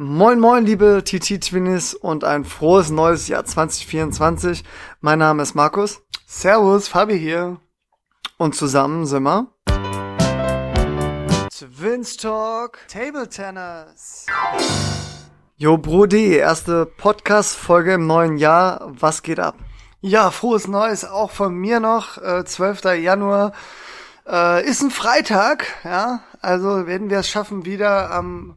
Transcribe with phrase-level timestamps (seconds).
[0.00, 4.62] Moin moin liebe TT-Twinnies und ein frohes neues Jahr 2024.
[5.00, 6.02] Mein Name ist Markus.
[6.24, 7.56] Servus, Fabi hier.
[8.36, 9.48] Und zusammen sind wir
[11.50, 14.26] Twins Talk Table Tennis.
[15.56, 18.92] Jo Brody, erste Podcast-Folge im neuen Jahr.
[19.00, 19.56] Was geht ab?
[20.00, 22.18] Ja, frohes Neues auch von mir noch.
[22.18, 22.84] Äh, 12.
[23.02, 23.50] Januar
[24.28, 26.20] äh, ist ein Freitag, ja.
[26.40, 28.56] Also werden wir es schaffen, wieder am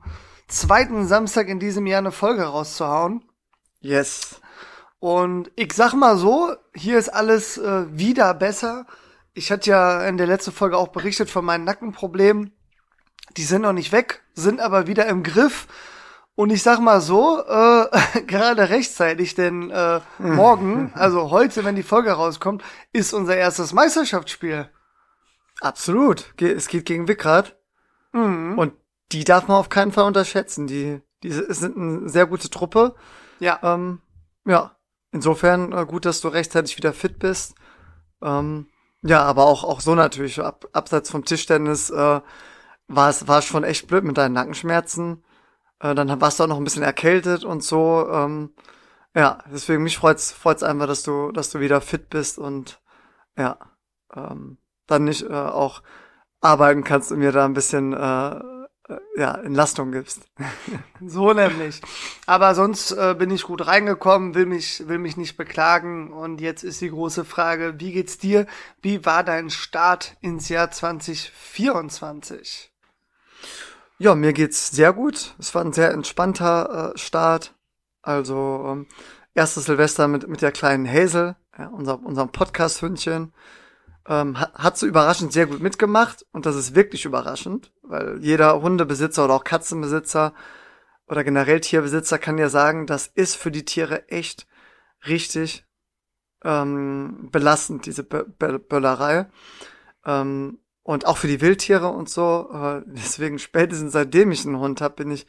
[0.51, 3.23] zweiten Samstag in diesem Jahr eine Folge rauszuhauen.
[3.79, 4.41] Yes.
[4.99, 8.85] Und ich sag mal so, hier ist alles äh, wieder besser.
[9.33, 12.51] Ich hatte ja in der letzten Folge auch berichtet von meinen Nackenproblemen.
[13.37, 15.67] Die sind noch nicht weg, sind aber wieder im Griff.
[16.35, 21.83] Und ich sag mal so, äh, gerade rechtzeitig, denn äh, morgen, also heute, wenn die
[21.83, 22.63] Folge rauskommt,
[22.93, 24.69] ist unser erstes Meisterschaftsspiel.
[25.61, 26.33] Absolut.
[26.39, 27.55] Es geht gegen Wickrad.
[28.11, 28.57] Mhm.
[28.57, 28.73] Und
[29.11, 30.67] die darf man auf keinen Fall unterschätzen.
[30.67, 32.95] Die, die sind eine sehr gute Truppe.
[33.39, 33.59] Ja.
[33.63, 34.01] Ähm,
[34.45, 34.75] ja.
[35.11, 37.55] Insofern äh, gut, dass du rechtzeitig wieder fit bist.
[38.21, 38.67] Ähm,
[39.03, 40.39] ja, aber auch, auch so natürlich.
[40.39, 42.21] Ab, abseits vom Tischtennis äh,
[42.87, 45.23] war es war schon echt blöd mit deinen Nackenschmerzen.
[45.79, 48.07] Äh, dann warst du auch noch ein bisschen erkältet und so.
[48.09, 48.51] Ähm,
[49.15, 52.81] ja, deswegen mich freut's freut's einfach, dass du dass du wieder fit bist und
[53.37, 53.57] ja,
[54.15, 54.57] ähm,
[54.87, 55.81] dann nicht äh, auch
[56.41, 58.39] arbeiten kannst und mir da ein bisschen äh,
[59.15, 60.21] ja, Entlastung gibst.
[61.03, 61.81] So nämlich.
[62.27, 66.13] Aber sonst äh, bin ich gut reingekommen, will mich, will mich nicht beklagen.
[66.13, 68.45] Und jetzt ist die große Frage, wie geht's dir?
[68.83, 72.71] Wie war dein Start ins Jahr 2024?
[73.97, 75.35] Ja, mir geht's sehr gut.
[75.39, 77.55] Es war ein sehr entspannter äh, Start.
[78.01, 78.87] Also ähm,
[79.33, 83.33] erstes Silvester mit, mit der kleinen Hazel, ja, unser, unserem Podcast-Hündchen.
[84.07, 88.61] Ähm, hat, hat so überraschend sehr gut mitgemacht und das ist wirklich überraschend, weil jeder
[88.61, 90.33] Hundebesitzer oder auch Katzenbesitzer
[91.07, 94.47] oder generell Tierbesitzer kann ja sagen, das ist für die Tiere echt
[95.07, 95.65] richtig
[96.43, 99.27] ähm, belastend, diese Bö Bö Böllerei.
[100.05, 102.49] Ähm, und auch für die Wildtiere und so.
[102.53, 105.27] Äh, deswegen spätestens seitdem ich einen Hund habe, bin ich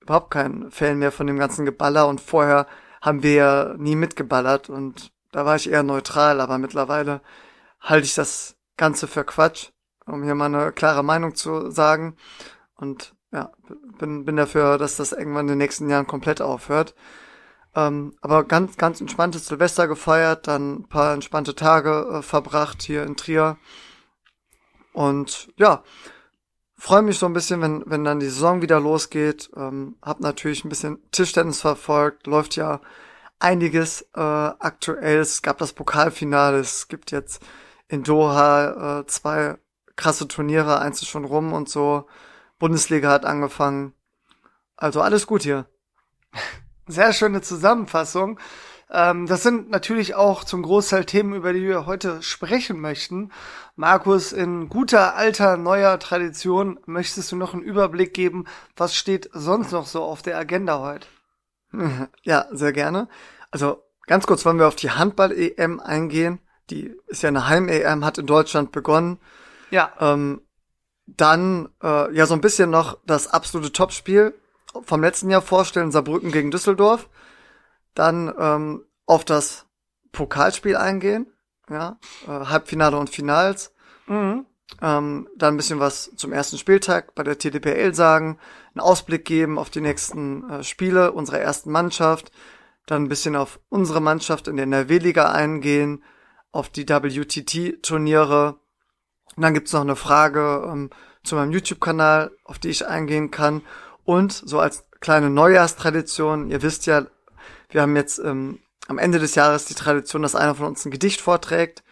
[0.00, 2.08] überhaupt kein Fan mehr von dem ganzen Geballer.
[2.08, 2.66] Und vorher
[3.02, 7.20] haben wir ja nie mitgeballert und da war ich eher neutral, aber mittlerweile
[7.80, 9.70] halte ich das Ganze für Quatsch,
[10.06, 12.16] um hier mal eine klare Meinung zu sagen.
[12.76, 13.50] Und ja,
[13.98, 16.94] bin, bin dafür, dass das irgendwann in den nächsten Jahren komplett aufhört.
[17.74, 23.02] Ähm, aber ganz, ganz entspanntes Silvester gefeiert, dann ein paar entspannte Tage äh, verbracht hier
[23.02, 23.58] in Trier.
[24.92, 25.82] Und ja,
[26.76, 29.50] freue mich so ein bisschen, wenn, wenn dann die Saison wieder losgeht.
[29.56, 32.80] Ähm, hab natürlich ein bisschen Tischtennis verfolgt, läuft ja
[33.40, 35.18] einiges äh, aktuell.
[35.18, 37.42] Es gab das Pokalfinale, es gibt jetzt
[37.88, 39.56] in Doha äh, zwei
[39.96, 42.06] krasse Turniere, eins ist schon rum und so.
[42.58, 43.94] Bundesliga hat angefangen.
[44.76, 45.66] Also alles gut hier.
[46.86, 48.38] Sehr schöne Zusammenfassung.
[48.90, 53.32] Ähm, das sind natürlich auch zum Großteil Themen, über die wir heute sprechen möchten.
[53.76, 58.44] Markus, in guter alter neuer Tradition möchtest du noch einen Überblick geben,
[58.76, 61.06] was steht sonst noch so auf der Agenda heute?
[62.22, 63.08] Ja, sehr gerne.
[63.50, 66.40] Also ganz kurz wollen wir auf die Handball-EM eingehen.
[66.70, 69.18] Die ist ja eine Heim-EM, hat in Deutschland begonnen.
[69.70, 69.92] Ja.
[70.00, 70.42] Ähm,
[71.06, 74.34] dann äh, ja so ein bisschen noch das absolute Topspiel
[74.82, 77.08] vom letzten Jahr vorstellen, Saarbrücken gegen Düsseldorf.
[77.94, 79.66] Dann ähm, auf das
[80.12, 81.26] Pokalspiel eingehen,
[81.68, 83.72] ja, äh, Halbfinale und Finals.
[84.06, 84.46] Mhm.
[84.80, 88.38] Ähm, dann ein bisschen was zum ersten Spieltag bei der TDPL sagen,
[88.74, 92.32] einen Ausblick geben auf die nächsten äh, Spiele unserer ersten Mannschaft,
[92.86, 96.02] dann ein bisschen auf unsere Mannschaft in der NRW-Liga eingehen,
[96.50, 98.56] auf die WTT-Turniere.
[99.36, 100.90] Dann gibt's noch eine Frage ähm,
[101.22, 103.62] zu meinem YouTube-Kanal, auf die ich eingehen kann.
[104.04, 107.06] Und so als kleine Neujahrstradition, ihr wisst ja,
[107.70, 110.90] wir haben jetzt ähm, am Ende des Jahres die Tradition, dass einer von uns ein
[110.90, 111.82] Gedicht vorträgt.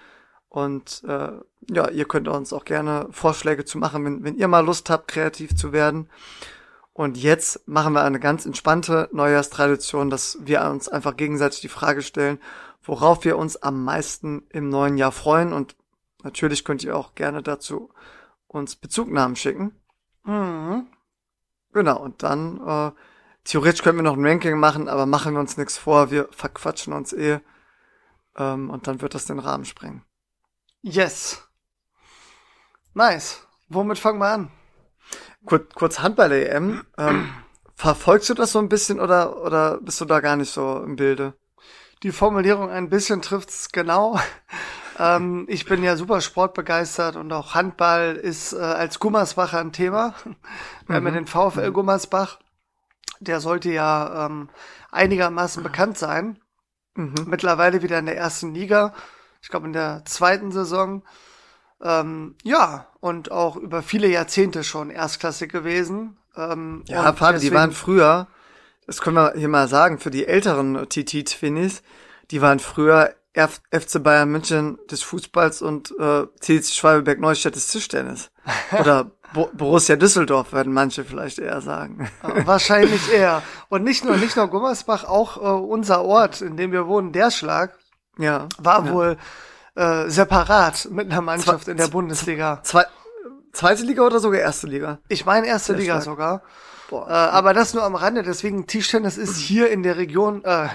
[0.48, 1.32] Und äh,
[1.70, 5.08] ja, ihr könnt uns auch gerne Vorschläge zu machen, wenn, wenn ihr mal Lust habt,
[5.08, 6.08] kreativ zu werden.
[6.92, 12.02] Und jetzt machen wir eine ganz entspannte Neujahrstradition, dass wir uns einfach gegenseitig die Frage
[12.02, 12.38] stellen,
[12.82, 15.54] worauf wir uns am meisten im neuen Jahr freuen.
[15.54, 15.74] Und
[16.22, 17.92] natürlich könnt ihr auch gerne dazu
[18.46, 19.72] uns Bezugnahmen schicken.
[20.24, 20.86] Mhm.
[21.72, 22.92] Genau, und dann, äh,
[23.44, 26.92] theoretisch können wir noch ein Ranking machen, aber machen wir uns nichts vor, wir verquatschen
[26.92, 27.40] uns eh.
[28.36, 30.04] Ähm, und dann wird das den Rahmen sprengen.
[30.82, 31.42] Yes.
[32.94, 33.46] Nice.
[33.68, 34.50] Womit fangen wir an?
[35.46, 36.84] Kurz, kurz Handball-EM.
[36.98, 37.34] Ähm,
[37.74, 40.96] verfolgst du das so ein bisschen oder, oder bist du da gar nicht so im
[40.96, 41.34] Bilde?
[42.02, 44.18] Die Formulierung ein bisschen trifft's genau.
[44.98, 50.14] Ähm, ich bin ja super sportbegeistert und auch Handball ist äh, als Gummersbacher ein Thema.
[50.86, 52.38] Wir haben ja den VfL Gummersbach,
[53.20, 54.48] Der sollte ja ähm,
[54.90, 56.38] einigermaßen bekannt sein.
[56.94, 57.14] Mhm.
[57.26, 58.92] Mittlerweile wieder in der ersten Liga.
[59.40, 61.02] Ich glaube in der zweiten Saison.
[61.82, 66.16] Ähm, ja, und auch über viele Jahrzehnte schon erstklassig gewesen.
[66.36, 68.26] Ähm, Ja, Fabi, die deswegen- waren früher,
[68.86, 71.82] das können wir hier mal sagen, für die älteren TT-Twinnies,
[72.30, 78.30] die waren früher FC Bayern München des Fußballs und äh, TC Schwalbeberg Neustadt des Tischtennis.
[78.78, 82.10] Oder Bo Borussia Düsseldorf, werden manche vielleicht eher sagen.
[82.22, 83.42] Äh, Wahrscheinlich eher.
[83.70, 87.30] Und nicht nur, nicht nur Gummersbach, auch äh, unser Ort, in dem wir wohnen, der
[87.30, 87.78] Schlag,
[88.18, 88.48] ja.
[88.58, 88.92] war ja.
[88.92, 89.16] wohl
[89.74, 92.60] äh, separat mit einer Mannschaft Zwei- in der Bundesliga.
[92.62, 92.84] Zwei,
[93.52, 94.98] zweite Liga oder sogar erste Liga?
[95.08, 96.04] Ich meine erste Der Liga Schlag.
[96.04, 96.42] sogar.
[96.90, 97.08] Boah.
[97.08, 98.22] Äh, aber das nur am Rande.
[98.22, 100.68] Deswegen Tischtennis ist hier in der Region, äh,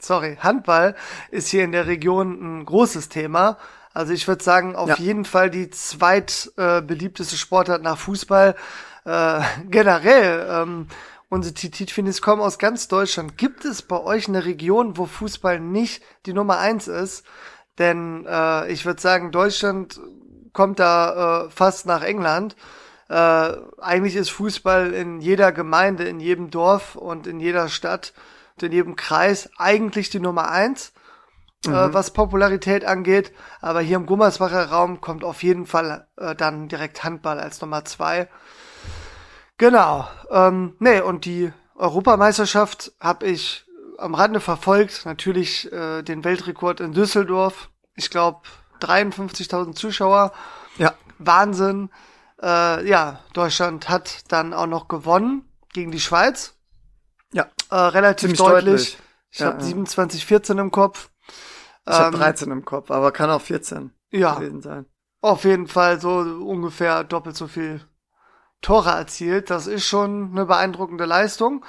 [0.00, 0.94] sorry, Handball
[1.30, 3.58] ist hier in der Region ein großes Thema.
[3.94, 4.96] Also ich würde sagen, auf Ja.
[4.96, 6.82] jeden Fall die zweit äh,
[7.36, 8.54] Sportart nach Fußball.
[9.04, 9.40] Äh,
[9.70, 10.86] generell, ähm,
[11.28, 13.36] unsere Titit-Finis kommen aus ganz Deutschland.
[13.36, 17.24] Gibt es bei euch eine Region, wo Fußball nicht die Nummer eins ist?
[17.78, 20.00] Denn äh, ich würde sagen, Deutschland
[20.52, 22.56] kommt da äh, fast nach England.
[23.08, 28.12] Äh, eigentlich ist Fußball in jeder Gemeinde, in jedem Dorf und in jeder Stadt
[28.62, 30.92] in jedem Kreis eigentlich die Nummer eins,
[31.66, 33.32] äh, was Popularität angeht.
[33.60, 37.84] Aber hier im Gummersbacher Raum kommt auf jeden Fall äh, dann direkt Handball als Nummer
[37.84, 38.28] zwei.
[39.56, 40.08] Genau.
[40.30, 43.64] Ähm, nee, und die Europameisterschaft habe ich
[43.98, 45.04] am Rande verfolgt.
[45.04, 47.68] Natürlich äh, den Weltrekord in Düsseldorf.
[47.94, 48.40] Ich glaube
[48.80, 50.32] 53.000 Zuschauer.
[50.76, 50.94] Ja.
[51.18, 51.90] Wahnsinn.
[52.40, 56.54] Äh, ja, Deutschland hat dann auch noch gewonnen gegen die Schweiz.
[57.70, 58.64] Äh, relativ deutlich.
[58.64, 58.98] deutlich.
[59.30, 59.64] Ich Ja, habe ja.
[59.64, 61.10] 27, 14 im Kopf.
[61.86, 64.86] Ich habe Ähm, 13 im Kopf, aber kann auch 14 Ja, gewesen sein.
[65.20, 67.80] auf jeden Fall so ungefähr doppelt so viel
[68.60, 69.50] Tore erzielt.
[69.50, 71.64] Das ist schon eine beeindruckende Leistung.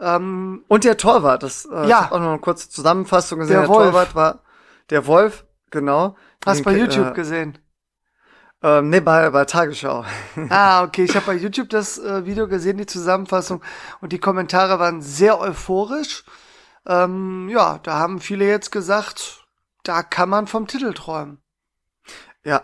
[0.00, 2.06] Ähm, Und der Torwart, das äh, Ja.
[2.10, 3.58] auch noch eine kurze Zusammenfassung gesehen.
[3.58, 3.76] Der Der.
[3.76, 4.40] Torwart war
[4.90, 6.16] der Wolf, genau.
[6.44, 7.58] hast Den bei YouTube äh, gesehen.
[8.64, 10.06] Ähm, nee, bei, bei Tagesschau.
[10.48, 11.04] Ah, okay.
[11.04, 13.62] Ich habe bei YouTube das äh, Video gesehen, die Zusammenfassung,
[14.00, 16.24] und die Kommentare waren sehr euphorisch.
[16.86, 19.44] Ähm, ja, da haben viele jetzt gesagt,
[19.82, 21.42] da kann man vom Titel träumen.
[22.42, 22.62] Ja.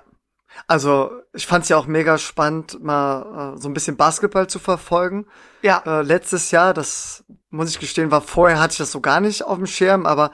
[0.66, 5.26] Also, ich fand's ja auch mega spannend, mal äh, so ein bisschen Basketball zu verfolgen.
[5.60, 9.20] Ja, Äh, letztes Jahr, das muss ich gestehen, war vorher hatte ich das so gar
[9.20, 10.30] nicht auf dem Schirm, aber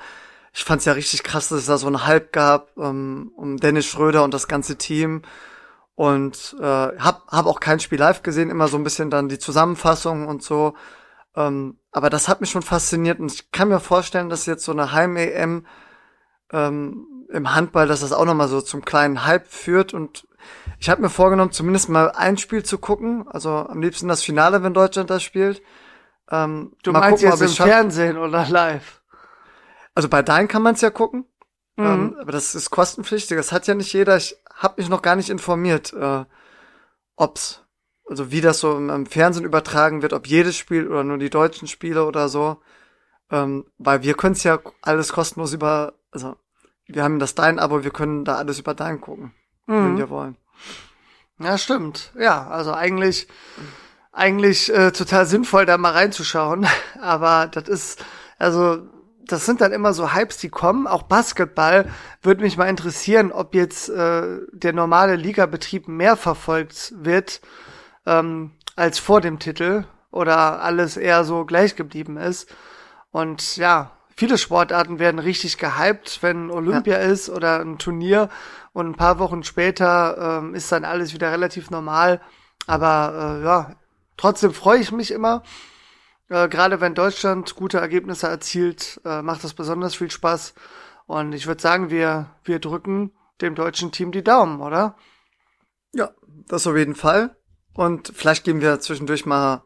[0.52, 3.86] ich fand's ja richtig krass, dass es da so einen Hype gab ähm, um Dennis
[3.86, 5.22] Schröder und das ganze Team.
[5.96, 9.38] Und äh, hab, hab auch kein Spiel live gesehen, immer so ein bisschen dann die
[9.38, 10.74] Zusammenfassung und so.
[11.34, 14.72] Ähm, aber das hat mich schon fasziniert und ich kann mir vorstellen, dass jetzt so
[14.72, 15.66] eine Heim-EM
[16.52, 19.94] ähm, im Handball, dass das auch nochmal so zum kleinen Hype führt.
[19.94, 20.28] Und
[20.78, 23.26] ich habe mir vorgenommen, zumindest mal ein Spiel zu gucken.
[23.28, 25.62] Also am liebsten das Finale, wenn Deutschland das spielt.
[26.30, 29.02] Ähm, du mal meinst gucken, jetzt ob im Fernsehen oder live?
[29.94, 31.24] Also bei Dein kann man es ja gucken.
[31.76, 31.86] Mhm.
[31.86, 33.36] Ähm, aber das ist kostenpflichtig.
[33.36, 34.16] Das hat ja nicht jeder.
[34.16, 36.24] Ich habe mich noch gar nicht informiert, äh,
[37.16, 37.62] ob's,
[38.08, 41.30] also wie das so im, im Fernsehen übertragen wird, ob jedes Spiel oder nur die
[41.30, 42.58] deutschen Spiele oder so.
[43.30, 46.36] Ähm, weil wir können es ja alles kostenlos über, also
[46.86, 49.34] wir haben das Dein-Abo, wir können da alles über Dein gucken,
[49.66, 49.98] wenn Mhm.
[49.98, 50.36] wir wollen.
[51.40, 52.12] Ja, stimmt.
[52.18, 53.26] Ja, also eigentlich,
[54.12, 56.66] eigentlich äh, total sinnvoll, da mal reinzuschauen.
[57.00, 58.04] Aber das ist,
[58.38, 58.88] also,
[59.26, 60.86] das sind dann immer so Hypes, die kommen.
[60.86, 61.90] Auch Basketball
[62.22, 67.40] würde mich mal interessieren, ob jetzt äh, der normale Ligabetrieb mehr verfolgt wird
[68.06, 72.48] ähm, als vor dem Titel oder alles eher so gleich geblieben ist.
[73.10, 78.28] Und ja, viele Sportarten werden richtig gehypt, wenn Olympia ist oder ein Turnier
[78.72, 82.20] und ein paar Wochen später ähm, ist dann alles wieder relativ normal.
[82.66, 83.76] Aber äh, ja,
[84.16, 85.42] trotzdem freue ich mich immer.
[86.28, 90.54] Äh, Gerade wenn Deutschland gute Ergebnisse erzielt, äh, macht das besonders viel Spaß.
[91.06, 94.96] Und ich würde sagen, wir, wir drücken dem deutschen Team die Daumen, oder?
[95.92, 96.10] Ja,
[96.48, 97.36] das auf jeden Fall.
[97.74, 99.62] Und vielleicht geben wir zwischendurch mal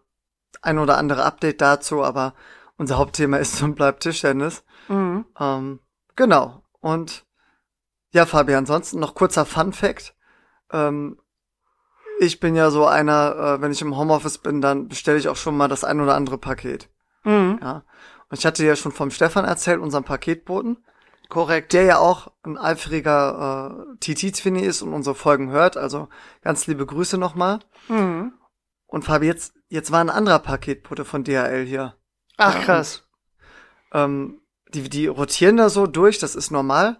[0.62, 2.34] ein oder andere Update dazu, aber
[2.76, 4.64] unser Hauptthema ist und bleibt Tischtennis.
[4.88, 5.26] Mhm.
[5.38, 5.80] Ähm,
[6.16, 6.64] genau.
[6.80, 7.24] Und
[8.12, 10.14] ja, Fabi, ansonsten noch kurzer Fun Fact.
[10.72, 11.18] Ähm,
[12.22, 15.36] ich bin ja so einer, äh, wenn ich im Homeoffice bin, dann bestelle ich auch
[15.36, 16.88] schon mal das ein oder andere Paket.
[17.24, 17.58] Mhm.
[17.62, 17.82] Ja.
[18.28, 20.76] Und ich hatte ja schon vom Stefan erzählt, unserem Paketboten,
[21.30, 21.72] Korrekt.
[21.72, 25.76] der ja auch ein eifriger äh, TT-Twinny ist und unsere Folgen hört.
[25.78, 26.08] Also
[26.42, 27.60] ganz liebe Grüße nochmal.
[27.88, 28.34] Mhm.
[28.86, 31.94] Und Fabi, jetzt, jetzt war ein anderer Paketbote von DHL hier.
[32.36, 33.04] Ach Ja, krass.
[33.92, 34.40] ähm,
[34.74, 36.98] die, die rotieren da so durch, das ist normal.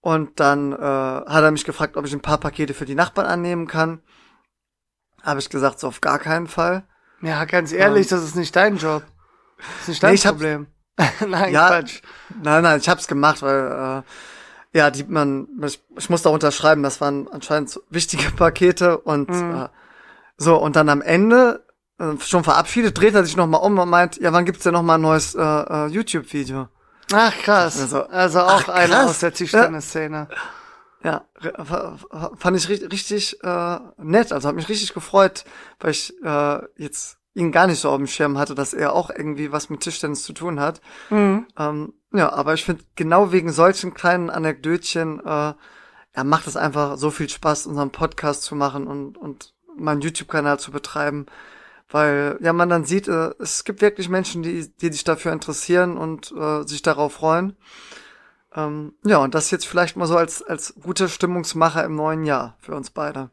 [0.00, 3.26] Und dann äh, hat er mich gefragt, ob ich ein paar Pakete für die Nachbarn
[3.26, 4.02] annehmen kann.
[5.22, 6.84] Habe ich gesagt, so auf gar keinen Fall.
[7.20, 8.18] Ja, ganz ehrlich, Ähm.
[8.18, 9.02] das ist nicht dein Job.
[9.58, 10.66] Das ist nicht dein Nee, Problem.
[11.28, 12.00] Nein, Ja, Quatsch.
[12.42, 14.02] Nein, nein, ich hab's gemacht, weil
[14.74, 18.98] äh, ja, die man, ich, ich muss da unterschreiben, das waren anscheinend so wichtige Pakete
[18.98, 19.62] und Mhm.
[19.64, 19.68] äh,
[20.36, 21.64] so und dann am Ende
[21.98, 24.72] äh, schon verabschiedet, dreht er sich noch mal um und meint, ja, wann gibt's denn
[24.74, 26.68] noch mal ein neues äh, äh, YouTube-Video?
[27.12, 27.80] Ach, krass.
[27.80, 30.28] Also- Also auch einer aus der Tischtennis-Szene.
[30.30, 30.36] Ja,
[31.02, 31.96] fa-
[32.36, 35.44] fand ich ri- richtig äh, nett, also hat mich richtig gefreut,
[35.80, 39.10] weil ich äh, jetzt ihn gar nicht so auf dem Schirm hatte, dass er auch
[39.10, 40.80] irgendwie was mit Tischtennis zu tun hat.
[41.10, 41.46] Mhm.
[41.56, 45.54] Ähm, ja, aber ich finde, genau wegen solchen kleinen Anekdötchen, äh,
[46.16, 50.58] ja, macht es einfach so viel Spaß, unseren Podcast zu machen und, und meinen YouTube-Kanal
[50.58, 51.26] zu betreiben.
[51.90, 55.96] Weil, ja, man dann sieht, äh, es gibt wirklich Menschen, die, die sich dafür interessieren
[55.96, 57.56] und äh, sich darauf freuen.
[58.58, 62.56] Ähm, ja, und das jetzt vielleicht mal so als, als guter Stimmungsmacher im neuen Jahr
[62.60, 63.30] für uns beide.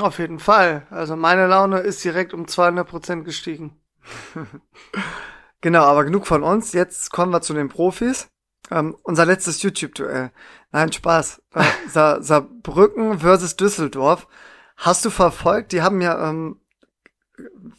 [0.00, 0.86] Auf jeden Fall.
[0.90, 3.78] Also meine Laune ist direkt um 200 Prozent gestiegen.
[5.64, 6.74] Genau, aber genug von uns.
[6.74, 8.28] Jetzt kommen wir zu den Profis.
[8.70, 10.30] Ähm, unser letztes YouTube-Duell.
[10.72, 11.40] Nein, Spaß.
[11.54, 14.28] Äh, Sa Saarbrücken versus Düsseldorf.
[14.76, 15.72] Hast du verfolgt?
[15.72, 16.60] Die haben ja, ähm,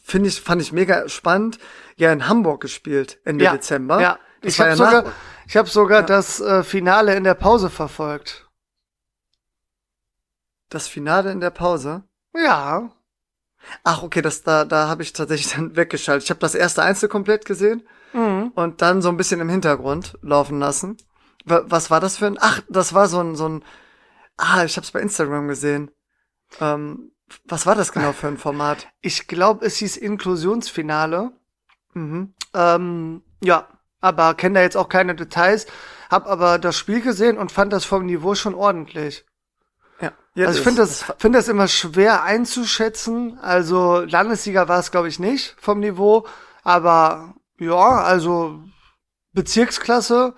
[0.02, 1.60] finde ich, fand ich mega spannend,
[1.94, 4.00] ja in Hamburg gespielt Ende Ja, Dezember.
[4.00, 5.12] Ja, Das ich war habe ja sogar,
[5.46, 6.06] ich habe sogar Ja.
[6.06, 8.42] das äh, Finale in der Pause verfolgt.
[10.68, 12.02] das Finale in der Pause.
[12.34, 12.90] Ja.
[13.84, 16.24] Ach, okay, das da, da habe ich tatsächlich dann weggeschaltet.
[16.24, 18.52] Ich habe das erste Einzel komplett gesehen Mhm.
[18.54, 20.96] und dann so ein bisschen im Hintergrund laufen lassen.
[21.44, 22.38] Wa- Was war das für ein?
[22.40, 23.64] Ach, das war so ein so ein.
[24.36, 25.90] Ah, ich habe es bei Instagram gesehen.
[26.60, 27.12] Ähm,
[27.44, 28.88] was war das genau für ein Format?
[29.00, 31.32] Ich glaube, es hieß Inklusionsfinale.
[31.94, 32.34] Mhm.
[32.54, 33.68] Ähm, ja,
[34.00, 35.66] aber kenne da jetzt auch keine Details.
[36.10, 39.24] Hab aber das Spiel gesehen und fand das vom Niveau schon ordentlich.
[40.00, 40.12] Ja.
[40.34, 43.38] ja also ich finde das, finde das immer schwer einzuschätzen.
[43.40, 46.26] Also Landessieger war es, glaube ich, nicht vom Niveau.
[46.62, 48.60] Aber ja, also
[49.32, 50.34] Bezirksklasse.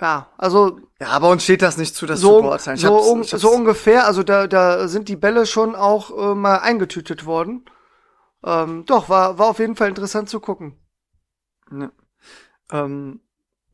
[0.00, 2.76] Ja, also Ja, aber uns steht das nicht zu, das zu so, beurteilen.
[2.76, 4.06] Ich so, un so ungefähr.
[4.06, 7.64] Also da, da sind die Bälle schon auch äh, mal eingetütet worden.
[8.44, 10.78] Ähm, doch, war, war auf jeden Fall interessant zu gucken.
[11.72, 11.90] Ja.
[12.70, 13.20] Ähm,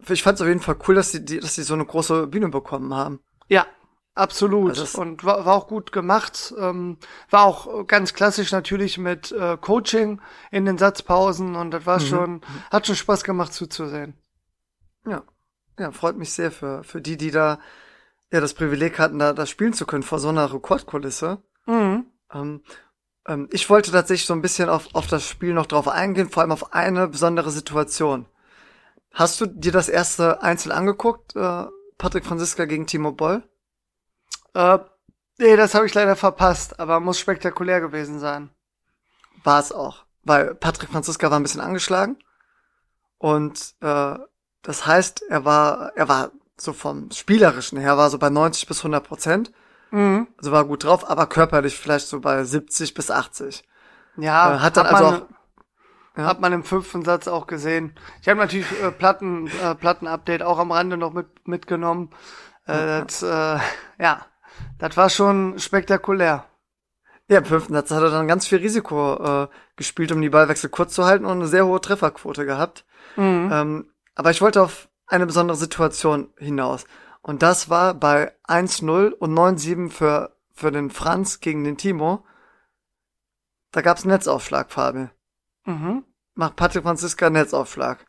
[0.08, 2.26] ich fand es auf jeden Fall cool, dass die, die, dass die so eine große
[2.26, 3.20] Bühne bekommen haben.
[3.48, 3.66] Ja,
[4.14, 4.78] absolut.
[4.78, 6.54] Also und war, war auch gut gemacht.
[6.58, 6.98] Ähm,
[7.30, 10.20] war auch ganz klassisch natürlich mit äh, Coaching
[10.50, 12.06] in den Satzpausen und das war Mhm.
[12.06, 14.14] schon, hat schon Spaß gemacht zuzusehen.
[15.06, 15.22] Ja.
[15.78, 17.58] Ja, freut mich sehr für, für die, die da
[18.32, 21.42] ja das Privileg hatten, da, da spielen zu können vor so einer Rekordkulisse.
[21.66, 22.06] Mhm.
[22.32, 22.62] Ähm,
[23.26, 26.42] ähm, ich wollte tatsächlich so ein bisschen auf, auf das Spiel noch drauf eingehen, vor
[26.42, 28.26] allem auf eine besondere Situation.
[29.14, 31.64] Hast du dir das erste Einzel angeguckt, äh,
[31.99, 33.42] Patrick Franziska gegen Timo Boll?
[34.54, 34.78] Äh,
[35.38, 38.50] nee, das habe ich leider verpasst, aber muss spektakulär gewesen sein.
[39.44, 40.04] War es auch.
[40.25, 42.16] Weil Patrick Franziska war ein bisschen angeschlagen.
[43.18, 44.16] Und äh,
[44.62, 48.78] das heißt, er war, er war so vom Spielerischen her, war so bei 90 bis
[48.80, 49.52] 100 Prozent.
[49.90, 50.28] Mhm.
[50.38, 53.64] Also war gut drauf, aber körperlich vielleicht so bei 70 bis 80.
[54.16, 55.28] Ja, Äh, hat dann man, also auch-
[56.16, 56.25] ja.
[56.25, 57.94] hat man im fünften Satz auch gesehen.
[58.23, 62.11] Ich habe natürlich äh, Platten, äh, Platten-Update auch am Rande noch mit, mitgenommen.
[62.66, 63.59] Äh, das, äh,
[63.99, 64.26] ja,
[64.78, 66.44] das war schon spektakulär.
[67.28, 70.68] Ja, im fünften Satz hat er dann ganz viel Risiko äh, gespielt, um die Ballwechsel
[70.68, 72.85] kurz zu halten und eine sehr hohe Trefferquote gehabt.
[73.16, 73.50] Mhm.
[73.52, 76.85] Ähm, aber ich wollte auf eine besondere Situation hinaus.
[77.23, 82.25] Und das war bei 1-0 und 9-7 für, für den Franz gegen den Timo.
[83.73, 85.09] Da gab's einen Netzaufschlag, Fabi.
[85.64, 86.04] Mhm.
[86.35, 88.06] Macht Patrick Franziska einen Netzaufschlag.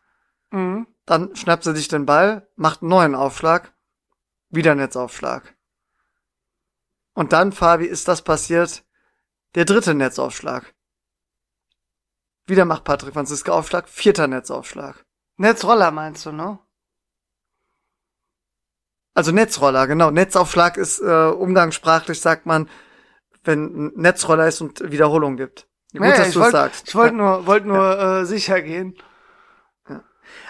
[0.52, 0.88] Mhm.
[1.06, 3.74] Dann schnappt sie sich den Ball, macht einen neuen Aufschlag,
[4.50, 5.56] wieder Netzaufschlag.
[7.14, 8.84] Und dann, Fabi, ist das passiert,
[9.56, 10.76] der dritte Netzaufschlag.
[12.48, 15.06] Wieder macht Patrick Franziska Aufschlag, vierter Netzaufschlag.
[15.38, 16.60] Netzroller meinst du, ne?
[19.14, 20.12] Also Netzroller, genau.
[20.12, 22.70] Netzaufschlag ist äh, umgangssprachlich, sagt man,
[23.44, 25.70] wenn ein Netzroller ist und Wiederholung gibt.
[25.98, 26.88] Gut, Naja, dass ich du es wollte sagst.
[26.88, 28.96] ich wollt nur, wollt nur äh, sicher gehen.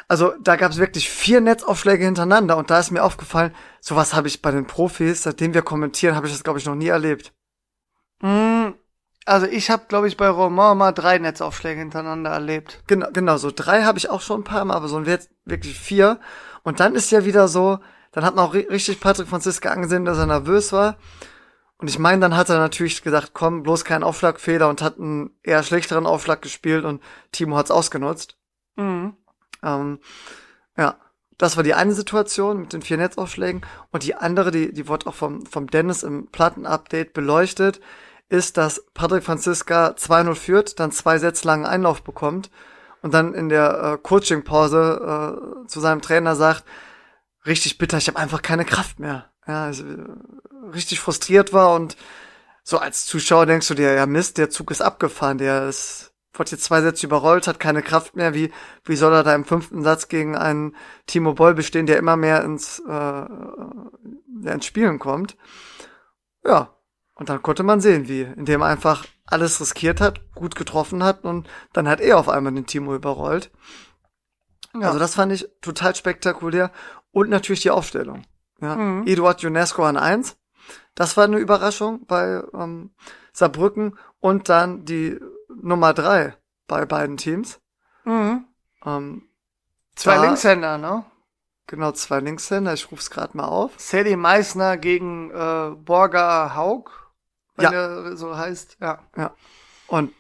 [0.08, 4.28] Also da gab es wirklich vier Netzaufschläge hintereinander und da ist mir aufgefallen, sowas habe
[4.28, 7.34] ich bei den Profis, seitdem wir kommentieren, habe ich das glaube ich noch nie erlebt.
[8.22, 8.76] Mhm.
[9.26, 12.84] Also ich habe, glaube ich, bei Roman mal drei Netzaufschläge hintereinander erlebt.
[12.86, 16.20] Genau, genau so drei habe ich auch schon ein paar Mal, aber so wirklich vier.
[16.62, 17.80] Und dann ist ja wieder so,
[18.12, 20.98] dann hat man auch ri- richtig Patrick Franziska angesehen, dass er nervös war.
[21.86, 25.38] Und ich meine, dann hat er natürlich gesagt, komm, bloß kein Aufschlagfehler und hat einen
[25.44, 27.00] eher schlechteren Aufschlag gespielt und
[27.32, 28.40] Timo hat's ausgenutzt.
[28.76, 29.16] Mhm.
[29.62, 30.00] Ähm,
[30.76, 30.96] ja,
[31.38, 33.62] das war die eine Situation mit den vier Netzaufschlägen.
[33.92, 37.82] Und die andere, die, die wurde auch vom, vom Dennis im Platten-Update beleuchtet,
[38.30, 42.50] ist, dass Patrick Franziska 2-0 führt, dann zwei Sätze langen Einlauf bekommt
[43.04, 46.64] und dann in der äh, Coaching-Pause äh, zu seinem Trainer sagt,
[47.46, 49.30] richtig bitter, ich habe einfach keine Kraft mehr.
[49.48, 49.84] Ja, also,
[50.74, 51.98] richtig frustriert war und
[52.64, 56.52] so als Zuschauer denkst du dir, ja Mist, der Zug ist abgefahren, der ist, wurde
[56.52, 58.52] jetzt zwei Sätze überrollt, hat keine Kraft mehr, wie,
[58.84, 60.76] wie soll er da im fünften Satz gegen einen
[61.06, 65.38] Timo Boll bestehen, der immer mehr ins, äh, ja, ins Spielen kommt.
[66.44, 66.76] Ja,
[67.14, 71.24] und dann konnte man sehen, wie, indem er einfach alles riskiert hat, gut getroffen hat
[71.24, 73.52] und dann hat er auf einmal den Timo überrollt.
[74.74, 74.88] Ja.
[74.88, 76.72] Also das fand ich total spektakulär
[77.12, 78.24] und natürlich die Aufstellung.
[78.66, 78.76] Ja.
[78.76, 79.08] Mhm.
[79.08, 80.38] Eduard UNESCO an eins.
[80.96, 82.92] Das war eine Überraschung bei ähm,
[83.34, 85.20] Saarbrücken und dann die
[85.50, 86.36] Nummer drei
[86.68, 87.60] bei beiden Teams.
[88.06, 88.46] Mhm.
[88.86, 89.30] Ähm,
[89.96, 91.06] zwei da, Linkshänder, ne?
[91.68, 92.74] Genau, zwei Linkshänder.
[92.74, 93.72] Ich ruf's gerade mal auf.
[93.78, 96.92] Sadie Meissner gegen äh, Borger Haug,
[97.56, 97.72] wenn ja.
[97.72, 98.78] der so heißt.
[98.80, 99.00] Ja.
[99.18, 99.36] Ja.
[99.88, 100.14] Und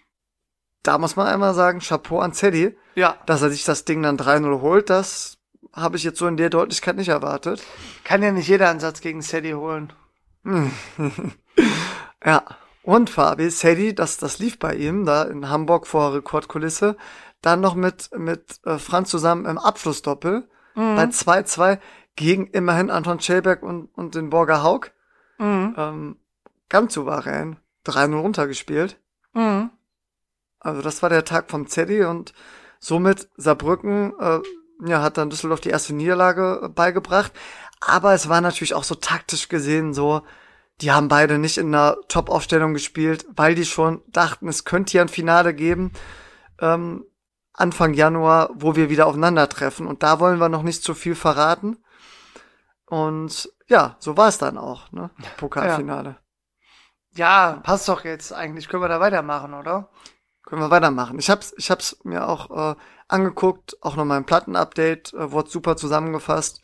[0.84, 2.78] da muss man einmal sagen, Chapeau an Zeddy.
[2.96, 3.18] Ja.
[3.26, 5.38] Dass er sich das Ding dann 3-0 holt, das
[5.76, 7.64] habe ich jetzt so in der Deutlichkeit nicht erwartet.
[8.04, 9.92] Kann ja nicht jeder einen Satz gegen Sadie holen.
[12.26, 12.44] ja.
[12.84, 16.96] Und Fabi, Sadie, das, das lief bei ihm da in Hamburg vor Rekordkulisse.
[17.42, 20.96] Dann noch mit, mit äh, Franz zusammen im Abschlussdoppel mhm.
[20.96, 21.80] bei 2-2
[22.16, 24.92] gegen immerhin Anton Schelberg und, und den Borger Haug.
[25.40, 25.76] Mhm.
[25.78, 26.20] Ähm,
[26.70, 27.58] ganz souverän.
[27.88, 29.00] 3-0 runtergespielt.
[29.34, 29.72] Mhm.
[30.60, 32.34] Also das war der Tag vom Zeddy und
[32.80, 34.40] somit Saarbrücken äh,
[34.84, 37.32] ja, hat dann Düsseldorf die erste Niederlage äh, beigebracht.
[37.80, 40.22] Aber es war natürlich auch so taktisch gesehen so,
[40.82, 45.02] die haben beide nicht in einer Top-Aufstellung gespielt, weil die schon dachten, es könnte hier
[45.02, 45.94] ein Finale geben.
[46.60, 47.06] Ähm,
[47.54, 49.88] Anfang Januar, wo wir wieder aufeinandertreffen.
[49.88, 51.78] Und da wollen wir noch nicht zu viel verraten.
[52.86, 55.10] Und ja, so war es dann auch, ne?
[55.38, 56.18] Pokalfinale.
[57.14, 57.54] Ja.
[57.54, 58.68] ja, passt doch jetzt eigentlich.
[58.68, 59.90] Können wir da weitermachen, oder?
[60.46, 61.18] Können wir weitermachen.
[61.20, 62.76] Ich hab's, ich hab's mir auch äh,
[63.08, 66.62] angeguckt, auch noch mal ein Platten-Update, äh, wurde super zusammengefasst.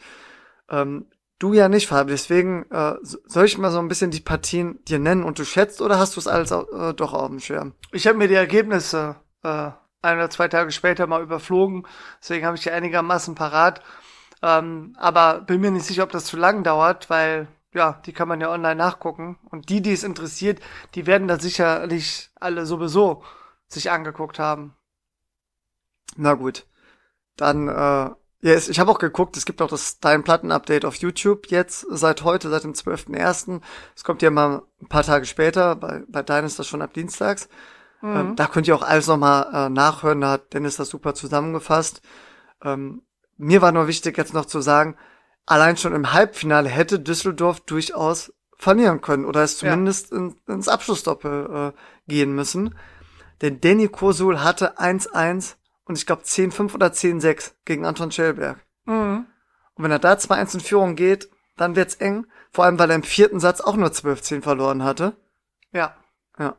[0.70, 1.08] Ähm,
[1.40, 5.00] du ja nicht, Fabi, deswegen äh, soll ich mal so ein bisschen die Partien dir
[5.00, 7.74] nennen und du schätzt oder hast du es alles äh, doch auf dem Schirm?
[7.92, 9.72] Ich habe mir die Ergebnisse äh,
[10.04, 11.88] ein oder zwei Tage später mal überflogen,
[12.22, 13.82] deswegen habe ich die einigermaßen parat.
[14.44, 18.28] Ähm, aber bin mir nicht sicher, ob das zu lang dauert, weil ja, die kann
[18.28, 19.38] man ja online nachgucken.
[19.50, 20.60] Und die, die es interessiert,
[20.96, 23.24] die werden da sicherlich alle sowieso
[23.74, 24.76] sich angeguckt haben.
[26.16, 26.66] Na gut.
[27.38, 30.96] Dann, äh, ja, yes, ich habe auch geguckt, es gibt auch das Dein Platten-Update auf
[30.96, 33.62] YouTube jetzt, seit heute, seit dem 12.01.
[33.96, 36.94] Es kommt ja mal ein paar Tage später, bei, bei Dein ist das schon ab
[36.94, 37.50] Dienstags.
[38.02, 38.16] Mhm.
[38.16, 42.02] Ähm, da könnt ihr auch alles nochmal äh, nachhören, da hat Dennis das super zusammengefasst.
[42.64, 43.04] Ähm,
[43.38, 44.98] mir war nur wichtig jetzt noch zu sagen,
[45.46, 50.18] allein schon im Halbfinale hätte Düsseldorf durchaus verlieren können oder es zumindest ja.
[50.18, 52.76] in, ins Abschlussdoppel äh, gehen müssen.
[53.42, 58.60] Denn Danny Kosul hatte 1-1 und ich glaube 10-5 oder 10-6 gegen Anton Schellberg.
[58.86, 59.26] Mhm.
[59.74, 62.28] Und wenn er da 2-1 in Führung geht, dann wird's eng.
[62.52, 65.16] Vor allem, weil er im vierten Satz auch nur 12-10 verloren hatte.
[65.72, 65.96] Ja.
[66.38, 66.56] Ja.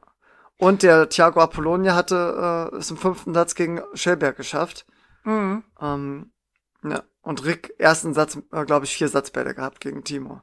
[0.57, 4.87] Und der Thiago Apollonia hatte äh, es im fünften Satz gegen Schellberg geschafft.
[5.25, 5.65] Mhm.
[5.81, 6.33] Ähm,
[6.85, 7.03] ja.
[7.21, 10.43] Und Rick ersten Satz, äh, glaube ich, vier Satzbälle gehabt gegen Timo.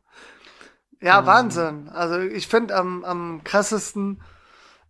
[1.01, 1.25] Ja, ähm.
[1.25, 1.89] Wahnsinn.
[1.89, 4.21] Also ich finde am, am krassesten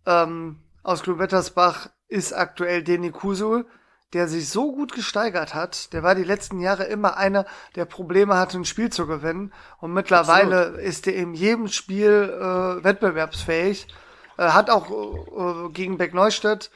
[0.06, 3.66] ähm, aus Klubettersbach ist aktuell Deni Kusul,
[4.12, 5.92] der sich so gut gesteigert hat.
[5.92, 9.52] Der war die letzten Jahre immer einer, der Probleme hatte, ein Spiel zu gewinnen.
[9.78, 10.80] Und mittlerweile Absolut.
[10.80, 13.86] ist er in jedem Spiel äh, wettbewerbsfähig.
[14.36, 16.70] Äh, hat auch äh, gegen Beck Neustadt,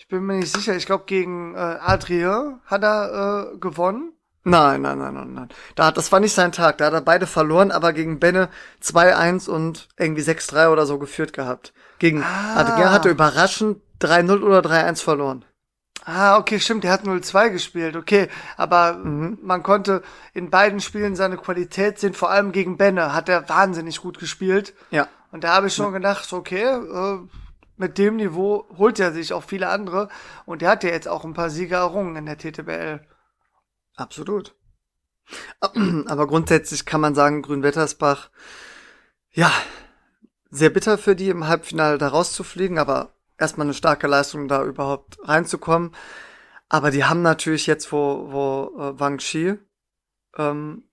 [0.00, 4.14] ich bin mir nicht sicher, ich glaube gegen äh, Adrien hat er äh, gewonnen.
[4.44, 5.48] Nein, nein, nein, nein, nein.
[5.74, 6.78] Da, das war nicht sein Tag.
[6.78, 8.48] Da hat er beide verloren, aber gegen Benne
[8.82, 11.74] 2-1 und irgendwie 6-3 oder so geführt gehabt.
[12.00, 12.56] Gegen ah.
[12.56, 15.44] Adrien hatte überraschend 3-0 oder 3-1 verloren.
[16.04, 18.28] Ah, okay, stimmt, der hat 0-2 gespielt, okay.
[18.56, 19.38] Aber mhm.
[19.42, 24.00] man konnte in beiden Spielen seine Qualität sehen, vor allem gegen Benne hat er wahnsinnig
[24.00, 24.74] gut gespielt.
[24.90, 25.08] Ja.
[25.30, 27.18] Und da habe ich schon gedacht, okay, äh,
[27.76, 30.08] mit dem Niveau holt er sich auch viele andere.
[30.46, 33.06] Und der hat ja jetzt auch ein paar Siege errungen in der TTBL.
[33.94, 34.54] Absolut.
[35.60, 38.30] Aber grundsätzlich kann man sagen, Grünwettersbach,
[39.32, 39.52] ja,
[40.50, 45.18] sehr bitter für die im Halbfinale da rauszufliegen, aber erstmal eine starke Leistung, da überhaupt
[45.22, 45.94] reinzukommen.
[46.68, 49.58] Aber die haben natürlich jetzt, wo, wo äh, Wang Shi
[50.36, 50.84] ähm,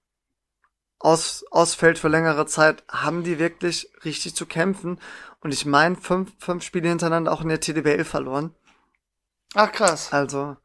[1.00, 5.00] aus, ausfällt für längere Zeit, haben die wirklich richtig zu kämpfen.
[5.42, 8.56] Und ich meine, fünf, fünf Spiele hintereinander auch in der TDBL verloren.
[9.54, 10.12] Ach krass.
[10.12, 10.58] Also,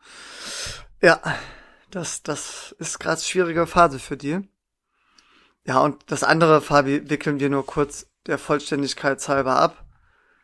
[1.01, 1.21] ja,
[1.91, 4.41] das, das ist gerade schwierige Phase für die.
[5.65, 9.85] Ja, und das andere, Fabi, wickeln wir nur kurz der Vollständigkeit halber ab.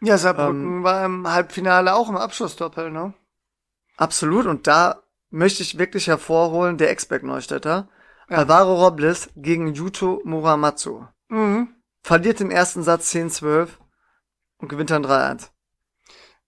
[0.01, 3.15] Ja, Saarbrücken ähm, war im Halbfinale auch im Abschlussdoppel, ne?
[3.97, 4.47] Absolut.
[4.47, 7.89] Und da möchte ich wirklich hervorholen, der Ex-Back Neustädter.
[8.29, 8.39] Ja.
[8.39, 11.07] Alvaro Robles gegen Yuto Muramatsu.
[11.29, 11.75] Mhm.
[12.03, 13.69] Verliert den ersten Satz 10-12
[14.59, 15.49] und gewinnt dann 3-1.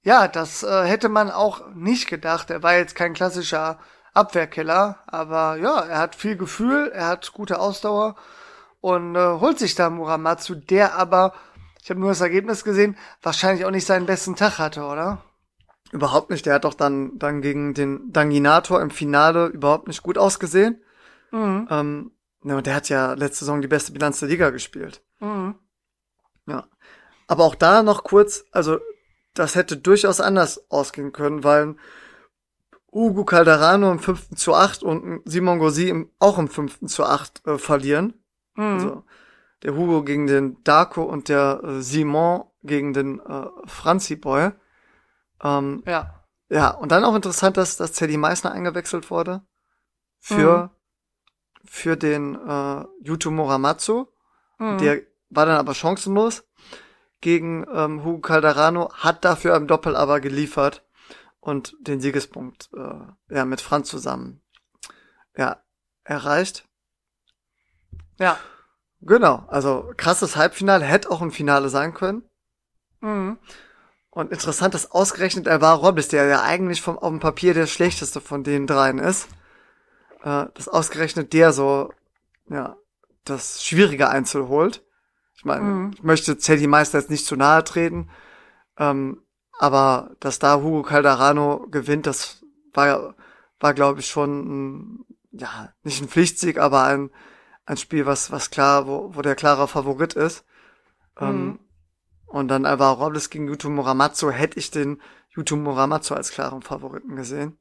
[0.03, 2.51] Ja, das äh, hätte man auch nicht gedacht.
[2.51, 3.79] Er war jetzt kein klassischer
[4.15, 8.17] Abwehrkiller, aber ja, er hat viel Gefühl, er hat gute Ausdauer
[8.81, 11.35] und äh, holt sich da Muramatsu, der aber,
[11.83, 15.23] ich habe nur das Ergebnis gesehen, wahrscheinlich auch nicht seinen besten Tag hatte, oder?
[15.93, 16.47] Überhaupt nicht.
[16.47, 20.81] Der hat doch dann, dann gegen den Danginator im Finale überhaupt nicht gut ausgesehen.
[21.33, 21.67] Mhm.
[21.71, 22.11] Ähm,
[22.45, 25.03] ja, und der hat ja letzte Saison die beste Bilanz der Liga gespielt.
[25.19, 25.57] Mhm.
[26.47, 26.69] Ja.
[27.27, 28.79] Aber auch da noch kurz, also
[29.35, 31.77] das hätte durchaus anders ausgehen können, weil
[32.93, 34.35] Hugo Calderano im 5.
[34.35, 36.87] zu 8 und Simon Gossi im, auch im 5.
[36.87, 38.15] zu 8 äh, verlieren.
[38.61, 38.75] Mhm.
[38.75, 39.05] Also
[39.63, 44.51] der Hugo gegen den Darko und der äh, Simon gegen den äh, Franzi Boy.
[45.43, 46.17] Ähm, ja.
[46.49, 49.43] Ja, und dann auch interessant, dass, dass Teddy Meissner eingewechselt wurde
[50.19, 50.71] für, mhm.
[51.65, 54.07] für den äh, Yuto Muramatsu.
[54.59, 54.79] Mhm.
[54.79, 56.45] Der war dann aber chancenlos
[57.21, 60.85] gegen ähm, Hugo Calderano, hat dafür im Doppel aber geliefert
[61.39, 64.43] und den Siegespunkt äh, ja mit Franz zusammen
[65.37, 65.63] ja
[66.03, 66.69] erreicht.
[68.21, 68.39] Ja,
[69.01, 69.45] genau.
[69.49, 72.23] Also krasses Halbfinale hätte auch ein Finale sein können.
[73.01, 73.39] Mhm.
[74.11, 78.21] Und interessant, dass ausgerechnet Alvaro Robles, der ja eigentlich vom, auf dem Papier der schlechteste
[78.21, 79.29] von den dreien ist,
[80.23, 81.93] äh, dass ausgerechnet der so,
[82.49, 82.77] ja,
[83.25, 84.85] das schwierige Einzel holt.
[85.35, 85.91] Ich meine, mhm.
[85.95, 88.11] ich möchte Teddy Meister jetzt nicht zu nahe treten,
[88.77, 89.23] ähm,
[89.59, 93.15] aber dass da Hugo Calderano gewinnt, das war,
[93.61, 97.11] war glaube ich schon, ein, ja, nicht ein Pflichtsieg, aber ein,
[97.71, 100.45] ein Spiel, was, was klar, wo, wo der klarer Favorit ist.
[101.21, 101.27] Mhm.
[101.27, 101.59] Ähm,
[102.27, 105.01] und dann Alvaro Robles gegen Yuto Muramatsu hätte ich den
[105.37, 107.59] Yuto Muramatsu als klaren Favoriten gesehen.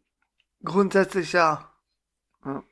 [0.64, 1.72] Grundsätzlich ja.
[2.44, 2.64] ja.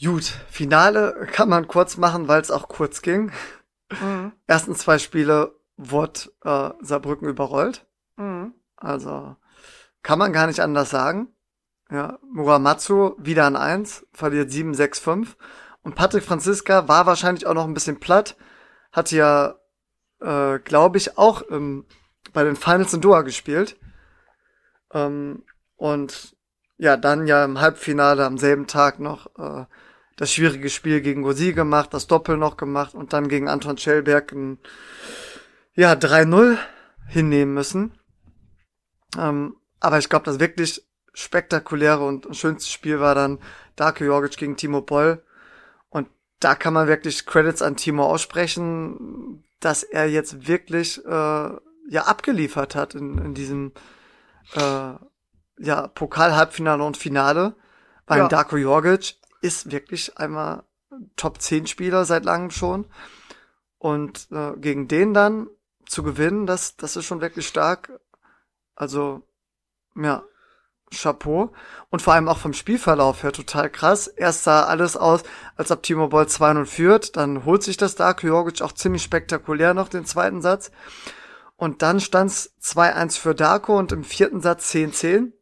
[0.00, 3.32] Gut, Finale kann man kurz machen, weil es auch kurz ging.
[3.90, 4.32] Mhm.
[4.46, 7.84] Ersten zwei Spiele wurde äh, Saarbrücken überrollt.
[8.16, 8.54] Mhm.
[8.76, 9.36] Also
[10.02, 11.34] kann man gar nicht anders sagen.
[11.90, 15.36] Ja, Muramatsu wieder an eins, verliert 7-6-5.
[15.82, 18.36] Und Patrick Franziska war wahrscheinlich auch noch ein bisschen platt,
[18.92, 19.56] hatte ja
[20.22, 21.84] äh, glaube ich, auch ähm,
[22.32, 23.76] bei den Finals in Doha gespielt.
[24.92, 25.42] Ähm,
[25.76, 26.36] und
[26.78, 29.64] ja, dann ja im Halbfinale am selben Tag noch äh,
[30.16, 34.32] das schwierige Spiel gegen Gosi gemacht, das Doppel noch gemacht und dann gegen Anton Schellberg
[34.32, 34.58] ein
[35.74, 36.58] ja, 3-0
[37.08, 37.98] hinnehmen müssen.
[39.18, 43.38] Ähm, aber ich glaube, das wirklich spektakuläre und schönste Spiel war dann
[43.76, 45.22] Darko Jorgic gegen Timo Boll.
[46.44, 52.74] Da kann man wirklich Credits an Timo aussprechen dass er jetzt wirklich äh, ja abgeliefert
[52.74, 53.72] hat in, in diesem
[54.54, 54.94] äh,
[55.58, 57.54] ja Pokal-Halbfinale und Finale.
[58.06, 58.28] Beim ja.
[58.28, 60.64] Darko Jorgic ist wirklich einmal
[61.16, 62.86] Top 10 Spieler seit langem schon.
[63.78, 65.48] Und äh, gegen den dann
[65.86, 68.00] zu gewinnen, das, das ist schon wirklich stark.
[68.74, 69.22] Also,
[69.96, 70.24] ja,
[70.92, 71.52] Chapeau.
[71.90, 74.06] Und vor allem auch vom Spielverlauf her total krass.
[74.06, 75.22] Erst sah alles aus,
[75.56, 77.16] als ob Timo Boll 2-0 führt.
[77.16, 80.70] Dann holt sich das Dark Jorgic auch ziemlich spektakulär noch den zweiten Satz.
[81.56, 85.32] Und dann stand's 2-1 für Darko und im vierten Satz 10-10.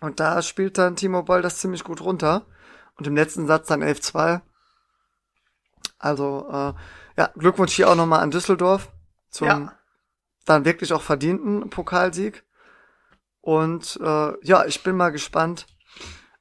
[0.00, 2.46] Und da spielt dann Timo Boll das ziemlich gut runter.
[2.96, 4.40] Und im letzten Satz dann 11-2.
[5.98, 6.72] Also, äh,
[7.16, 8.92] ja, Glückwunsch hier auch nochmal an Düsseldorf
[9.30, 9.72] zum ja.
[10.44, 12.44] dann wirklich auch verdienten Pokalsieg.
[13.48, 15.64] Und äh, ja, ich bin mal gespannt,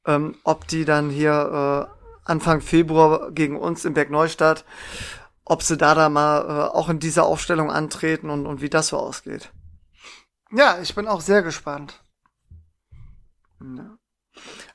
[0.05, 4.65] ähm, ob die dann hier äh, Anfang Februar gegen uns in Bergneustadt,
[5.45, 8.89] ob sie da da mal äh, auch in dieser Aufstellung antreten und, und wie das
[8.89, 9.53] so ausgeht.
[10.51, 12.03] Ja, ich bin auch sehr gespannt.
[13.61, 13.97] Ja.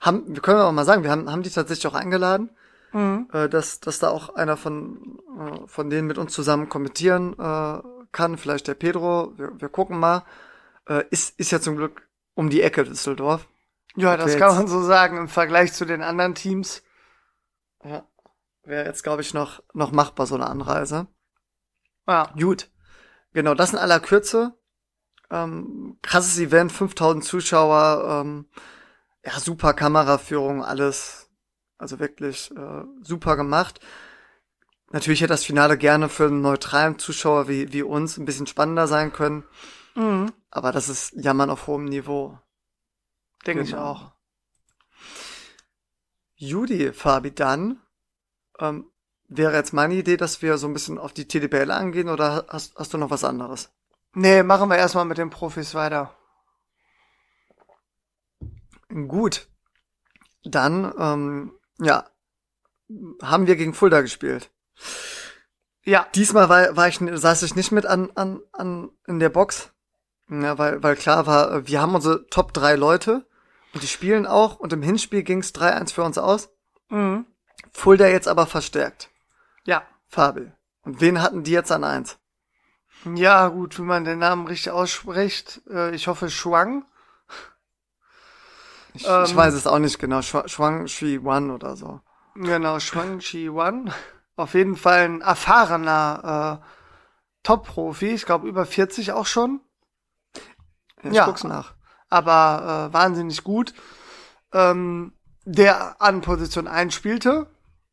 [0.01, 2.49] Haben, wir können auch mal sagen, wir haben, haben die tatsächlich auch eingeladen,
[2.92, 3.29] mhm.
[3.35, 7.83] äh, dass, dass da auch einer von, äh, von denen mit uns zusammen kommentieren äh,
[8.11, 10.25] kann, vielleicht der Pedro, wir, wir gucken mal.
[10.88, 13.49] Äh, ist, ist ja zum Glück um die Ecke Düsseldorf.
[13.97, 16.83] Ja, das kann man so sagen im Vergleich zu den anderen Teams.
[17.85, 18.07] Ja,
[18.64, 21.09] wäre jetzt, glaube ich, noch, noch machbar, so eine Anreise.
[22.07, 22.33] Ja.
[22.38, 22.71] Gut.
[23.35, 24.55] Genau, das in aller Kürze.
[25.31, 28.47] Ähm, krasses Event, 5000 Zuschauer, ähm,
[29.25, 31.31] ja, super Kameraführung, alles.
[31.79, 33.81] Also wirklich äh, super gemacht.
[34.90, 38.87] Natürlich hätte das Finale gerne für einen neutralen Zuschauer wie, wie uns ein bisschen spannender
[38.87, 39.45] sein können.
[39.94, 40.33] Mhm.
[40.50, 42.38] Aber das ist Jammern auf hohem Niveau.
[43.46, 43.76] Denke genau.
[43.76, 44.12] ich auch.
[46.35, 47.81] Judy, Fabi, dann
[48.59, 48.90] ähm,
[49.28, 52.74] wäre jetzt meine Idee, dass wir so ein bisschen auf die TDPL angehen oder hast,
[52.76, 53.70] hast du noch was anderes?
[54.14, 56.14] Nee, machen wir erstmal mit den Profis weiter.
[58.88, 59.48] Gut.
[60.44, 62.07] Dann, ähm, ja,
[63.22, 64.50] haben wir gegen Fulda gespielt.
[65.85, 66.07] Ja.
[66.14, 69.71] Diesmal war, war ich, saß ich nicht mit an, an, an in der Box.
[70.40, 73.27] Ja, weil, weil klar war, wir haben unsere Top drei Leute
[73.75, 76.51] und die spielen auch und im Hinspiel ging es 3-1 für uns aus.
[76.88, 77.27] Mhm.
[77.73, 79.11] Fulda jetzt aber verstärkt.
[79.64, 79.83] Ja.
[80.09, 80.51] Fabi.
[80.83, 82.18] Und wen hatten die jetzt an eins?
[83.05, 85.61] Ja, gut, wie man den Namen richtig ausspricht.
[85.68, 86.85] Äh, ich hoffe Schwang.
[88.95, 90.23] Ich, ähm, ich weiß es auch nicht genau.
[90.23, 92.01] Schwang Shi Wan oder so.
[92.35, 93.92] Genau, Schwang Shi Wan.
[94.37, 96.66] Auf jeden Fall ein erfahrener äh,
[97.42, 98.11] Top-Profi.
[98.11, 99.61] Ich glaube über 40 auch schon.
[101.02, 101.74] Ja, ich ja, guck's nach.
[102.08, 103.74] Aber äh, wahnsinnig gut.
[104.52, 105.12] Ähm,
[105.44, 107.46] der an Position 1 spielte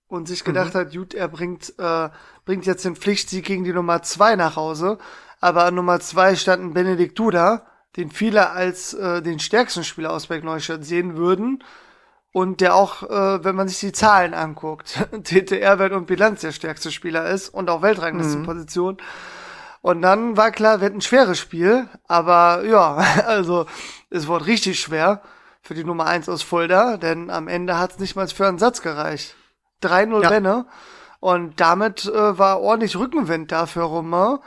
[0.07, 0.79] und sich gedacht mhm.
[0.79, 2.09] hat, gut, er bringt, äh,
[2.45, 4.97] bringt jetzt den Pflichtsieg gegen die Nummer 2 nach Hause.
[5.39, 10.11] Aber an Nummer 2 stand ein Benedikt Duda, den viele als äh, den stärksten Spieler
[10.11, 11.63] aus Bergneustadt sehen würden.
[12.31, 16.91] Und der auch, äh, wenn man sich die Zahlen anguckt, TTR-Wert und Bilanz der stärkste
[16.91, 18.95] Spieler ist und auch Weltranglistenposition.
[18.95, 19.38] Mhm.
[19.81, 23.65] Und dann war klar, wird ein schweres Spiel, aber ja, also
[24.09, 25.21] es wurde richtig schwer
[25.61, 28.59] für die Nummer 1 aus Fulda, denn am Ende hat es nicht mal für einen
[28.59, 29.35] Satz gereicht.
[29.83, 30.29] 3-0 ja.
[30.29, 30.65] Benne.
[31.19, 34.39] Und damit äh, war ordentlich Rückenwind da für Romain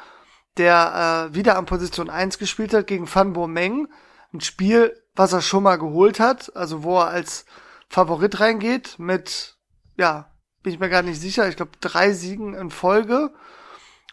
[0.57, 3.89] der äh, wieder an Position 1 gespielt hat gegen Van Bommeng.
[4.33, 7.45] Ein Spiel, was er schon mal geholt hat, also wo er als
[7.89, 9.57] Favorit reingeht mit,
[9.97, 10.31] ja,
[10.63, 13.33] bin ich mir gar nicht sicher, ich glaube drei Siegen in Folge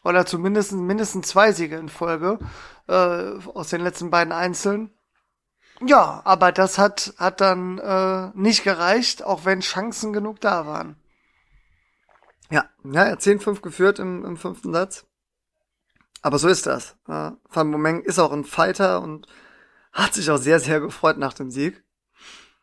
[0.03, 2.39] oder zumindest mindestens zwei Siege in Folge
[2.87, 2.93] äh,
[3.53, 4.91] aus den letzten beiden Einzeln.
[5.81, 10.97] Ja, aber das hat, hat dann äh, nicht gereicht, auch wenn Chancen genug da waren.
[12.49, 15.05] Ja, ja, er hat 10-5 geführt im, im fünften Satz.
[16.21, 16.97] Aber so ist das.
[17.05, 19.27] Van Momeng ist auch ein Fighter und
[19.93, 21.83] hat sich auch sehr, sehr gefreut nach dem Sieg.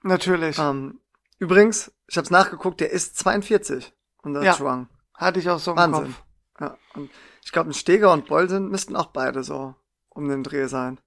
[0.03, 0.59] Natürlich.
[0.59, 1.01] Ähm,
[1.39, 4.89] übrigens, ich habe es nachgeguckt, der ist 42 und das ja, Schwang.
[5.15, 6.05] Hatte ich auch so im Wahnsinn.
[6.05, 6.23] Kopf.
[6.61, 7.11] Ja, und
[7.45, 9.75] ich glaube, ein Steger und Bolsen müssten auch beide so
[10.09, 10.99] um den Dreh sein.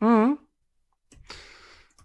[0.00, 0.38] Mhm.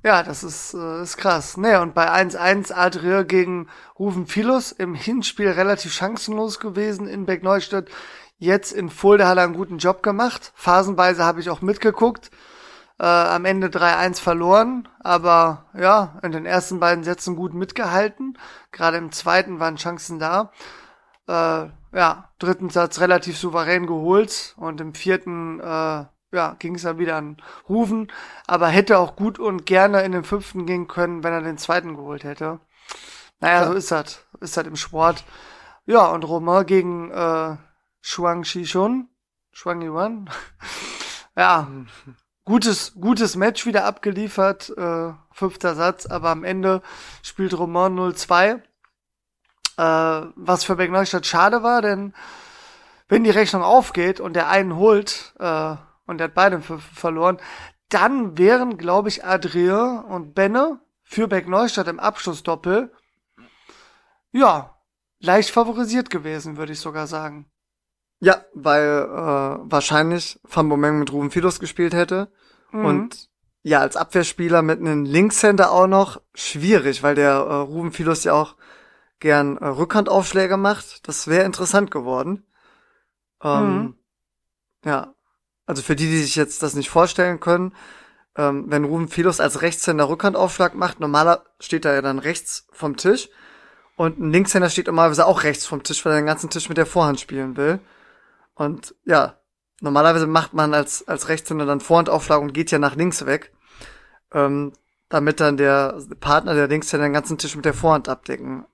[0.04, 1.58] Ja, das ist, äh, ist krass.
[1.58, 7.90] Nee, und bei 1-1 Adria gegen Rufen Philos im Hinspiel relativ chancenlos gewesen in Bergneustadt.
[8.38, 10.54] Jetzt in Fulda hat er einen guten Job gemacht.
[10.56, 12.30] Phasenweise habe ich auch mitgeguckt.
[13.00, 18.38] Äh, am Ende 3-1 verloren, aber ja, in den ersten beiden Sätzen gut mitgehalten.
[18.72, 20.52] Gerade im zweiten waren Chancen da.
[21.28, 27.00] Äh, ja, dritten Satz relativ souverän geholt und im vierten äh, ja, ging es dann
[27.00, 27.38] wieder an
[27.70, 28.12] Rufen,
[28.46, 31.96] aber hätte auch gut und gerne in den fünften gehen können, wenn er den zweiten
[31.96, 32.60] geholt hätte.
[33.40, 33.68] Naja, ja.
[33.68, 34.26] so ist das.
[34.40, 35.24] Ist halt im Sport.
[35.86, 37.56] Ja, und Romain gegen äh,
[38.02, 39.10] Shuang Shishun,
[39.52, 40.30] Shuang Yuan.
[41.38, 41.68] ja,
[42.44, 46.82] gutes, gutes Match wieder abgeliefert, äh, fünfter Satz, aber am Ende
[47.22, 48.62] spielt Roman 0-2,
[49.78, 49.82] äh,
[50.36, 52.14] was für Bergneustadt schade war, denn
[53.08, 57.38] wenn die Rechnung aufgeht und der einen holt, äh, und der hat beide verloren,
[57.90, 62.92] dann wären, glaube ich, Adrien und Benne für Bergneustadt im Abschlussdoppel,
[64.32, 64.76] ja,
[65.20, 67.50] leicht favorisiert gewesen, würde ich sogar sagen.
[68.20, 72.32] Ja, weil äh, wahrscheinlich Van Bommeng mit Ruben Filos gespielt hätte.
[72.72, 72.86] Mhm.
[72.86, 73.30] Und
[73.64, 78.34] ja, als Abwehrspieler mit einem Linkshänder auch noch schwierig, weil der äh, Ruben Filos ja
[78.34, 78.56] auch
[79.20, 81.08] gern äh, Rückhandaufschläge macht.
[81.08, 82.46] Das wäre interessant geworden.
[83.42, 83.96] Ähm, mhm.
[84.86, 85.14] Ja,
[85.66, 87.74] also für die, die sich jetzt das nicht vorstellen können,
[88.36, 92.96] ähm, wenn Ruben Filos als Rechtshänder Rückhandaufschlag macht, normaler steht er ja dann rechts vom
[92.96, 93.30] Tisch
[93.96, 96.78] und ein Linkshänder steht normalerweise auch rechts vom Tisch, weil er den ganzen Tisch mit
[96.78, 97.80] der Vorhand spielen will.
[98.54, 99.40] Und ja,
[99.82, 103.52] normalerweise macht man als, als Rechtshänder dann Vorhandaufschlag und geht ja nach links weg,
[104.32, 104.74] ähm,
[105.10, 108.66] damit dann der Partner der Linkshänder den ganzen Tisch mit der Vorhand abdecken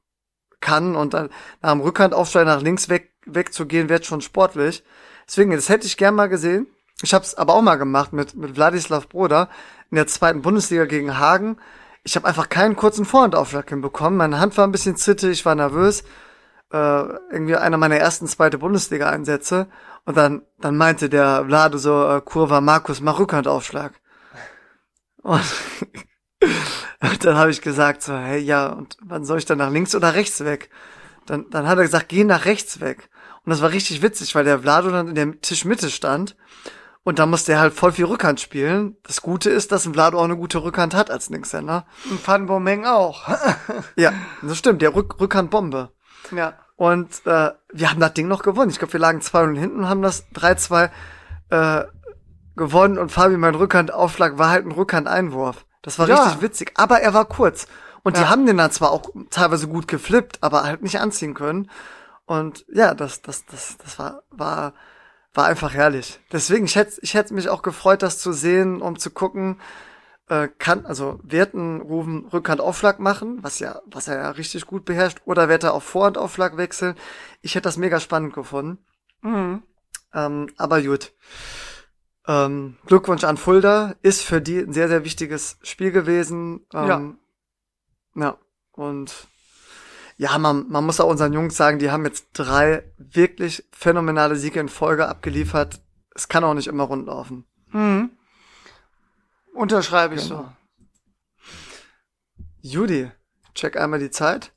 [0.64, 1.30] kann und dann
[1.62, 4.84] nach dem Rückhandaufschlag nach links weg, wegzugehen, wird schon sportlich.
[5.28, 6.66] Deswegen, das hätte ich gern mal gesehen.
[7.04, 9.50] Ich habe es aber auch mal gemacht mit, mit Wladislav Broda
[9.92, 11.58] in der zweiten Bundesliga gegen Hagen.
[12.04, 14.18] Ich habe einfach keinen kurzen Vorhandaufschlag hinbekommen.
[14.18, 16.04] Meine Hand war ein bisschen zittrig, ich war nervös
[16.74, 19.68] äh, irgendwie einer meiner ersten zweite Bundesliga-Einsätze.
[20.06, 23.94] Und dann, dann meinte der Vlade so, äh, Kurva Markus, mach Rückhandaufschlag.
[25.22, 25.44] Und,
[27.02, 29.96] und dann habe ich gesagt so, hey, ja, und wann soll ich dann nach links
[29.96, 30.70] oder rechts weg?
[31.26, 33.10] Dann, dann hat er gesagt, geh nach rechts weg.
[33.46, 36.36] Und das war richtig witzig, weil der Vlado dann in der Tischmitte stand.
[37.04, 38.96] Und da musste er halt voll viel Rückhand spielen.
[39.04, 41.86] Das Gute ist, dass ein Vlado auch eine gute Rückhand hat als Linkshänder.
[42.10, 43.28] Und Van Bommeng auch.
[43.98, 45.92] ja, das stimmt, der Rück Rückhandbombe.
[46.32, 46.54] Ja.
[46.78, 48.72] Und äh, wir haben das Ding noch gewonnen.
[48.72, 50.90] Ich glaube, wir lagen 2-0 hinten und haben das 3-2
[51.50, 51.86] äh,
[52.56, 52.98] gewonnen.
[52.98, 55.66] Und Fabi, mein Rückhandaufschlag war halt ein Rückhandeinwurf.
[55.84, 56.24] Das war Ja.
[56.24, 57.68] richtig witzig, aber er war kurz.
[58.02, 58.30] Und die Ja.
[58.30, 61.70] haben den dann zwar auch teilweise gut geflippt, aber halt nicht anziehen können.
[62.26, 64.74] Und ja, das, das, das, das war, war,
[65.34, 66.20] war einfach herrlich.
[66.32, 69.60] Deswegen, ich hätte, ich hätte mich auch gefreut, das zu sehen, um zu gucken,
[70.30, 74.86] äh, kann, also wird ein Rufen Rückhandaufschlag machen, was ja, was er ja richtig gut
[74.86, 76.96] beherrscht, oder wird er auf Vorhandaufschlag wechseln?
[77.42, 78.86] Ich hätte das mega spannend gefunden.
[79.22, 79.64] Mhm.
[80.14, 81.12] Ähm, aber gut.
[82.28, 83.96] Ähm, Glückwunsch an Fulda.
[84.02, 86.66] Ist für die ein sehr, sehr wichtiges Spiel gewesen.
[86.74, 87.18] Ähm,
[88.16, 88.38] ja.
[88.72, 89.28] Und
[90.18, 94.60] ja, man, man muss auch unseren Jungs sagen, die haben jetzt drei wirklich phänomenale Siege
[94.60, 95.82] in Folge abgeliefert.
[96.16, 97.46] Es kann auch nicht immer rund laufen.
[97.72, 98.12] Mhm.
[99.54, 100.44] Unterschreibe ich Genau.
[100.44, 101.56] so.
[102.62, 103.12] Judy,
[103.54, 104.54] check einmal die Zeit.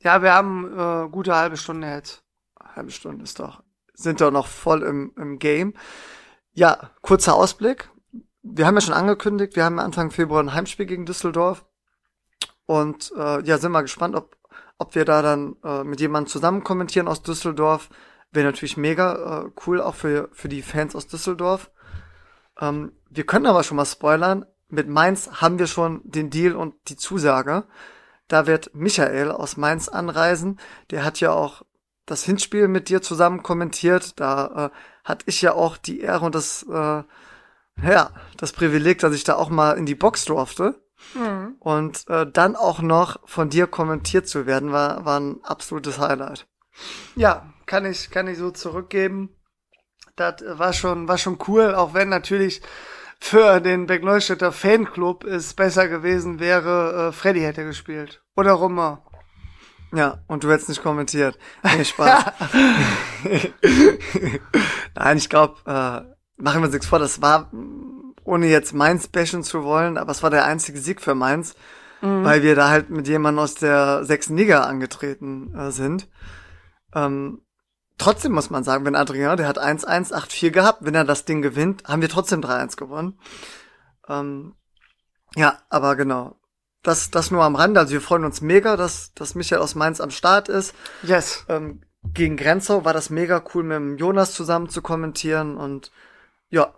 [0.00, 2.22] Ja, wir haben äh, gute halbe Stunde jetzt.
[2.58, 3.62] Halbe Stunde ist doch.
[3.94, 5.74] Sind doch noch voll im, im Game.
[6.58, 7.88] Ja, kurzer Ausblick.
[8.42, 11.64] Wir haben ja schon angekündigt, wir haben Anfang Februar ein Heimspiel gegen Düsseldorf.
[12.66, 14.36] Und äh, ja, sind mal gespannt, ob,
[14.76, 17.90] ob wir da dann äh, mit jemandem zusammen kommentieren aus Düsseldorf.
[18.32, 21.70] Wäre natürlich mega äh, cool, auch für, für die Fans aus Düsseldorf.
[22.60, 24.44] Ähm, wir können aber schon mal spoilern.
[24.68, 27.68] Mit Mainz haben wir schon den Deal und die Zusage.
[28.26, 30.58] Da wird Michael aus Mainz anreisen.
[30.90, 31.62] Der hat ja auch
[32.10, 34.18] das Hinspiel mit dir zusammen kommentiert.
[34.18, 37.02] Da äh, hatte ich ja auch die Ehre und das, äh,
[37.82, 40.80] ja, das Privileg, dass ich da auch mal in die Box durfte.
[41.14, 41.56] Mhm.
[41.60, 46.46] Und äh, dann auch noch von dir kommentiert zu werden, war, war ein absolutes Highlight.
[47.14, 49.30] Ja, kann ich, kann ich so zurückgeben.
[50.16, 52.62] Das war schon, war schon cool, auch wenn natürlich
[53.20, 58.22] für den Bergneustädter Fanclub es besser gewesen wäre, äh, Freddy hätte gespielt.
[58.36, 58.98] Oder Romain.
[59.94, 61.38] Ja, und du hättest nicht kommentiert.
[61.62, 62.24] Nee, Spaß.
[64.94, 67.50] Nein, ich glaube, äh, machen wir uns nichts vor, das war,
[68.24, 71.54] ohne jetzt Mainz bashen zu wollen, aber es war der einzige Sieg für Mainz,
[72.00, 76.08] weil wir da halt mit jemandem aus der sechsten Liga angetreten äh, sind.
[76.94, 77.42] Ähm,
[77.96, 81.42] trotzdem muss man sagen, wenn Adrien, der hat 1-1, 8-4 gehabt, wenn er das Ding
[81.42, 83.18] gewinnt, haben wir trotzdem 3-1 gewonnen.
[84.08, 84.54] Ähm,
[85.34, 86.37] ja, aber genau.
[86.82, 87.80] Das, das nur am Rande.
[87.80, 90.74] Also wir freuen uns mega, dass, dass Michael aus Mainz am Start ist.
[91.02, 91.44] Yes.
[91.48, 95.90] Ähm, gegen Grenzau war das mega cool, mit dem Jonas zusammen zu kommentieren und
[96.50, 96.72] ja,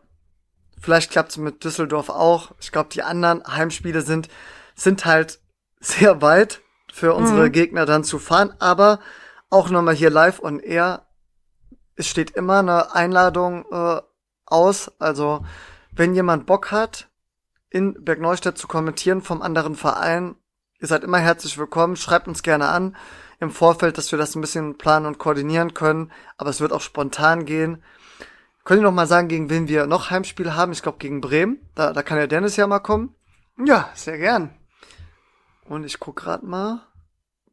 [0.81, 2.53] vielleicht klappt's mit Düsseldorf auch.
[2.61, 4.29] Ich glaube, die anderen Heimspiele sind,
[4.75, 5.41] sind halt
[5.81, 6.61] sehr weit
[6.93, 7.53] für unsere Mhm.
[7.53, 8.99] Gegner dann zu fahren, aber
[9.51, 11.07] auch nochmal hier live on air.
[11.95, 14.01] Es steht immer eine Einladung äh,
[14.47, 14.91] aus.
[14.99, 15.45] Also,
[15.93, 17.10] wenn jemand Bock hat,
[17.71, 20.35] in Bergneustadt zu kommentieren vom anderen Verein,
[20.81, 21.97] ihr seid immer herzlich willkommen.
[21.97, 22.97] Schreibt uns gerne an
[23.39, 26.13] im Vorfeld, dass wir das ein bisschen planen und koordinieren können.
[26.37, 27.83] Aber es wird auch spontan gehen.
[28.65, 30.73] Könnt ihr noch mal sagen, gegen wen wir noch Heimspiele haben?
[30.73, 31.71] Ich glaube gegen Bremen.
[31.75, 33.15] Da, da kann der Dennis ja mal kommen.
[33.65, 34.55] Ja, sehr gern.
[35.65, 36.87] Und ich guck grad mal,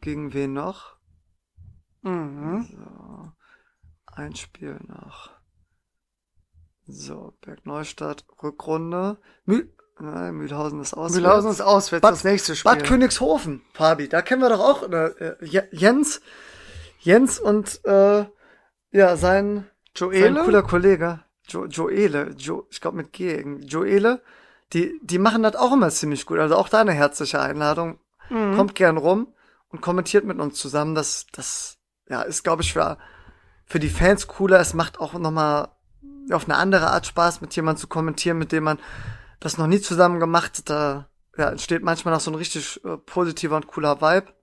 [0.01, 0.97] gegen wen noch.
[2.01, 2.67] Mhm.
[2.69, 3.31] So,
[4.07, 5.31] ein Spiel noch.
[6.85, 9.19] So, Bergneustadt, Rückrunde.
[9.45, 11.13] Mühl, nein, Mühlhausen ist aus.
[11.13, 12.71] Mühlhausen ist auswärts, Bad- das nächste Spiel.
[12.71, 14.07] Bad Königshofen, Fabi.
[14.09, 16.21] Da kennen wir doch auch äh, Je- Jens.
[16.99, 18.25] Jens und äh,
[18.91, 20.43] ja, sein, sein Joele?
[20.43, 21.19] cooler Kollege.
[21.49, 23.41] Jo, Joele, jo, ich glaube mit G.
[23.61, 24.21] Joele.
[24.73, 26.39] Die, die machen das auch immer ziemlich gut.
[26.39, 27.99] Also auch da eine herzliche Einladung.
[28.29, 28.55] Mhm.
[28.57, 29.33] Kommt gern rum
[29.69, 30.93] und kommentiert mit uns zusammen.
[30.93, 31.77] Das, das
[32.09, 32.97] ja, ist, glaube ich, für,
[33.65, 34.59] für die Fans cooler.
[34.59, 35.69] Es macht auch nochmal
[36.31, 38.79] auf eine andere Art Spaß, mit jemandem zu kommentieren, mit dem man
[39.39, 40.69] das noch nie zusammen gemacht.
[40.69, 44.33] Da ja, entsteht manchmal noch so ein richtig äh, positiver und cooler Vibe.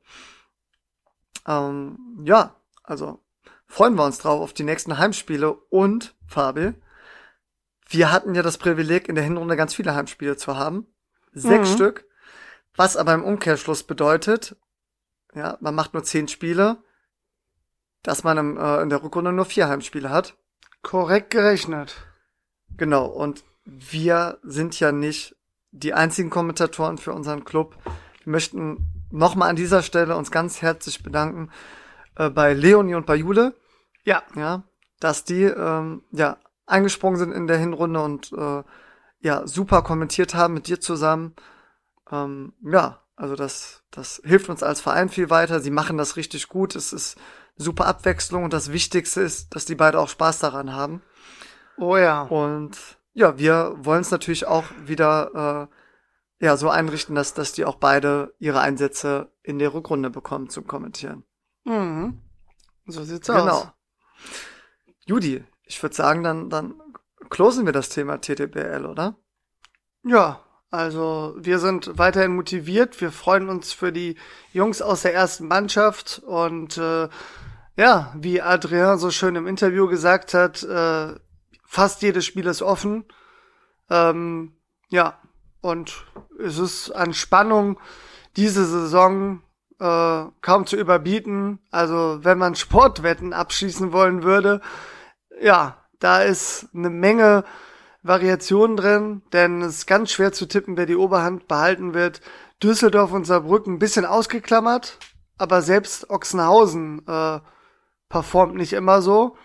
[1.47, 3.23] Ähm, ja, also
[3.67, 6.75] freuen wir uns drauf auf die nächsten Heimspiele und, Fabi,
[7.89, 10.87] wir hatten ja das Privileg, in der Hinrunde ganz viele Heimspiele zu haben.
[11.33, 11.75] Sechs Mhm.
[11.75, 12.09] Stück.
[12.77, 14.57] Was aber im Umkehrschluss bedeutet,
[15.35, 16.83] ja, man macht nur zehn Spiele,
[18.03, 20.37] dass man im, äh, in der Rückrunde nur vier Heimspiele hat.
[20.83, 21.95] Korrekt gerechnet.
[22.77, 25.37] Genau, und wir sind ja nicht
[25.71, 27.77] die einzigen Kommentatoren für unseren Club.
[28.23, 31.51] Wir möchten nochmal an dieser Stelle uns ganz herzlich bedanken
[32.17, 33.55] äh, bei Leonie und bei Jule,
[34.05, 34.23] Ja.
[34.37, 34.63] ja,
[35.01, 38.63] dass die ähm, ja eingesprungen sind in der Hinrunde und äh,
[39.21, 41.35] ja super kommentiert haben mit dir zusammen.
[42.11, 45.61] Ähm, ja, also das das hilft uns als Verein viel weiter.
[45.61, 46.75] Sie machen das richtig gut.
[46.75, 47.17] Es ist
[47.57, 51.03] super Abwechslung und das Wichtigste ist, dass die beide auch Spaß daran haben.
[51.77, 52.23] Oh ja.
[52.23, 52.77] Und
[53.15, 55.69] ja, wir wollen es natürlich auch wieder
[56.41, 60.51] äh, ja so einrichten, dass dass die auch beide ihre Einsätze in der Rückrunde bekommen
[60.51, 61.25] zum Kommentieren.
[61.65, 62.21] Mhm.
[62.87, 63.47] So sieht's Genau.
[63.49, 63.69] aus.
[65.07, 66.75] Judy, ich würde sagen, dann, dann
[67.31, 69.17] closen wir das Thema TTBL, oder?
[70.03, 70.41] Ja,
[70.71, 73.01] Also wir sind weiterhin motiviert.
[73.01, 74.17] Wir freuen uns für die
[74.53, 77.09] Jungs aus der ersten Mannschaft und äh,
[77.77, 81.15] ja, wie Adrien so schön im Interview gesagt hat, äh,
[81.65, 83.05] fast jedes Spiel ist offen.
[83.91, 84.57] Ähm,
[84.91, 85.19] ja,
[85.61, 86.07] und
[86.39, 87.79] es ist an Spannung
[88.37, 89.43] diese Saison
[89.81, 91.59] äh, kaum zu überbieten.
[91.71, 94.61] Also wenn man Sportwetten abschließen wollen würde,
[95.41, 97.45] ja, da ist eine Menge
[98.03, 102.21] Variation drin, denn es ist ganz schwer zu tippen, wer die Oberhand behalten wird.
[102.63, 104.99] Düsseldorf und Saarbrücken ein bisschen ausgeklammert,
[105.39, 107.41] aber selbst Ochsenhausen äh,
[108.09, 109.37] performt nicht immer so.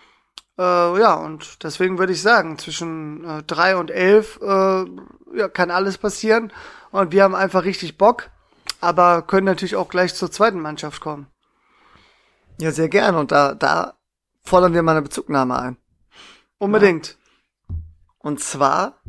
[0.60, 4.86] Äh, ja, und deswegen würde ich sagen, zwischen äh, drei und elf äh,
[5.38, 6.52] ja, kann alles passieren.
[6.92, 8.30] Und wir haben einfach richtig Bock,
[8.82, 11.28] aber können natürlich auch gleich zur zweiten Mannschaft kommen.
[12.60, 13.18] Ja, sehr gerne.
[13.18, 13.94] Und da, da
[14.44, 15.78] fordern wir mal eine Bezugnahme ein.
[16.58, 17.18] Unbedingt.
[17.70, 17.76] Ja.
[18.18, 19.00] Und zwar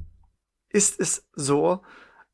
[0.69, 1.83] ist es so,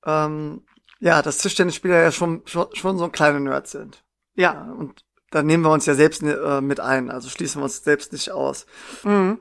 [0.05, 0.67] ähm,
[1.01, 4.05] ja, dass Tischtennisspieler ja schon, schon, schon so ein kleiner Nerd sind.
[4.35, 4.53] Ja.
[4.53, 4.73] ja.
[4.73, 8.13] Und da nehmen wir uns ja selbst äh, mit ein, also schließen wir uns selbst
[8.13, 8.67] nicht aus.
[9.05, 9.39] Mhm.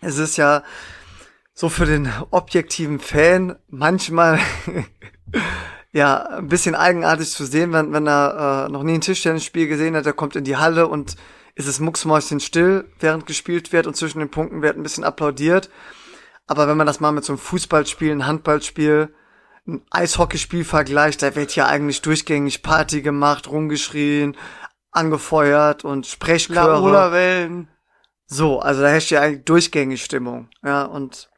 [0.00, 0.62] Es ist ja
[1.54, 4.38] so für den objektiven Fan manchmal
[5.92, 9.96] ja ein bisschen eigenartig zu sehen, wenn, wenn er äh, noch nie ein Tischtennisspiel gesehen
[9.96, 11.16] hat, er kommt in die Halle und
[11.54, 15.70] ist es mucksmäuschen still, während gespielt wird und zwischen den Punkten wird ein bisschen applaudiert.
[16.46, 19.12] Aber wenn man das mal mit so einem Fußballspiel, ein Handballspiel,
[19.66, 24.36] ein Eishockeyspiel vergleicht, da wird ja eigentlich durchgängig Party gemacht, rumgeschrien,
[24.90, 27.12] angefeuert und Sprechchöre.
[27.12, 27.68] Wellen.
[28.26, 30.48] So, also da herrscht ja eigentlich durchgängig Stimmung.
[30.62, 31.30] Ja, und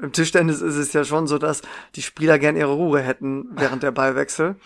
[0.00, 1.62] im Tischtennis ist es ja schon so, dass
[1.96, 4.56] die Spieler gern ihre Ruhe hätten während der Ballwechsel.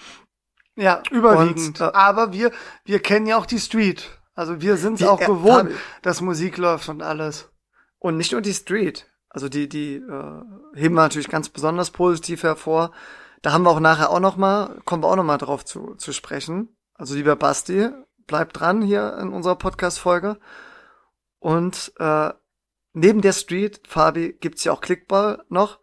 [0.77, 1.81] Ja, überwiegend.
[1.81, 2.51] Und, äh, Aber wir,
[2.85, 4.19] wir kennen ja auch die Street.
[4.35, 5.71] Also wir sind es auch gewohnt,
[6.03, 7.51] dass Musik läuft und alles.
[7.99, 9.07] Und nicht nur die Street.
[9.29, 10.43] Also die, die äh,
[10.75, 12.93] heben wir natürlich ganz besonders positiv hervor.
[13.41, 15.95] Da haben wir auch nachher auch noch mal, kommen wir auch noch mal drauf zu,
[15.97, 16.77] zu sprechen.
[16.95, 17.91] Also lieber Basti,
[18.27, 20.39] bleib dran hier in unserer Podcast-Folge.
[21.39, 22.31] Und äh,
[22.93, 25.79] neben der Street, Fabi, gibt's ja auch Clickball noch,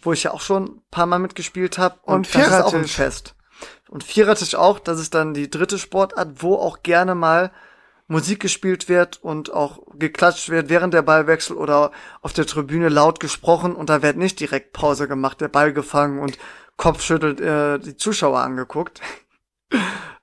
[0.00, 1.98] wo ich ja auch schon ein paar Mal mitgespielt habe.
[2.02, 2.50] Und, und Vierertisch.
[2.50, 3.34] Das ist auch ein Fest.
[3.88, 7.52] Und Vierertisch auch, das ist dann die dritte Sportart, wo auch gerne mal
[8.08, 13.20] Musik gespielt wird und auch geklatscht wird während der Ballwechsel oder auf der Tribüne laut
[13.20, 16.38] gesprochen und da wird nicht direkt Pause gemacht, der Ball gefangen und
[16.78, 19.02] Kopfschüttelt äh, die Zuschauer angeguckt.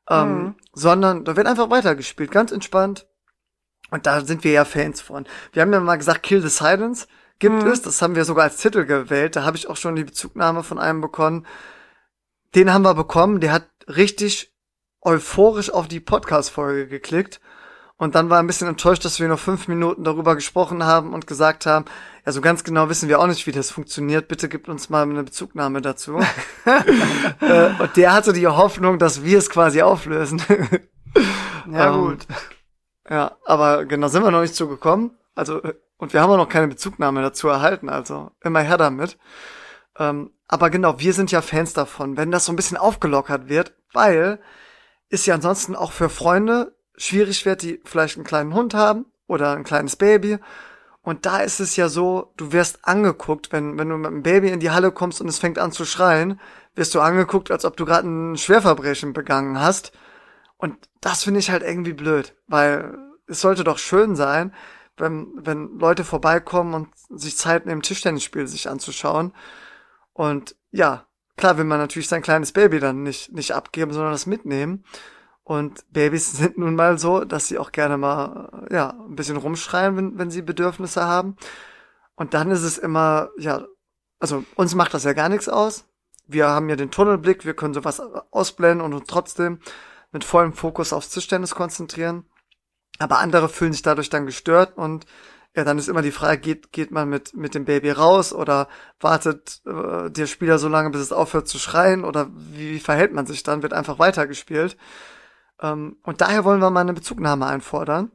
[0.10, 0.56] Ähm, mhm.
[0.74, 3.08] Sondern da wird einfach weitergespielt, ganz entspannt.
[3.92, 5.26] Und da sind wir ja Fans von.
[5.54, 7.08] Wir haben ja mal gesagt, Kill the Silence
[7.40, 7.70] gibt mhm.
[7.70, 7.82] es.
[7.82, 9.36] Das haben wir sogar als Titel gewählt.
[9.36, 11.46] Da habe ich auch schon die Bezugnahme von einem bekommen.
[12.56, 13.40] Den haben wir bekommen.
[13.40, 14.54] Der hat richtig
[15.02, 17.40] euphorisch auf die Podcast-Folge geklickt.
[17.98, 21.28] Und dann war ein bisschen enttäuscht, dass wir nur fünf Minuten darüber gesprochen haben und
[21.28, 21.86] gesagt haben,
[22.26, 24.28] ja, so ganz genau wissen wir auch nicht, wie das funktioniert.
[24.28, 26.20] Bitte gibt uns mal eine Bezugnahme dazu.
[27.42, 30.42] Äh, und der hatte die Hoffnung, dass wir es quasi auflösen.
[31.72, 32.26] ja, ähm, gut.
[33.10, 35.12] Ja, aber genau sind wir noch nicht zugekommen.
[35.36, 35.62] Also,
[35.98, 39.18] und wir haben auch noch keine Bezugnahme dazu erhalten, also immer her damit.
[40.00, 43.76] Ähm, aber genau, wir sind ja Fans davon, wenn das so ein bisschen aufgelockert wird,
[43.94, 44.40] weil
[45.10, 49.56] ist ja ansonsten auch für Freunde schwierig wird, die vielleicht einen kleinen Hund haben oder
[49.56, 50.40] ein kleines Baby.
[51.02, 54.50] Und da ist es ja so, du wirst angeguckt, wenn, wenn du mit einem Baby
[54.50, 56.40] in die Halle kommst und es fängt an zu schreien,
[56.74, 59.92] wirst du angeguckt, als ob du gerade ein Schwerverbrechen begangen hast.
[60.58, 64.54] Und das finde ich halt irgendwie blöd, weil es sollte doch schön sein,
[64.98, 69.34] wenn, wenn Leute vorbeikommen und sich Zeit nehmen, Tischtennisspiel sich anzuschauen.
[70.14, 71.06] Und ja,
[71.38, 74.86] klar will man natürlich sein kleines Baby dann nicht, nicht abgeben, sondern das mitnehmen.
[75.46, 79.96] Und Babys sind nun mal so, dass sie auch gerne mal, ja, ein bisschen rumschreien,
[79.96, 81.38] wenn, wenn sie Bedürfnisse haben.
[82.16, 83.66] Und dann ist es immer, ja,
[84.20, 85.86] also uns macht das ja gar nichts aus.
[86.28, 89.60] Wir haben ja den Tunnelblick, wir können sowas ausblenden und uns trotzdem
[90.12, 92.26] mit vollem Fokus aufs Tischtennis konzentrieren.
[92.98, 95.06] Aber andere fühlen sich dadurch dann gestört und
[95.56, 98.68] ja, dann ist immer die Frage, geht, geht man mit, mit dem Baby raus oder
[99.00, 103.14] wartet äh, der Spieler so lange, bis es aufhört zu schreien oder wie, wie verhält
[103.14, 103.62] man sich dann?
[103.62, 104.76] Wird einfach weitergespielt.
[105.62, 108.12] Ähm, und daher wollen wir mal eine Bezugnahme einfordern.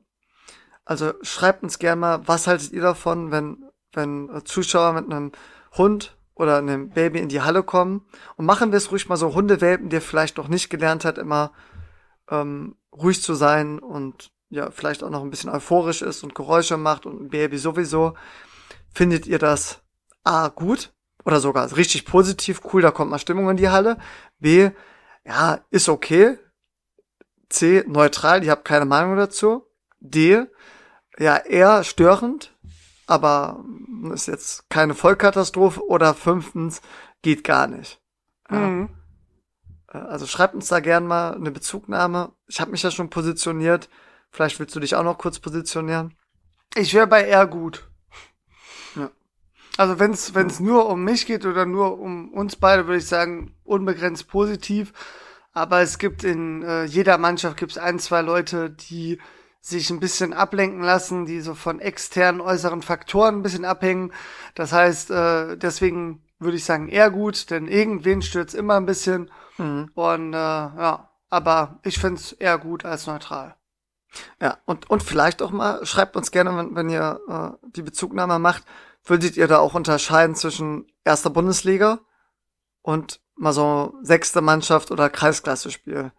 [0.84, 5.32] Also schreibt uns gerne mal, was haltet ihr davon, wenn, wenn Zuschauer mit einem
[5.76, 9.34] Hund oder einem Baby in die Halle kommen und machen wir es ruhig mal so
[9.34, 11.52] Hundewelpen, der vielleicht noch nicht gelernt hat, immer
[12.30, 16.76] ähm, ruhig zu sein und ja, vielleicht auch noch ein bisschen euphorisch ist und Geräusche
[16.76, 18.14] macht und ein Baby sowieso.
[18.92, 19.82] Findet ihr das
[20.24, 20.92] A gut
[21.24, 23.98] oder sogar richtig positiv, cool, da kommt mal Stimmung in die Halle.
[24.40, 24.70] B,
[25.24, 26.38] ja, ist okay,
[27.50, 29.66] C, neutral, ich habe keine Meinung dazu.
[30.00, 30.46] D,
[31.18, 32.56] ja, eher störend,
[33.06, 33.64] aber
[34.14, 35.84] ist jetzt keine Vollkatastrophe.
[35.86, 36.80] Oder fünftens,
[37.22, 38.00] geht gar nicht.
[38.48, 38.88] Mhm.
[39.92, 42.32] Äh, also schreibt uns da gern mal eine Bezugnahme.
[42.46, 43.88] Ich habe mich ja schon positioniert.
[44.30, 46.16] Vielleicht willst du dich auch noch kurz positionieren.
[46.76, 47.90] Ich wäre bei eher gut.
[48.94, 49.10] Ja.
[49.76, 52.98] Also wenn es wenn es nur um mich geht oder nur um uns beide, würde
[52.98, 54.92] ich sagen unbegrenzt positiv.
[55.52, 59.20] Aber es gibt in äh, jeder Mannschaft gibt es ein zwei Leute, die
[59.60, 64.12] sich ein bisschen ablenken lassen, die so von externen äußeren Faktoren ein bisschen abhängen.
[64.54, 69.30] Das heißt, äh, deswegen würde ich sagen eher gut, denn irgendwen stürzt immer ein bisschen.
[69.58, 69.90] Mhm.
[69.94, 73.56] Und äh, ja, aber ich finde es eher gut als neutral.
[74.40, 78.38] Ja, und, und vielleicht auch mal, schreibt uns gerne, wenn, wenn ihr äh, die Bezugnahme
[78.38, 78.64] macht,
[79.04, 82.00] würdet ihr da auch unterscheiden zwischen erster Bundesliga
[82.82, 86.12] und mal so sechste Mannschaft oder Kreisklasse-Spiel?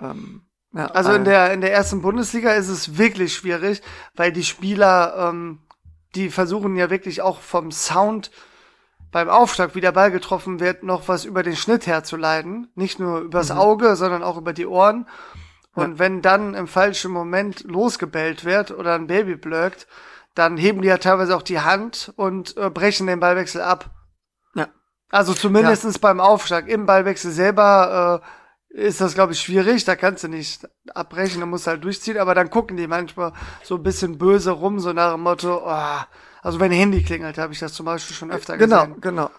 [0.00, 0.42] Ähm,
[0.72, 3.80] ja, also in der, in der ersten Bundesliga ist es wirklich schwierig,
[4.14, 5.60] weil die Spieler, ähm,
[6.14, 8.30] die versuchen ja wirklich auch vom Sound
[9.10, 12.68] beim Aufschlag, wie der Ball getroffen wird, noch was über den Schnitt herzuleiten.
[12.74, 13.58] Nicht nur übers mhm.
[13.58, 15.06] Auge, sondern auch über die Ohren.
[15.74, 15.98] Und ja.
[16.00, 19.86] wenn dann im falschen Moment losgebellt wird oder ein Baby blöckt,
[20.34, 23.90] dann heben die ja teilweise auch die Hand und äh, brechen den Ballwechsel ab.
[25.10, 26.00] Also zumindestens ja.
[26.00, 26.68] beim Aufschlag.
[26.68, 28.22] Im Ballwechsel selber
[28.72, 29.84] äh, ist das, glaube ich, schwierig.
[29.84, 32.18] Da kannst du nicht abbrechen, da musst du halt durchziehen.
[32.18, 33.32] Aber dann gucken die manchmal
[33.62, 36.04] so ein bisschen böse rum, so nach dem Motto, oh,
[36.42, 39.00] also wenn Handy klingelt, habe ich das zum Beispiel schon öfter genau, gesehen.
[39.00, 39.30] Genau, genau.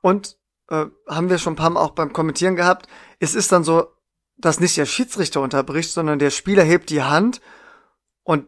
[0.00, 0.36] Und
[0.68, 2.86] äh, haben wir schon ein paar Mal auch beim Kommentieren gehabt.
[3.18, 3.88] Es ist dann so,
[4.36, 7.40] dass nicht der Schiedsrichter unterbricht, sondern der Spieler hebt die Hand
[8.22, 8.46] und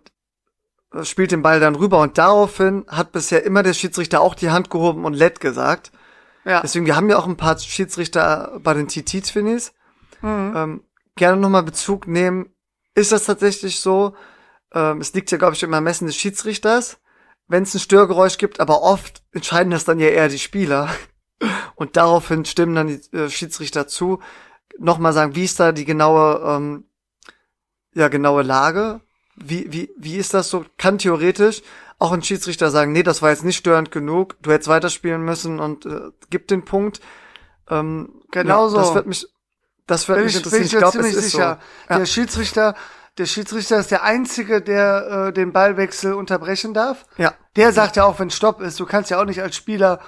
[1.02, 2.00] spielt den Ball dann rüber.
[2.00, 5.92] Und daraufhin hat bisher immer der Schiedsrichter auch die Hand gehoben und let gesagt.
[6.46, 6.60] Ja.
[6.60, 9.72] Deswegen, wir haben ja auch ein paar Schiedsrichter bei den TT-Twinnies
[10.22, 10.52] mhm.
[10.56, 10.84] ähm,
[11.16, 12.54] gerne nochmal Bezug nehmen.
[12.94, 14.14] Ist das tatsächlich so?
[14.72, 16.98] Ähm, es liegt ja, glaube ich, im Ermessen des Schiedsrichters,
[17.48, 20.88] wenn es ein Störgeräusch gibt, aber oft entscheiden das dann ja eher die Spieler.
[21.74, 24.20] Und daraufhin stimmen dann die äh, Schiedsrichter zu.
[24.78, 26.84] Nochmal sagen, wie ist da die genaue, ähm,
[27.92, 29.00] ja, genaue Lage?
[29.34, 30.64] Wie, wie, wie ist das so?
[30.78, 31.62] Kann theoretisch
[31.98, 35.60] auch ein Schiedsrichter sagen, nee, das war jetzt nicht störend genug, du hättest weiterspielen müssen
[35.60, 37.00] und äh, gibt den Punkt.
[37.70, 38.76] Ähm, genau ja, so.
[38.76, 39.26] Das wird mich,
[39.86, 40.62] das wird mich interessieren.
[40.62, 41.60] Ich, ich glaube, es ist sicher.
[41.88, 41.92] so.
[41.92, 41.98] Ja.
[41.98, 42.74] Der Schiedsrichter,
[43.18, 47.06] der Schiedsrichter ist der einzige, der äh, den Ballwechsel unterbrechen darf.
[47.16, 47.34] Ja.
[47.56, 48.78] Der sagt ja auch, wenn Stopp ist.
[48.78, 50.00] Du kannst ja auch nicht als Spieler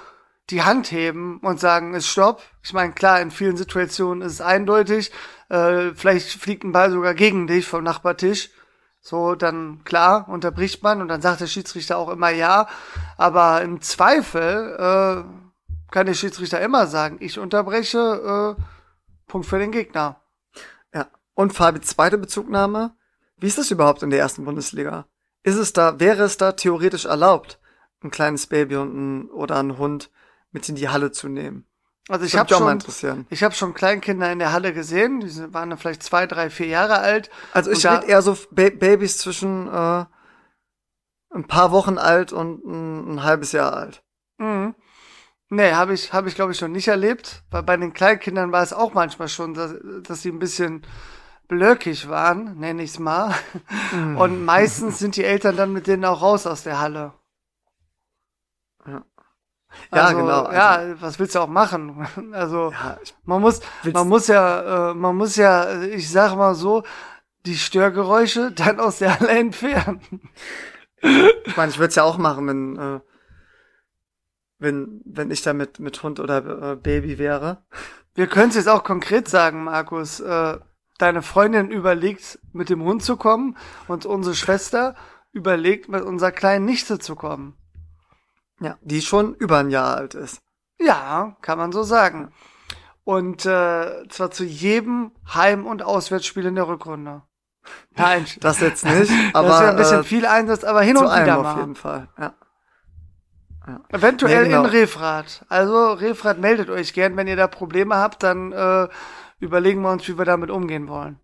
[0.51, 2.41] die Hand heben und sagen, ist Stopp.
[2.63, 5.11] Ich meine, klar, in vielen Situationen ist es eindeutig.
[5.49, 8.51] Äh, vielleicht fliegt ein Ball sogar gegen dich vom Nachbartisch.
[9.01, 12.67] So, dann klar, unterbricht man und dann sagt der Schiedsrichter auch immer ja.
[13.17, 18.55] Aber im Zweifel äh, kann der Schiedsrichter immer sagen, ich unterbreche.
[18.57, 18.61] Äh,
[19.29, 20.19] Punkt für den Gegner.
[20.93, 21.07] Ja.
[21.35, 22.97] Und Fabi, zweite Bezugnahme.
[23.37, 25.05] Wie ist das überhaupt in der ersten Bundesliga?
[25.43, 27.59] Ist es da, wäre es da theoretisch erlaubt,
[28.03, 30.11] ein kleines Baby und ein, oder einen Hund
[30.51, 31.65] mit in die Halle zu nehmen?
[32.09, 32.79] Also ich habe schon,
[33.29, 36.65] ich habe schon Kleinkinder in der Halle gesehen, die waren dann vielleicht zwei, drei, vier
[36.65, 37.29] Jahre alt.
[37.53, 40.05] Also ich rede eher so ba Babys zwischen äh,
[41.29, 44.01] ein paar Wochen alt und ein, ein halbes Jahr alt.
[44.39, 44.73] Mhm.
[45.49, 47.43] Nee, habe ich, hab ich glaube ich noch nicht erlebt.
[47.51, 50.85] Weil bei den Kleinkindern war es auch manchmal schon, dass, dass sie ein bisschen
[51.47, 53.35] blöckig waren, nenne ich's mal.
[53.91, 54.17] Mm.
[54.17, 57.13] Und meistens sind die Eltern dann mit denen auch raus aus der Halle.
[58.85, 59.03] Ja.
[59.93, 60.43] Ja, also, genau.
[60.43, 62.07] Also, ja, was willst du auch machen?
[62.33, 63.61] Also ja, man muss,
[63.91, 66.83] man muss ja, äh, man muss ja, ich sag mal so,
[67.45, 70.01] die Störgeräusche dann aus der Halle entfernen.
[71.01, 72.99] Ich meine, ich würde es ja auch machen, wenn äh,
[74.59, 77.63] wenn, wenn ich da mit, mit Hund oder äh, Baby wäre.
[78.13, 80.19] Wir können es jetzt auch konkret sagen, Markus.
[80.19, 80.59] Äh,
[80.99, 83.57] deine Freundin überlegt, mit dem Hund zu kommen
[83.87, 84.95] und unsere Schwester
[85.31, 87.55] überlegt, mit unserer kleinen Nichte zu kommen.
[88.59, 90.41] Ja, die schon über ein Jahr alt ist.
[90.79, 92.31] Ja, kann man so sagen.
[93.03, 97.23] Und äh, zwar zu jedem Heim- und Auswärtsspiel in der Rückrunde.
[97.95, 101.05] Nein, das jetzt nicht, aber das wäre ein bisschen äh, viel Einsatz, aber hin und
[101.05, 101.53] wieder mal.
[101.53, 102.07] auf jeden Fall.
[102.17, 102.33] Ja.
[103.67, 103.81] Ja.
[103.89, 104.63] Eventuell nee, genau.
[104.63, 105.45] in Refrat.
[105.49, 108.87] Also Refrat meldet euch gern, wenn ihr da Probleme habt, dann äh,
[109.39, 111.19] überlegen wir uns, wie wir damit umgehen wollen.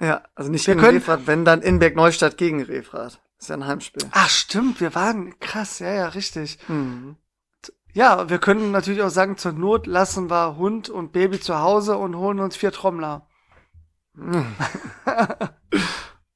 [0.00, 3.20] Ja, also nicht wir gegen können, Refrat, wenn dann Inberg Neustadt gegen Refrat.
[3.38, 4.08] Ist ja ein Heimspiel.
[4.12, 6.58] Ach stimmt, wir waren krass, ja, ja, richtig.
[6.68, 7.16] Mhm.
[7.92, 11.96] Ja, wir können natürlich auch sagen, zur Not lassen wir Hund und Baby zu Hause
[11.96, 13.28] und holen uns vier Trommler.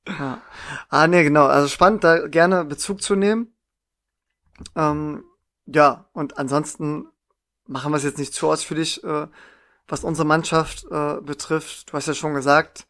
[0.07, 0.43] ja.
[0.89, 1.47] Ah, nee, genau.
[1.47, 3.55] Also spannend, da gerne Bezug zu nehmen.
[4.77, 5.25] Ähm,
[5.67, 7.09] ja, und ansonsten
[7.67, 9.27] machen wir es jetzt nicht zu ausführlich, äh,
[9.87, 11.91] was unsere Mannschaft äh, betrifft.
[11.91, 12.87] Du hast ja schon gesagt,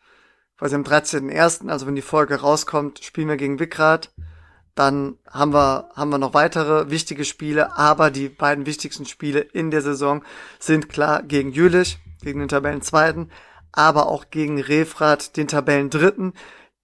[0.59, 4.13] quasi am 13.01., also wenn die Folge rauskommt, spielen wir gegen Wickrad.
[4.75, 9.71] dann haben wir, haben wir noch weitere wichtige Spiele, aber die beiden wichtigsten Spiele in
[9.73, 10.23] der Saison
[10.61, 13.33] sind klar gegen Jülich, gegen den Tabellenzweiten,
[13.73, 16.33] aber auch gegen Refrat, den Tabellendritten,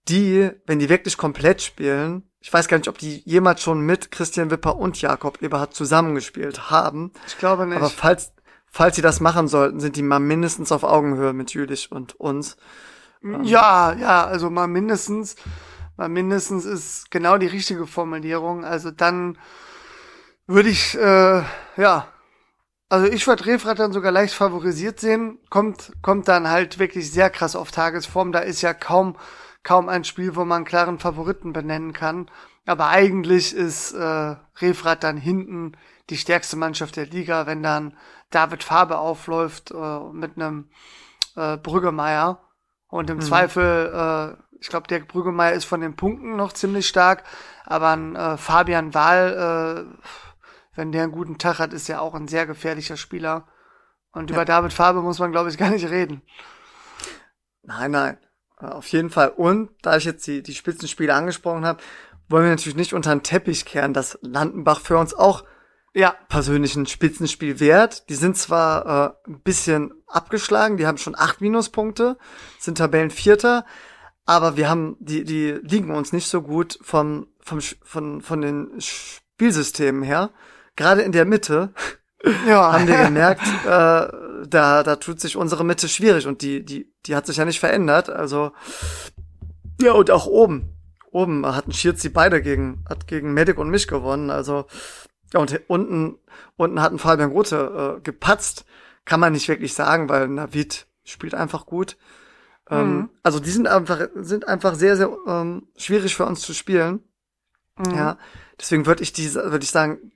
[0.08, 4.10] die, wenn die wirklich komplett spielen, ich weiß gar nicht, ob die jemals schon mit
[4.10, 7.10] Christian Wipper und Jakob Eberhardt zusammengespielt haben.
[7.26, 7.78] Ich glaube nicht.
[7.78, 8.32] Aber falls,
[8.66, 12.58] falls sie das machen sollten, sind die mal mindestens auf Augenhöhe mit Jülich und uns.
[13.42, 15.36] Ja, ja, also mal mindestens.
[15.96, 18.64] Mal mindestens ist genau die richtige Formulierung.
[18.64, 19.38] Also dann
[20.46, 21.42] würde ich, äh,
[21.76, 22.08] ja,
[22.88, 25.38] also ich würde Refrat dann sogar leicht favorisiert sehen.
[25.50, 28.32] Kommt, kommt dann halt wirklich sehr krass auf Tagesform.
[28.32, 29.16] Da ist ja kaum,
[29.62, 32.30] kaum ein Spiel, wo man klaren Favoriten benennen kann.
[32.66, 35.72] Aber eigentlich ist äh, Refrat dann hinten
[36.10, 37.96] die stärkste Mannschaft der Liga, wenn dann
[38.30, 40.68] David Farbe aufläuft äh, mit einem
[41.36, 42.40] äh, Brüggemeier.
[42.94, 43.22] Und im mhm.
[43.22, 47.24] Zweifel äh, ich glaube, der Brüggemeier ist von den Punkten noch ziemlich stark,
[47.66, 50.06] aber ein äh, Fabian Wahl, äh,
[50.74, 53.46] wenn der einen guten Tag hat, ist ja auch ein sehr gefährlicher Spieler.
[54.12, 54.36] Und ja.
[54.36, 56.22] über David Farbe muss man, glaube ich, gar nicht reden.
[57.62, 58.18] Nein, nein.
[58.56, 59.28] Auf jeden Fall.
[59.28, 61.82] Und da ich jetzt die, die Spitzenspiele angesprochen habe,
[62.28, 65.44] wollen wir natürlich nicht unter den Teppich kehren, dass Landenbach für uns auch
[65.94, 66.14] ja.
[66.28, 68.08] persönlich ein Spitzenspiel wert.
[68.08, 72.18] Die sind zwar äh, ein bisschen abgeschlagen, die haben schon acht Minuspunkte,
[72.58, 73.64] sind Tabellenvierter,
[74.26, 78.70] aber wir haben, die, die liegen uns nicht so gut vom, vom, von, von den
[78.78, 80.30] Spielsystemen her.
[80.76, 81.72] Gerade in der Mitte
[82.46, 82.72] ja.
[82.72, 87.14] haben wir gemerkt, äh, da, da tut sich unsere Mitte schwierig und die, die, die
[87.14, 88.10] hat sich ja nicht verändert.
[88.10, 88.52] Also,
[89.80, 90.70] ja, und auch oben.
[91.10, 94.30] Oben hatten Schierzi beide gegen, hat gegen Medic und mich gewonnen.
[94.30, 94.66] Also,
[95.34, 96.18] ja, und unten,
[96.56, 98.64] unten hatten Fabian Grote äh, gepatzt.
[99.04, 101.96] Kann man nicht wirklich sagen, weil Navid spielt einfach gut.
[102.70, 103.10] Ähm, mhm.
[103.22, 107.00] Also die sind einfach, sind einfach sehr, sehr ähm, schwierig für uns zu spielen.
[107.76, 107.94] Mhm.
[107.94, 108.18] Ja,
[108.58, 110.12] deswegen würde ich die, würde ich sagen,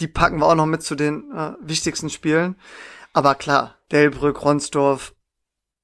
[0.00, 2.56] die packen wir auch noch mit zu den äh, wichtigsten Spielen.
[3.12, 5.14] Aber klar, Delbrück, Ronsdorf,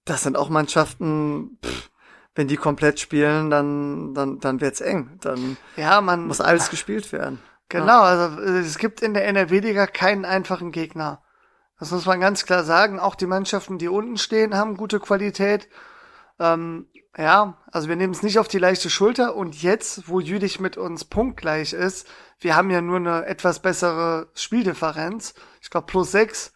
[0.05, 1.91] das sind auch Mannschaften, pff,
[2.35, 5.19] wenn die komplett spielen, dann, dann, dann wird's eng.
[5.21, 7.41] Dann ja, man, muss alles gespielt werden.
[7.71, 11.23] Genau, also es gibt in der NRW-Liga keinen einfachen Gegner.
[11.79, 13.01] Das muss man ganz klar sagen.
[13.01, 15.69] Auch die Mannschaften, die unten stehen, haben gute Qualität.
[16.39, 20.61] Ähm, ja, also wir nehmen es nicht auf die leichte Schulter und jetzt, wo Jülich
[20.61, 22.09] mit uns punktgleich ist,
[22.39, 26.53] wir haben ja nur eine etwas bessere Spieldifferenz, ich glaube plus sechs,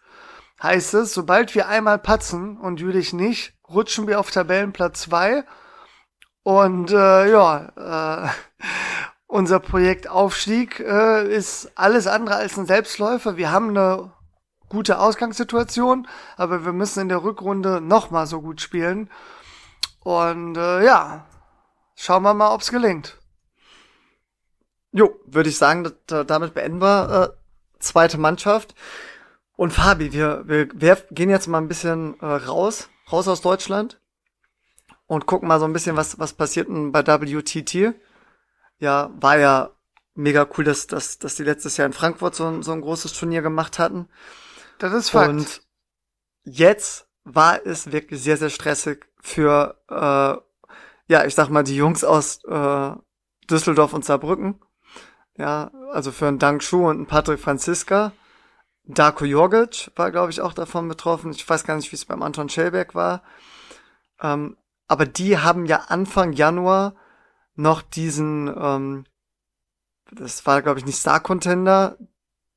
[0.63, 5.43] heißt es, sobald wir einmal patzen und Jülich nicht, rutschen wir auf Tabellenplatz zwei
[6.43, 8.29] und äh, ja, äh,
[9.35, 13.35] unser Projekt Aufstieg äh, ist alles andere als ein Selbstläufer.
[13.35, 14.13] Wir haben eine
[14.69, 16.07] gute Ausgangssituation,
[16.37, 19.09] aber wir müssen in der Rückrunde noch mal so gut spielen.
[19.99, 21.25] Und äh, ja,
[21.97, 23.17] schauen wir mal, ob's gelingt.
[24.93, 28.73] Jo, würde ich sagen, damit beenden wir äh, zweite Mannschaft.
[29.57, 33.99] Und Fabi, wir, wir, wir gehen jetzt mal ein bisschen äh, raus, raus aus Deutschland
[35.07, 37.95] und gucken mal so ein bisschen, was, was passiert denn bei WTT.
[38.79, 39.71] Ja, war ja
[40.15, 43.41] mega cool, dass, dass, dass die letztes Jahr in Frankfurt so, so ein großes Turnier
[43.41, 44.07] gemacht hatten.
[44.79, 45.29] Das ist Fakt.
[45.29, 45.61] Und
[46.43, 52.03] jetzt war es wirklich sehr, sehr stressig für, äh, ja, ich sag mal, die Jungs
[52.03, 52.91] aus äh,
[53.49, 54.59] Düsseldorf und Saarbrücken.
[55.37, 58.13] Ja, also für einen Dank Schuh und einen Patrick Franziska.
[58.85, 61.31] Darko Jorgic war, glaube ich, auch davon betroffen.
[61.31, 63.23] Ich weiß gar nicht, wie es beim Anton Schellberg war.
[64.21, 64.55] Ähm,
[64.87, 66.95] aber die haben ja Anfang Januar
[67.55, 69.05] noch diesen, ähm,
[70.11, 71.97] das war, glaube ich, nicht Star Contender,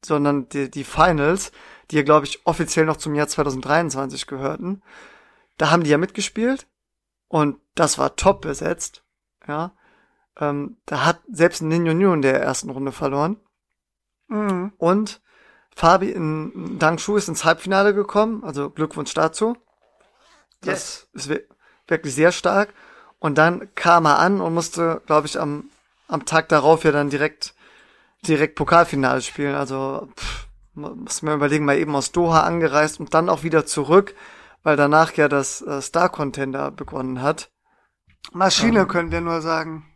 [0.05, 1.53] sondern die, die Finals,
[1.91, 4.83] die ja, glaube ich, offiziell noch zum Jahr 2023 gehörten.
[5.57, 6.67] Da haben die ja mitgespielt
[7.29, 9.05] und das war top besetzt.
[9.47, 9.73] Ja,
[10.39, 13.41] ähm, da hat selbst Ninho New in der ersten Runde verloren.
[14.29, 14.73] Mhm.
[14.77, 15.23] Und
[15.75, 19.57] Fabi in Dangshu ist ins Halbfinale gekommen, also Glückwunsch dazu.
[20.61, 21.29] Das yes.
[21.29, 21.41] ist
[21.87, 22.75] wirklich sehr stark.
[23.19, 25.71] Und dann kam er an und musste, glaube ich, am,
[26.07, 27.55] am Tag darauf ja dann direkt,
[28.27, 29.55] direkt Pokalfinale spielen.
[29.55, 34.15] Also, pff, muss mir überlegen, mal eben aus Doha angereist und dann auch wieder zurück,
[34.63, 37.51] weil danach ja das äh, Star Contender begonnen hat.
[38.33, 39.87] Maschine ähm, können wir nur sagen.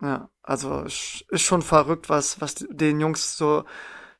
[0.00, 3.64] Ja, also ist schon verrückt, was was den Jungs so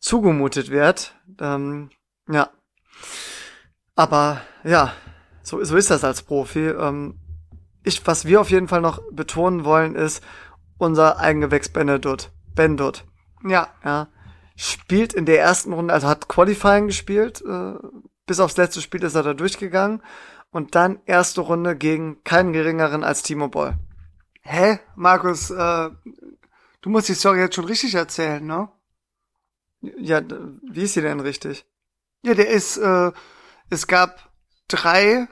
[0.01, 1.15] zugemutet wird.
[1.41, 1.91] Ähm,
[2.29, 2.51] ja,
[3.95, 4.93] aber ja,
[5.43, 6.69] so so ist das als Profi.
[6.69, 7.21] Ähm,
[7.85, 10.23] ich, was wir auf jeden Fall noch betonen wollen, ist
[10.79, 12.31] unser Eigengewächs Benedut.
[12.55, 13.05] Bendut.
[13.47, 13.69] Ja.
[13.85, 14.09] Ja
[14.57, 17.75] spielt in der ersten Runde, also hat Qualifying gespielt, äh,
[18.25, 20.01] bis aufs letzte Spiel ist er da durchgegangen
[20.53, 23.75] und dann erste Runde gegen keinen geringeren als Timo Boll.
[24.43, 25.91] Hä, Markus, äh,
[26.85, 28.69] Du musst die Story jetzt schon richtig erzählen, ne?
[29.81, 30.21] Ja,
[30.71, 31.65] wie ist sie denn richtig?
[32.23, 33.11] Ja, der ist, äh,
[33.71, 34.31] es gab
[34.69, 35.27] drei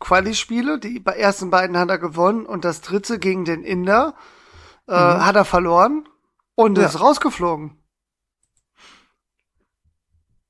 [0.00, 4.14] Quali-Spiele, die bei ersten beiden hat er gewonnen und das dritte gegen den Inder
[4.86, 6.08] äh, hat er verloren
[6.54, 6.86] und Ja.
[6.86, 7.78] ist rausgeflogen.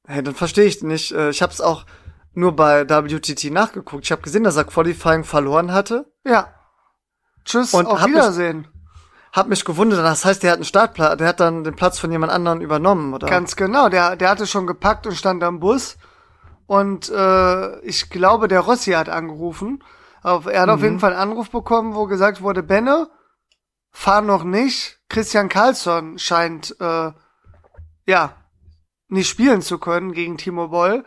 [0.07, 1.13] Hey, dann verstehe ich nicht.
[1.13, 1.87] Äh, Ich habe es auch
[2.35, 4.05] nur bei WTT nachgeguckt.
[4.05, 6.13] Ich habe gesehen, dass er Qualifying verloren hatte.
[6.25, 6.53] Ja.
[7.45, 8.69] Tschüss, Und auf hab mich- Wiedersehen.
[9.33, 9.99] Hab mich gewundert.
[10.01, 11.19] Das heißt, der hat einen Startplatz.
[11.19, 13.27] Der hat dann den Platz von jemand anderen übernommen, oder?
[13.29, 15.97] Ganz genau, der, der hatte schon gepackt und stand am Bus.
[16.67, 19.83] Und äh, ich glaube, der Rossi hat angerufen.
[20.23, 23.11] Auf, er hat auf jeden Fall einen Anruf bekommen, wo gesagt wurde, Benne,
[23.91, 25.01] fahr noch nicht.
[25.09, 27.13] Christian Karlsson scheint äh,
[28.07, 28.35] ja
[29.09, 31.05] nicht spielen zu können gegen Timo Boll.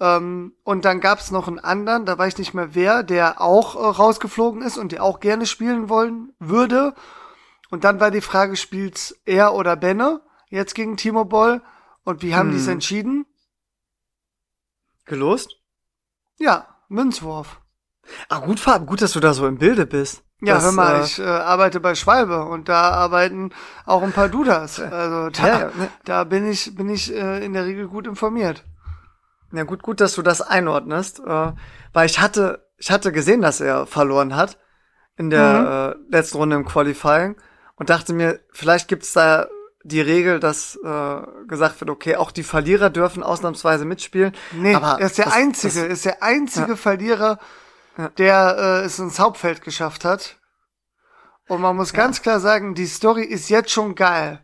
[0.00, 3.74] Ähm, und dann gab's noch einen anderen, da weiß ich nicht mehr wer, der auch
[3.76, 6.94] äh, rausgeflogen ist und der auch gerne spielen wollen würde.
[7.70, 11.62] Und dann war die Frage, spielt er oder Benne jetzt gegen Timo Boll?
[12.04, 12.74] Und wie haben die es Hm.
[12.74, 13.26] entschieden?
[15.04, 15.56] Gelost?
[16.38, 17.60] Ja, Münzwurf.
[18.28, 20.22] Ah, gut, Fab, gut, dass du da so im Bilde bist.
[20.40, 23.50] Ja, Das, hör mal, äh, ich äh, arbeite bei Schwalbe und da arbeiten
[23.86, 24.78] auch ein paar Dudas.
[24.80, 25.88] Also da, Ja, ja, ne.
[26.04, 28.64] da bin ich, bin ich äh, in der Regel gut informiert.
[29.52, 31.52] Ja, gut, gut, dass du das einordnest, äh,
[31.92, 34.58] weil ich hatte, ich hatte gesehen, dass er verloren hat
[35.16, 37.36] in der äh, letzten Runde im Qualifying
[37.76, 39.46] und dachte mir, vielleicht gibt's da
[39.84, 44.32] die Regel, dass äh, gesagt wird, okay, auch die Verlierer dürfen ausnahmsweise mitspielen.
[44.52, 46.76] Nee, aber er ist der das- einzige, das- ist der einzige Ja.
[46.76, 47.38] Verlierer,
[47.96, 48.08] Ja.
[48.18, 50.38] der äh, es ins Hauptfeld geschafft hat.
[51.46, 54.42] Und man muss ganz klar sagen, die Story ist jetzt schon geil,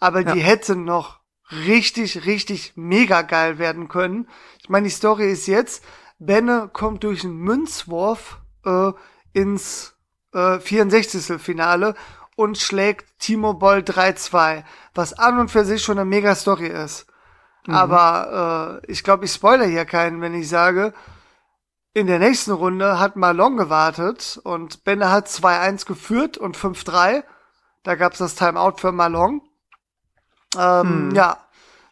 [0.00, 0.46] aber die Ja.
[0.46, 1.20] hätte noch
[1.50, 4.28] richtig, richtig mega geil werden können.
[4.62, 5.84] Ich meine, die Story ist jetzt,
[6.18, 8.92] Benne kommt durch einen Münzwurf äh,
[9.34, 9.94] ins
[10.34, 11.40] äh, 64.
[11.40, 11.94] Finale
[12.38, 14.62] und schlägt Timo Boll 3-2,
[14.94, 17.06] was an und für sich schon eine mega Story ist.
[17.74, 20.94] Aber äh, ich glaube, ich spoiler hier keinen, wenn ich sage,
[21.94, 27.24] in der nächsten Runde hat Malon gewartet und Benne hat 2-1 geführt und 5-3.
[27.82, 29.42] Da gab's das Timeout für Malon.
[30.56, 31.14] Ähm, Hm.
[31.16, 31.38] Ja,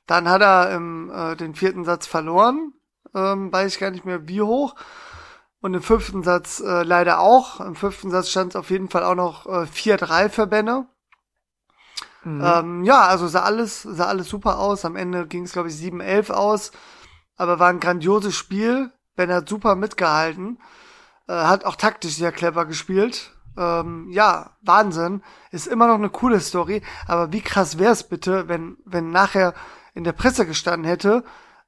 [0.07, 2.73] dann hat er im, äh, den vierten Satz verloren.
[3.15, 4.77] Ähm, weiß ich gar nicht mehr wie hoch.
[5.67, 7.59] Und im fünften Satz äh, leider auch.
[7.59, 10.87] Im fünften Satz stand es auf jeden Fall auch noch äh, 4-3 für Benne.
[12.23, 12.41] Mhm.
[12.41, 14.85] Ähm, ja, also sah alles, sah alles super aus.
[14.85, 16.71] Am Ende ging es, glaube ich, 7-11 aus.
[17.37, 18.93] Aber war ein grandioses Spiel.
[19.17, 20.61] Ben hat super mitgehalten.
[21.27, 23.33] Äh, hat auch taktisch sehr clever gespielt.
[23.57, 25.25] Ähm, ja, Wahnsinn.
[25.51, 26.81] Ist immer noch eine coole Story.
[27.09, 29.53] Aber wie krass wär's bitte, wenn, wenn nachher
[29.95, 31.25] in der Presse gestanden hätte,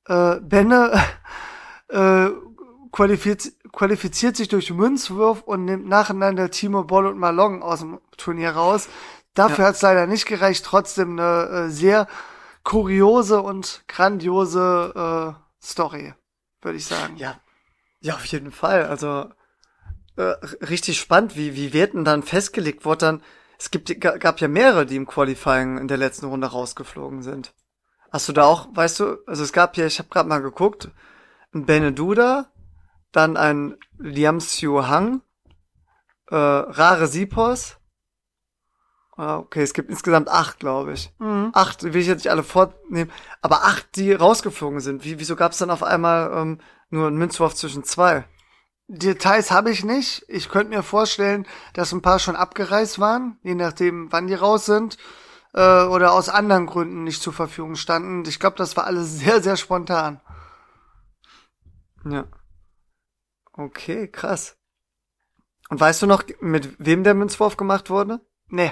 [0.06, 1.02] äh, Benne
[1.88, 2.28] äh,
[2.92, 8.50] qualifiziert, qualifiziert sich durch Münzwurf und nimmt nacheinander Timo Boll und Malong aus dem Turnier
[8.50, 8.88] raus.
[9.34, 10.64] Dafür hat's leider nicht gereicht.
[10.64, 12.08] Trotzdem eine äh, sehr
[12.64, 16.14] kuriose und grandiose äh, Story,
[16.62, 17.16] würde ich sagen.
[17.16, 17.40] Ja,
[18.00, 18.86] ja, auf jeden Fall.
[18.86, 19.30] Also
[20.16, 20.34] äh,
[20.64, 23.22] richtig spannend, wie wie wird denn dann festgelegt wurde dann.
[23.58, 27.54] Es gibt ga- gab ja mehrere, die im Qualifying in der letzten Runde rausgeflogen sind.
[28.10, 30.90] Hast du da auch, weißt du, also es gab ja, ich habe gerade mal geguckt,
[31.52, 32.50] ein Beneduda,
[33.12, 35.22] dann ein Liam Siu Hang,
[36.30, 37.76] äh, Rare Sipos.
[39.16, 41.12] Ah, Okay, es gibt insgesamt acht, glaube ich.
[41.18, 41.50] Mhm.
[41.52, 43.10] Acht, will ich jetzt nicht alle vornehmen,
[43.42, 45.04] aber acht, die rausgeflogen sind.
[45.04, 48.24] Wie, wieso gab es dann auf einmal ähm, nur einen Münzwurf zwischen zwei?
[48.86, 50.24] Details habe ich nicht.
[50.28, 54.64] Ich könnte mir vorstellen, dass ein paar schon abgereist waren, je nachdem, wann die raus
[54.64, 54.96] sind,
[55.52, 58.24] äh, oder aus anderen Gründen nicht zur Verfügung standen.
[58.26, 60.20] Ich glaube, das war alles sehr, sehr spontan.
[62.04, 62.24] Ja.
[63.58, 64.56] Okay, krass.
[65.68, 68.20] Und weißt du noch, mit wem der Münzwurf gemacht wurde?
[68.46, 68.70] Nee.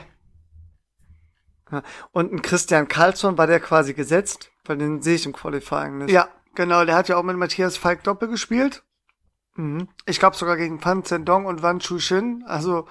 [2.12, 6.12] Und ein Christian Karlsson war der quasi gesetzt, weil den sehe ich im Qualifying nicht.
[6.12, 6.84] Ja, genau.
[6.84, 8.84] Der hat ja auch mit Matthias Falk Doppel gespielt.
[9.56, 9.88] Mhm.
[10.06, 12.44] Ich glaube sogar gegen Fan Zhendong und Wan Chushin.
[12.46, 12.86] Also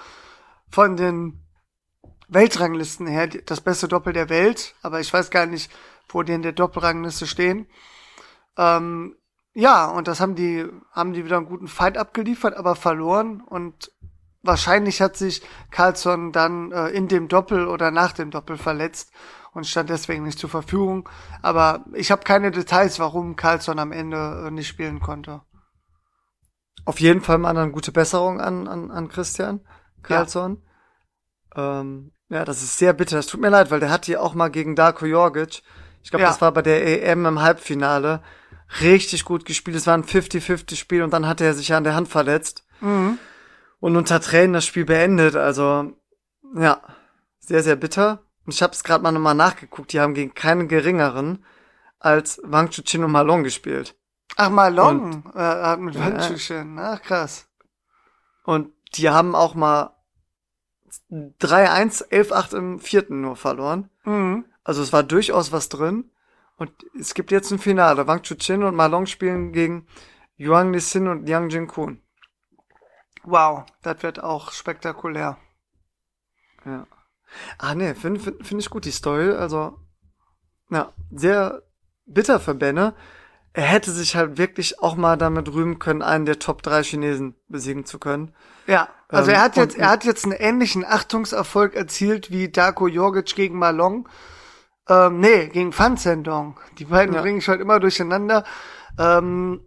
[0.69, 1.39] von den
[2.27, 4.75] Weltranglisten her das beste Doppel der Welt.
[4.81, 5.71] Aber ich weiß gar nicht,
[6.09, 7.67] wo die in der Doppelrangliste stehen.
[8.57, 9.15] Ähm,
[9.55, 13.41] ja, und das haben die, haben die wieder einen guten Fight abgeliefert, aber verloren.
[13.41, 13.91] Und
[14.43, 15.41] wahrscheinlich hat sich
[15.71, 19.11] Carlsson dann äh, in dem Doppel oder nach dem Doppel verletzt
[19.53, 21.07] und stand deswegen nicht zur Verfügung.
[21.41, 25.41] Aber ich habe keine Details, warum Carlsson am Ende äh, nicht spielen konnte.
[26.83, 29.61] Auf jeden Fall mal eine gute Besserung an, an, an Christian
[30.03, 30.61] Karlsson.
[31.55, 31.79] Ja.
[31.79, 33.17] Ähm, ja, das ist sehr bitter.
[33.19, 35.63] Es tut mir leid, weil der hat hier auch mal gegen Darko Jorgic,
[36.03, 36.29] ich glaube, Ja.
[36.29, 38.21] das war bei der EM im Halbfinale,
[38.81, 39.77] richtig gut gespielt.
[39.77, 42.65] Es war ein 50-50-Spiel und dann hat er sich ja an der Hand verletzt.
[42.81, 43.19] Mhm.
[43.79, 45.35] und unter Tränen das Spiel beendet.
[45.35, 45.93] Also,
[46.55, 46.81] ja,
[47.39, 48.23] sehr, sehr bitter.
[48.45, 49.93] Und ich habe es gerade mal nochmal nachgeguckt.
[49.93, 51.45] Die haben gegen keinen geringeren
[51.99, 53.95] als Wang Chuchin und Malong gespielt.
[54.35, 56.77] Ach, Malong äh, hat mit Wang Chuchin.
[56.79, 57.47] Ach, krass.
[58.43, 59.95] Und die haben auch mal
[61.11, 63.89] 3-1, 11-8 im vierten nur verloren.
[64.03, 64.45] Mhm.
[64.63, 66.11] Also es war durchaus was drin.
[66.57, 68.07] Und es gibt jetzt ein Finale.
[68.07, 69.87] Wang Chuchin und Malong spielen gegen
[70.37, 72.01] Yuang Lissin und Yang Jinkun.
[73.23, 75.37] Wow, das wird auch spektakulär.
[76.65, 76.87] Ja.
[77.57, 79.31] Ah nee, finde find, find ich gut die Story.
[79.31, 79.77] Also,
[80.69, 81.63] ja, sehr
[82.05, 82.93] bitter für Benne.
[83.53, 87.35] Er hätte sich halt wirklich auch mal damit rühmen können, einen der Top 3 Chinesen
[87.47, 88.35] besiegen zu können.
[88.67, 92.87] Ja, also Ähm, er hat jetzt, er hat jetzt einen ähnlichen Achtungserfolg erzielt wie Darko
[92.87, 94.09] Jorgic gegen Malong.
[94.87, 96.59] Ähm, nee, gegen Fan Zhendong.
[96.77, 97.21] Die beiden Ja.
[97.21, 98.43] bringe ich heute immer durcheinander.
[98.99, 99.61] Ähm,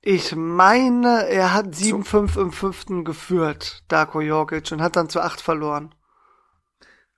[0.00, 5.40] ich meine, er hat 7-5 im fünften geführt, Darko Jorgic, und hat dann zu 8
[5.40, 5.94] verloren.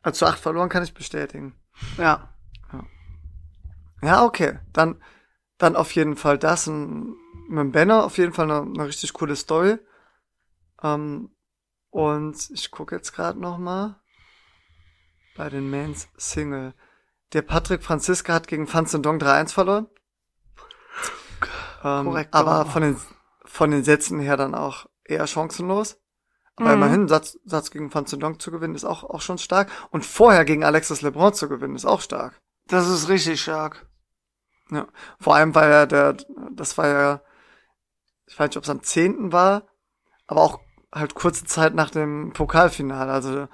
[0.03, 1.55] Also zu 8 verloren kann ich bestätigen.
[1.97, 2.31] Ja.
[4.03, 4.59] Ja, okay.
[4.75, 5.03] Dann,
[5.57, 6.67] dann auf jeden Fall das.
[6.67, 7.15] Ein,
[7.49, 9.79] mit dem Banner auf jeden Fall eine, eine richtig coole Story.
[10.83, 11.35] Ähm,
[11.89, 13.99] und ich gucke jetzt gerade noch mal
[15.37, 16.75] bei den Mans Single.
[17.33, 19.89] Der Patrick Franziska hat gegen Fan Dong 3-1 verloren.
[21.83, 22.97] Ähm, Korrekt, aber von den,
[23.45, 25.99] von den Sätzen her dann auch eher chancenlos.
[26.57, 26.75] Aber Mhm.
[26.75, 29.71] immerhin, Satz, Satz gegen Fan Dong zu gewinnen ist auch, auch schon stark.
[29.91, 32.41] Und vorher gegen Alexis LeBron zu gewinnen ist auch stark.
[32.69, 33.87] Das ist richtig stark.
[34.71, 34.87] Ja,
[35.21, 36.17] vor allem, weil er der,
[36.53, 37.21] das war ja,
[38.27, 39.33] ich weiß nicht, ob es am 10.
[39.33, 39.65] war,
[40.27, 40.61] aber auch
[40.93, 43.13] halt kurze Zeit nach dem Pokalfinale.
[43.13, 43.49] Also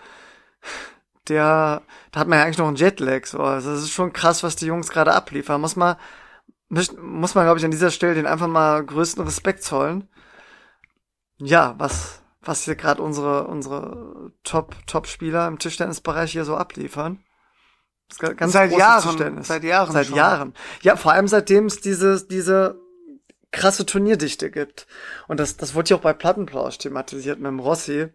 [1.31, 3.27] der, da hat man ja eigentlich noch einen Jetlag.
[3.27, 3.39] So.
[3.39, 5.61] Also das ist schon krass, was die Jungs gerade abliefern.
[5.61, 5.97] Muss man,
[6.69, 10.09] muss man, glaube ich, an dieser Stelle den einfach mal größten Respekt zollen.
[11.39, 17.25] Ja, was, was hier gerade unsere, unsere Top, Top-Spieler im Tischtennisbereich hier so abliefern.
[18.19, 20.17] Ganz Seit Jahren, seit Jahren Seit schon.
[20.17, 20.55] Jahren.
[20.83, 22.81] Ja, vor allem seitdem es diese, diese
[23.53, 24.87] krasse Turnierdichte gibt.
[25.29, 28.09] Und das, das wurde ja auch bei Plattenplausch thematisiert mit dem Rossi.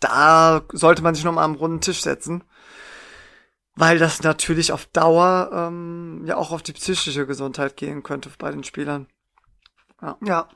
[0.00, 2.44] Da sollte man sich nochmal am runden Tisch setzen.
[3.76, 8.50] Weil das natürlich auf Dauer ähm, ja auch auf die psychische Gesundheit gehen könnte bei
[8.50, 9.06] den Spielern.
[10.22, 10.48] Ja.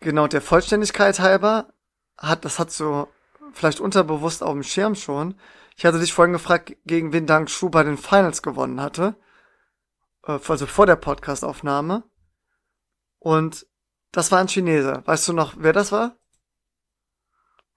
[0.00, 1.72] Genau, der Vollständigkeit halber
[2.16, 3.08] hat, das hat so
[3.52, 5.38] vielleicht unterbewusst auf dem Schirm schon.
[5.76, 9.16] Ich hatte dich vorhin gefragt, gegen wen Dang Shu bei den Finals gewonnen hatte.
[10.24, 12.04] Äh, Also vor der Podcastaufnahme.
[13.18, 13.66] Und
[14.12, 15.02] das war ein Chinese.
[15.04, 16.16] Weißt du noch, wer das war?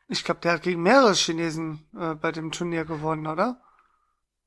[0.10, 3.62] Ich glaube, der hat gegen mehrere Chinesen äh, bei dem Turnier gewonnen, oder?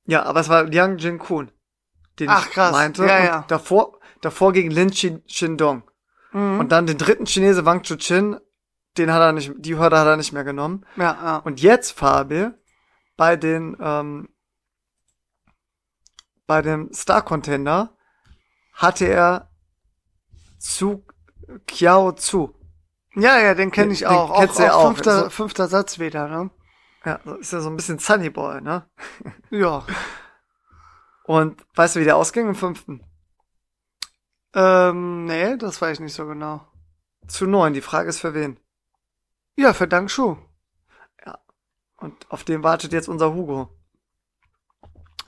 [0.04, 1.52] Ja, aber es war Liang Jinkun,
[2.18, 2.72] den Ach, ich krass.
[2.72, 3.06] meinte.
[3.06, 3.44] Ja, ja.
[3.46, 5.84] Davor, davor gegen Lin Shindong.
[6.32, 6.58] Mhm.
[6.58, 8.38] Und dann den dritten Chinese Wang Chuchin,
[8.98, 10.84] den hat er nicht, die Hürde hat er nicht mehr genommen.
[10.96, 11.36] ja, ja.
[11.38, 12.48] Und jetzt, Fabi,
[13.16, 14.28] bei den, ähm,
[16.48, 17.96] bei dem Star Contender
[18.74, 19.50] hatte er
[20.58, 21.06] zu
[21.66, 22.54] Kiao Zu.
[23.14, 24.30] Ja, ja, den kenne ich Den- auch.
[24.32, 24.86] den kennst auch, ja auch.
[24.86, 26.50] Fünfter, So- fünfter Satz wieder, ne?
[27.04, 28.88] Ja, ist ja so ein bisschen Sunny Boy, ne?
[29.50, 29.84] Ja.
[31.24, 33.04] Und weißt du, wie der ausging im fünften?
[34.54, 36.66] Ähm, nee, das weiß ich nicht so genau.
[37.28, 37.72] Zu neun.
[37.74, 38.58] Die Frage ist für wen?
[39.56, 40.36] Ja, für Dank Schuh.
[41.96, 43.68] Und auf den wartet jetzt unser Hugo.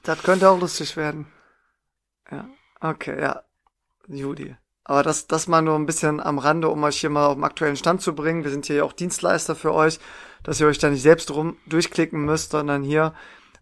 [0.03, 1.33] Das könnte auch lustig werden.
[2.29, 2.49] Ja,
[2.81, 3.45] okay, ja.
[4.09, 4.57] Judy.
[4.85, 7.45] Aber das, das mal nur ein bisschen am Rande, um euch hier mal auf den
[7.45, 8.45] aktuellen Stand zu bringen.
[8.45, 9.99] Wir sind hier ja auch Dienstleister für euch,
[10.43, 13.15] dass ihr euch da nicht selbst rum durchklicken müsst, sondern hier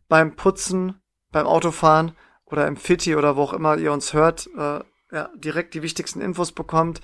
[0.08, 1.00] beim Putzen,
[1.30, 4.80] beim Autofahren oder im Fitti oder wo auch immer ihr uns hört, äh,
[5.12, 7.00] ja, direkt die wichtigsten Infos bekommt,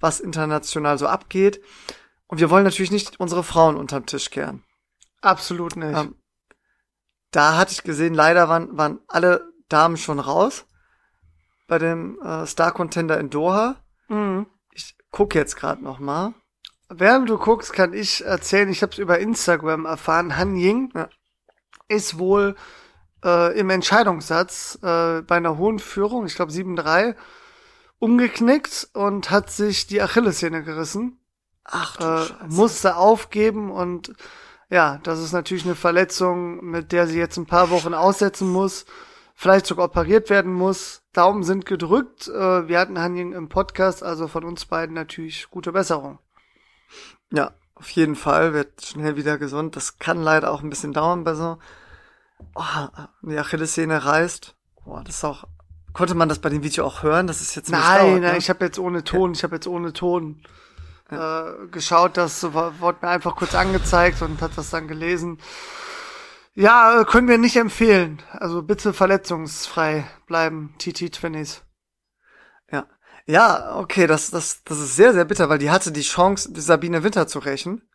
[0.00, 1.60] was international so abgeht.
[2.26, 4.64] Und wir wollen natürlich nicht unsere Frauen unterm Tisch kehren.
[5.20, 5.96] Absolut nicht.
[5.96, 6.14] Ähm,
[7.32, 10.64] da hatte ich gesehen, leider waren, waren alle Damen schon raus
[11.68, 13.76] bei dem äh, Star Contender in Doha.
[14.08, 14.46] mhm.
[14.72, 16.34] Ich gucke jetzt gerade noch mal.
[16.88, 21.08] Während du guckst, kann ich erzählen, ich habe es über Instagram erfahren, Han Ying Ja.
[21.88, 22.54] ist wohl
[23.24, 27.14] äh, im Entscheidungssatz äh, bei einer hohen Führung, ich glaube 7-3,
[27.98, 31.18] umgeknickt und hat sich die Achillessehne gerissen.
[31.64, 32.44] Ach du äh, Scheiße.
[32.48, 34.14] musste aufgeben und
[34.70, 38.84] ja, das ist natürlich eine Verletzung, mit der sie jetzt ein paar Wochen aussetzen muss,
[39.38, 41.02] vielleicht sogar operiert werden muss.
[41.12, 42.26] Daumen sind gedrückt.
[42.26, 46.18] Äh, wir hatten Hanjing im Podcast, also von uns beiden natürlich gute Besserung.
[47.30, 49.76] Ja, auf jeden Fall wird schnell wieder gesund.
[49.76, 51.58] Das kann leider auch ein bisschen dauern bei so.
[52.56, 52.62] Oh,
[53.22, 54.56] die Achillessehne reißt.
[54.84, 55.44] Boah, das ist auch.
[55.92, 57.28] Konnte man das bei dem Video auch hören?
[57.28, 58.38] Das ist jetzt ziemlich Nein, laut, nein, ne?
[58.38, 60.42] ich habe jetzt ohne Ton, ich habe jetzt ohne Ton
[61.10, 65.38] äh, geschaut, das wurde mir einfach kurz angezeigt und hat das dann gelesen.
[66.58, 68.20] Ja, äh, können wir nicht empfehlen.
[68.32, 71.62] Also bitte verletzungsfrei bleiben, TT Twinnies.
[72.72, 72.86] Ja.
[73.26, 77.04] Ja, okay, das, das, das ist sehr, sehr bitter, weil die hatte die Chance, Sabine
[77.04, 77.88] Winter zu rächen.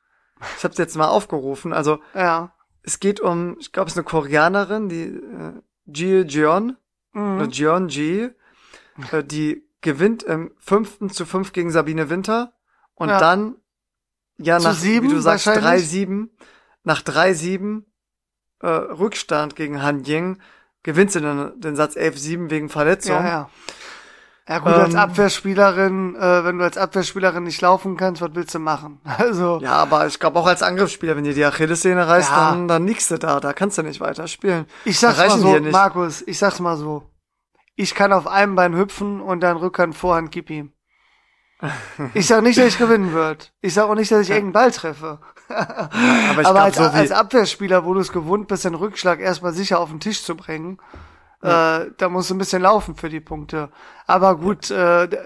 [0.57, 1.73] Ich habe jetzt mal aufgerufen.
[1.73, 2.53] Also Ja.
[2.83, 6.77] es geht um, ich glaube, es ist eine Koreanerin, die äh, Ji Jeon,
[7.13, 7.51] oder Mhm.
[7.51, 8.29] Jeon Ji,
[9.11, 12.53] äh, die gewinnt im fünften zu fünf gegen Sabine Winter
[12.95, 13.17] und Ja.
[13.19, 13.57] dann,
[14.37, 15.83] ja, Zu nach, sieben wie du sagst, wahrscheinlich?
[15.83, 16.29] 3-7,
[16.83, 17.83] nach 3-7
[18.63, 20.39] äh, Rückstand gegen Han Ying
[20.81, 23.15] gewinnt sie dann den Satz 11-7 wegen Verletzung.
[23.23, 23.49] Ja, ja.
[24.49, 28.53] Ja gut, als Ähm, Abwehrspielerin, äh, wenn du als Abwehrspielerin nicht laufen kannst, was willst
[28.53, 28.99] du machen?
[29.17, 32.49] Also, Ja, aber ich glaube auch als Angriffsspieler, wenn dir die Achillessehne reißt, Ja.
[32.51, 34.65] dann, dann liegst du da, da kannst du nicht weiter spielen.
[34.83, 35.57] ich sag's mal so.
[35.71, 37.09] Markus, ich sag's mal so.
[37.75, 40.73] Ich kann auf einem Bein hüpfen und dann Rückhand, Vorhand, gib ihm.
[42.13, 43.53] Ich sag nicht, dass ich gewinnen wird.
[43.61, 45.19] Ich sag auch nicht, dass ich irgendeinen Ball treffe.
[45.49, 49.79] Aber Aber als, so als Abwehrspieler, wo du es gewohnt bist, den Rückschlag erstmal sicher
[49.79, 50.79] auf den Tisch zu bringen,
[51.41, 53.69] äh, da musst du ein bisschen laufen für die Punkte.
[54.07, 55.17] Aber gut, äh, d-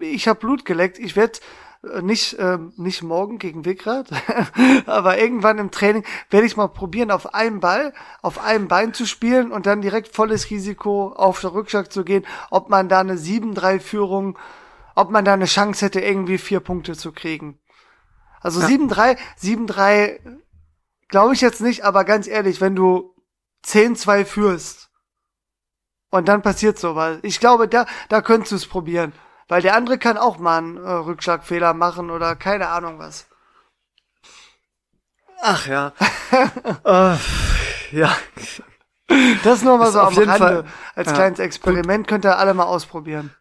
[0.00, 0.98] ich habe Blut geleckt.
[0.98, 1.40] Ich werde
[2.02, 4.08] nicht äh, nicht morgen gegen Wickrad,
[4.86, 9.06] aber irgendwann im Training werde ich mal probieren, auf einem Ball, auf einem Bein zu
[9.06, 13.16] spielen und dann direkt volles Risiko auf den Rückschlag zu gehen, ob man da eine
[13.16, 14.38] 7-3-Führung,
[14.94, 17.58] ob man da eine Chance hätte, irgendwie vier Punkte zu kriegen.
[18.40, 20.18] Also 7-3, 7-3
[21.08, 23.14] glaube ich jetzt nicht, aber ganz ehrlich, wenn du
[23.66, 24.90] 10-2 führst
[26.10, 29.12] und dann passiert sowas, ich glaube, da, da könntest du es probieren.
[29.48, 33.26] Weil der andere kann auch mal einen äh, Rückschlagfehler machen oder keine Ahnung was.
[35.42, 35.92] ach ja.
[36.84, 37.16] äh,
[37.90, 38.16] ja.
[39.42, 40.46] Das nur mal Ist so auf am jeden Rande.
[40.46, 40.64] Fall-
[40.94, 43.34] Als ja, kleines Experiment könnt ihr alle mal ausprobieren.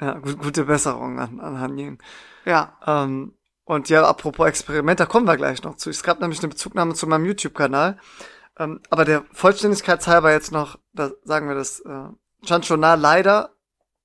[0.00, 2.02] Ja, gut, gute Besserung an, an Han Ying.
[2.44, 2.76] Ja.
[2.86, 3.34] Ähm,
[3.70, 5.90] und ja, apropos Experiment, da kommen wir gleich noch zu.
[5.90, 8.00] Es gab nämlich eine Bezugnahme zu meinem YouTube-Kanal.
[8.58, 12.08] Ähm, aber der Vollständigkeit halber jetzt noch, da sagen wir das, äh,
[12.44, 13.54] Chanchona leider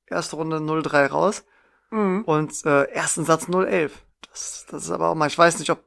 [0.06, 1.46] erste Runde 0-3 raus
[1.90, 2.26] Mhm.
[2.26, 3.90] und äh, ersten Satz 0-11.
[4.30, 5.84] Das, das ist aber auch mal, ich weiß nicht, ob,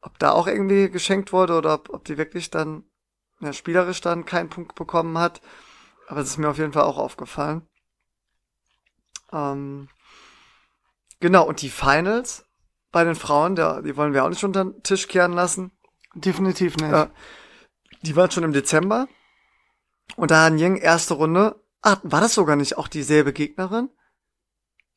[0.00, 2.84] ob da auch irgendwie geschenkt wurde oder ob, ob die wirklich dann
[3.40, 5.42] ja, spielerisch dann keinen Punkt bekommen hat.
[6.08, 7.68] Aber es ist mir auf jeden Fall auch aufgefallen.
[9.30, 9.90] Ähm,
[11.20, 12.46] genau, und die Finals
[12.92, 15.72] bei den Frauen, da, die wollen wir auch nicht unter den Tisch kehren lassen.
[16.14, 16.92] Definitiv nicht.
[16.92, 17.10] Ja.
[18.02, 19.08] Die waren schon im Dezember.
[20.16, 21.60] Und da Han Ying erste Runde.
[21.80, 23.88] Ah, war das sogar nicht auch dieselbe Gegnerin?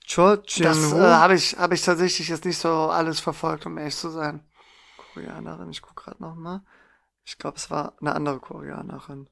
[0.05, 3.77] Cho das Chien-Hu, äh, habe ich, hab ich tatsächlich jetzt nicht so alles verfolgt, um
[3.77, 4.45] ehrlich zu sein.
[4.97, 6.63] Koreanerin, ich guck gerade noch mal.
[7.23, 9.29] Ich glaube, es war eine andere Koreanerin.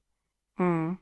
[0.58, 0.98] Mhm.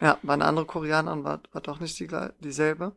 [0.00, 2.08] Ja, war eine andere Koreanerin, war, war doch nicht die,
[2.38, 2.96] dieselbe.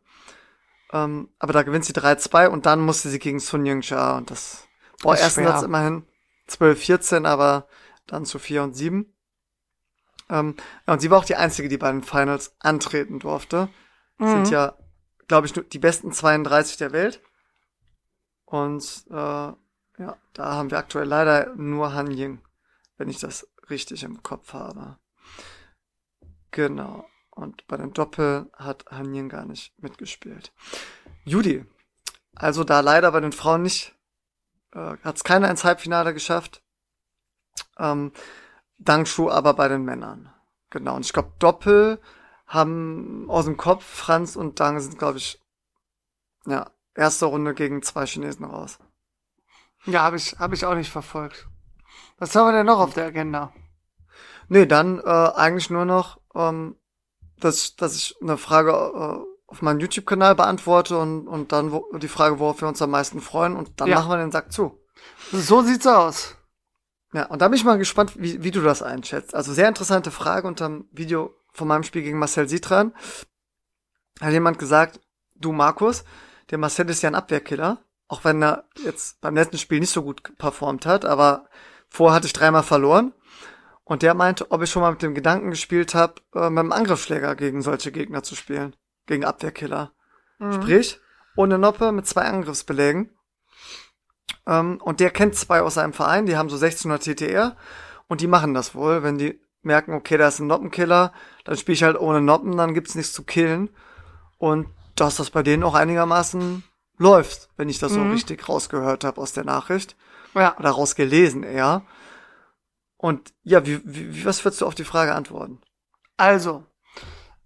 [0.92, 4.66] Ähm, aber da gewinnt sie 3-2 und dann musste sie gegen Sun Yung-cha und das,
[5.02, 5.44] boah, Ist ersten.
[5.44, 6.04] Satz immerhin
[6.48, 7.68] 12-14, aber
[8.06, 9.14] dann zu 4 und 7.
[10.28, 13.68] Ähm, ja, und sie war auch die einzige, die bei den Finals antreten durfte.
[14.18, 14.52] Sind Mhm.
[14.52, 14.76] ja,
[15.28, 17.22] glaube ich, nur die besten 32 der Welt.
[18.44, 22.40] Und äh, ja, da haben wir aktuell leider nur Han Ying,
[22.96, 24.98] wenn ich das richtig im Kopf habe.
[26.50, 27.06] Genau.
[27.30, 30.52] Und bei den Doppel hat Han Ying gar nicht mitgespielt.
[31.24, 31.64] Judy.
[32.34, 33.94] Also da leider bei den Frauen nicht,
[34.72, 36.62] äh, hat es keiner ins Halbfinale geschafft.
[37.78, 38.12] Ähm,
[38.78, 40.32] Dangshu aber bei den Männern.
[40.70, 40.96] Genau.
[40.96, 42.00] Und ich glaube, Doppel
[42.46, 45.40] haben aus dem Kopf, Franz und Dang sind, glaube ich,
[46.46, 48.78] ja, erste Runde gegen zwei Chinesen raus.
[49.84, 51.48] Ja, habe ich, hab ich auch nicht verfolgt.
[52.18, 53.52] Was haben wir denn noch auf der Agenda?
[54.48, 56.76] Nee, dann äh, eigentlich nur noch, ähm,
[57.40, 62.08] dass, dass ich eine Frage äh, auf meinem YouTube-Kanal beantworte und, und dann wo, die
[62.08, 63.96] Frage, worauf wir uns am meisten freuen und dann Ja.
[63.96, 64.78] machen wir den Sack zu.
[65.32, 66.36] So sieht's aus.
[67.12, 69.34] Ja, und da bin ich mal gespannt, wie, wie du das einschätzt.
[69.34, 72.94] Also sehr interessante Frage unter dem Video von meinem Spiel gegen Marcel Sitran.
[74.20, 75.00] Hat jemand gesagt,
[75.34, 76.04] du Markus,
[76.50, 80.02] der Marcel ist ja ein Abwehrkiller, auch wenn er jetzt beim letzten Spiel nicht so
[80.02, 81.48] gut performt hat, aber
[81.88, 83.12] vorher hatte ich dreimal verloren.
[83.90, 86.70] Und der meinte, ob ich schon mal mit dem Gedanken gespielt habe, äh, mit dem
[86.70, 88.76] Angriffsschläger gegen solche Gegner zu spielen.
[89.06, 89.90] Gegen Abwehrkiller.
[90.38, 90.52] Mhm.
[90.52, 91.00] Sprich,
[91.34, 93.10] ohne Noppe mit zwei Angriffsbelägen.
[94.46, 97.56] Ähm, und der kennt zwei aus seinem Verein, die haben so 1600 TTR
[98.06, 101.12] und die machen das wohl, wenn die merken, okay, da ist ein Noppenkiller,
[101.42, 103.70] dann spiele ich halt ohne Noppen, dann gibt's nichts zu killen.
[104.38, 106.62] Und dass das bei denen auch einigermaßen
[106.96, 108.12] läuft, wenn ich das so Mhm.
[108.12, 109.96] richtig rausgehört habe aus der Nachricht.
[110.34, 110.56] Ja.
[110.60, 111.82] Oder rausgelesen eher.
[113.00, 115.62] Und ja, wie, wie, was würdest du auf die Frage antworten?
[116.18, 116.66] Also,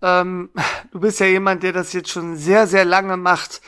[0.02, 0.50] ähm,
[0.90, 3.61] du bist ja jemand, der das jetzt schon sehr, sehr lange macht,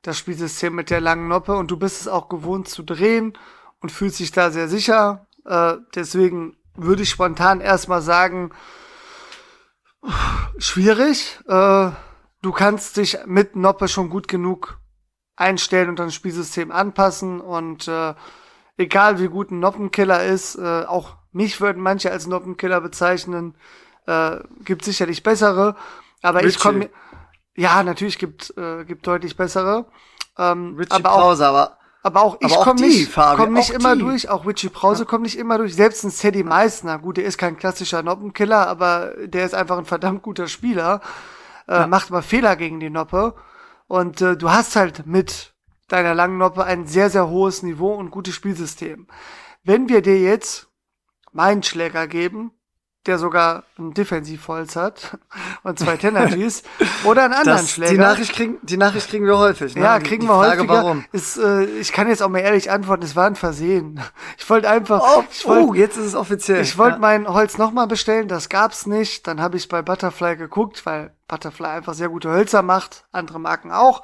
[0.00, 3.36] das Spielsystem mit der langen Noppe, und du bist es auch gewohnt zu drehen
[3.80, 5.26] und fühlst dich da sehr sicher.
[5.44, 8.50] Äh, deswegen würde ich spontan erstmal sagen,
[10.56, 11.40] schwierig.
[11.46, 11.90] Äh,
[12.40, 14.80] du kannst dich mit Noppe schon gut genug
[15.36, 18.14] einstellen und dein Spielsystem anpassen und äh,
[18.78, 23.54] egal wie gut ein Noppenkiller ist, äh, auch mich würden manche als Noppenkiller bezeichnen,
[24.06, 25.76] äh, gibt sicherlich bessere,
[26.22, 26.48] aber Richie.
[26.50, 26.90] ich komme
[27.56, 29.86] ja natürlich gibt äh, gibt deutlich bessere,
[30.38, 34.02] ähm, Richie aber auch, aber aber auch ich komme nicht, komm nicht immer die.
[34.02, 35.08] durch, auch Witchy Brause ja.
[35.08, 35.74] kommt nicht immer durch.
[35.74, 39.86] Selbst ein Sadie Meissner, gut, der ist kein klassischer Noppenkiller, aber der ist einfach ein
[39.86, 41.00] verdammt guter Spieler.
[41.66, 41.86] Äh, ja.
[41.86, 43.34] Macht mal Fehler gegen die Noppe.
[43.86, 45.54] Und äh, du hast halt mit
[45.88, 49.06] deiner langen Noppe ein sehr, sehr hohes Niveau und gutes Spielsystem.
[49.62, 50.68] Wenn wir dir jetzt
[51.34, 52.52] meinen Schläger geben,
[53.06, 55.18] der sogar ein Defensivholz hat
[55.62, 56.62] und zwei Tenergies
[57.04, 57.92] oder einen anderen das, Schläger.
[57.92, 59.74] Die Nachricht, kriegen, die Nachricht kriegen wir häufig.
[59.74, 59.82] Ne?
[59.82, 60.72] Ja, kriegen die wir Frage, häufiger.
[60.72, 61.04] Warum?
[61.12, 64.00] Ist, äh, ich kann jetzt auch mal ehrlich antworten, es war ein Versehen.
[64.38, 65.00] Ich wollte einfach.
[65.02, 66.60] Oh, ich wollt, oh jetzt ist es offiziell.
[66.60, 67.00] Ich wollte ja.
[67.00, 69.26] mein Holz nochmal bestellen, das gab's nicht.
[69.26, 73.70] Dann habe ich bei Butterfly geguckt, weil Butterfly einfach sehr gute Hölzer macht, andere Marken
[73.70, 74.02] auch,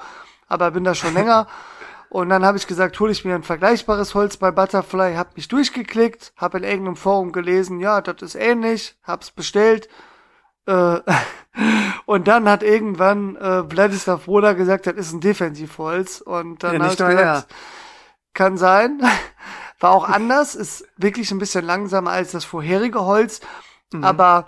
[0.49, 1.47] aber bin da schon länger.
[2.11, 5.47] Und dann habe ich gesagt, hole ich mir ein vergleichbares Holz bei Butterfly, habe mich
[5.47, 9.89] durchgeklickt, habe in irgendeinem Forum gelesen, ja, das ist ähnlich, hab's bestellt.
[10.67, 10.99] Äh,
[12.07, 16.21] und dann hat irgendwann äh, Vladislav Roda gesagt, das ist ein Defensivholz.
[16.21, 17.45] Und dann ja, habe ich gesagt, ja.
[18.35, 19.01] kann sein.
[19.79, 23.41] War auch anders, ist wirklich ein bisschen langsamer als das vorherige Holz.
[23.93, 24.03] Mhm.
[24.03, 24.47] Aber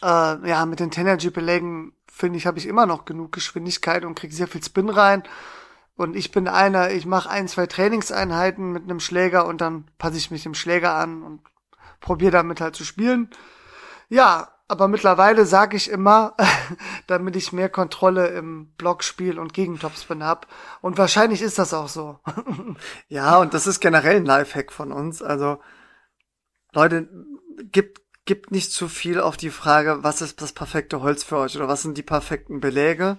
[0.00, 4.32] äh, ja, mit den Tenergy-Belägen, finde ich, habe ich immer noch genug Geschwindigkeit und krieg
[4.32, 5.24] sehr viel Spin rein.
[5.98, 10.16] Und ich bin einer, ich mache ein, zwei Trainingseinheiten mit einem Schläger und dann passe
[10.16, 11.40] ich mich dem Schläger an und
[11.98, 13.30] probiere damit halt zu spielen.
[14.08, 16.36] Ja, aber mittlerweile sage ich immer,
[17.08, 20.46] damit ich mehr Kontrolle im Blockspiel und Gegentopspin hab.
[20.82, 22.20] Und wahrscheinlich ist das auch so.
[23.08, 25.20] ja, und das ist generell ein Lifehack von uns.
[25.20, 25.58] Also,
[26.72, 27.08] Leute,
[27.72, 31.56] gibt, gibt nicht zu viel auf die Frage, was ist das perfekte Holz für euch
[31.56, 33.18] oder was sind die perfekten Beläge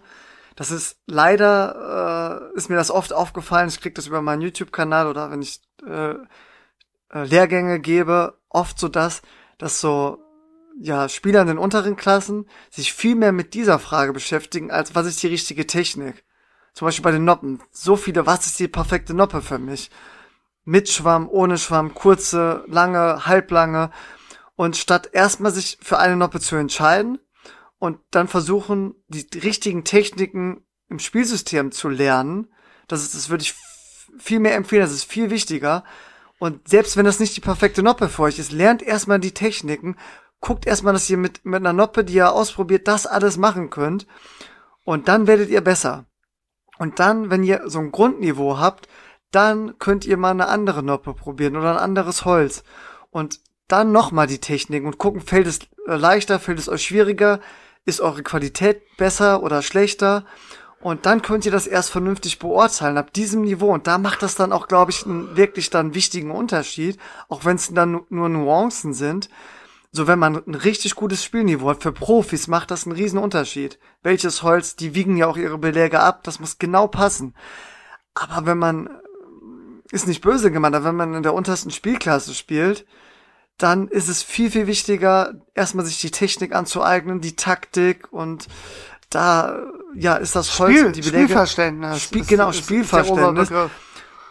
[0.59, 5.07] das ist leider, äh, ist mir das oft aufgefallen, ich krieg das über meinen YouTube-Kanal
[5.07, 9.21] oder wenn ich äh, äh, Lehrgänge gebe, oft so das,
[9.57, 10.21] dass so
[10.77, 15.05] ja, Spieler in den unteren Klassen sich viel mehr mit dieser Frage beschäftigen, als was
[15.05, 16.25] ist die richtige Technik.
[16.73, 17.61] Zum Beispiel bei den Noppen.
[17.71, 19.89] So viele, was ist die perfekte Noppe für mich?
[20.65, 23.91] Mit Schwamm, ohne Schwamm, kurze, lange, halblange.
[24.57, 27.17] Und statt erstmal sich für eine Noppe zu entscheiden,
[27.79, 32.53] und dann versuchen, die richtigen Techniken im Spielsystem zu lernen.
[32.87, 33.55] Das ist, das würde ich
[34.17, 35.83] viel mehr empfehlen, das ist viel wichtiger.
[36.39, 39.95] Und selbst wenn das nicht die perfekte Noppe für euch ist, lernt erstmal die Techniken,
[40.41, 44.07] guckt erstmal, dass ihr mit, mit einer Noppe, die ihr ausprobiert, das alles machen könnt.
[44.83, 46.05] Und dann werdet ihr besser.
[46.77, 48.87] Und dann, wenn ihr so ein Grundniveau habt,
[49.31, 52.63] dann könnt ihr mal eine andere Noppe probieren oder ein anderes Holz.
[53.11, 57.39] Und dann nochmal die Techniken und gucken, fällt es leichter, fällt es euch schwieriger,
[57.89, 60.25] ist eure Qualität besser oder schlechter?
[60.81, 63.73] Und dann könnt ihr das erst vernünftig beurteilen ab diesem Niveau.
[63.73, 67.57] Und da macht das dann auch, glaube ich, einen wirklich dann wichtigen Unterschied, auch wenn
[67.57, 69.29] es dann nur Nuancen sind.
[69.91, 73.79] So, wenn man ein richtig gutes Spielniveau hat, für Profis macht das einen riesen Unterschied.
[74.03, 77.33] Welches Holz, die wiegen ja auch ihre Beläge ab, das muss genau passen.
[78.13, 78.89] Aber wenn man,
[79.91, 82.85] ist nicht böse gemeint, aber wenn man in der untersten Spielklasse spielt,
[83.59, 88.47] dann ist es viel, viel wichtiger, erstmal sich die Technik anzueignen, die Taktik und
[89.09, 89.59] da,
[89.95, 91.25] ja, ist das Holz Spiel, die Belege.
[91.25, 92.01] Spielverständnis.
[92.01, 93.51] Spiel, genau, ist, Spielverständnis.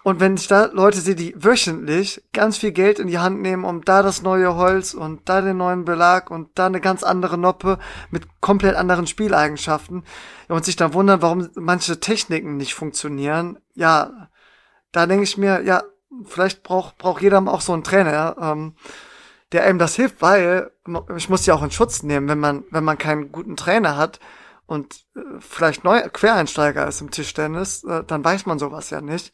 [0.05, 3.65] Und wenn ich da Leute sehe, die wöchentlich ganz viel Geld in die Hand nehmen,
[3.65, 7.37] um da das neue Holz und da den neuen Belag und da eine ganz andere
[7.37, 7.79] Noppe
[8.11, 10.05] mit komplett anderen Spieleigenschaften
[10.49, 14.31] und sich dann wundern, warum manche Techniken nicht funktionieren, ja,
[14.93, 15.83] da denke ich mir, ja,
[16.25, 18.37] vielleicht braucht braucht jeder auch so einen Trainer.
[18.41, 18.75] Ähm,
[19.53, 20.71] der einem das hilft, weil
[21.17, 24.21] ich muss ja auch in Schutz nehmen, wenn man, wenn man keinen guten Trainer hat
[24.67, 29.33] und äh, vielleicht neu Quereinsteiger ist im Tischtennis, äh, dann weiß man sowas ja nicht.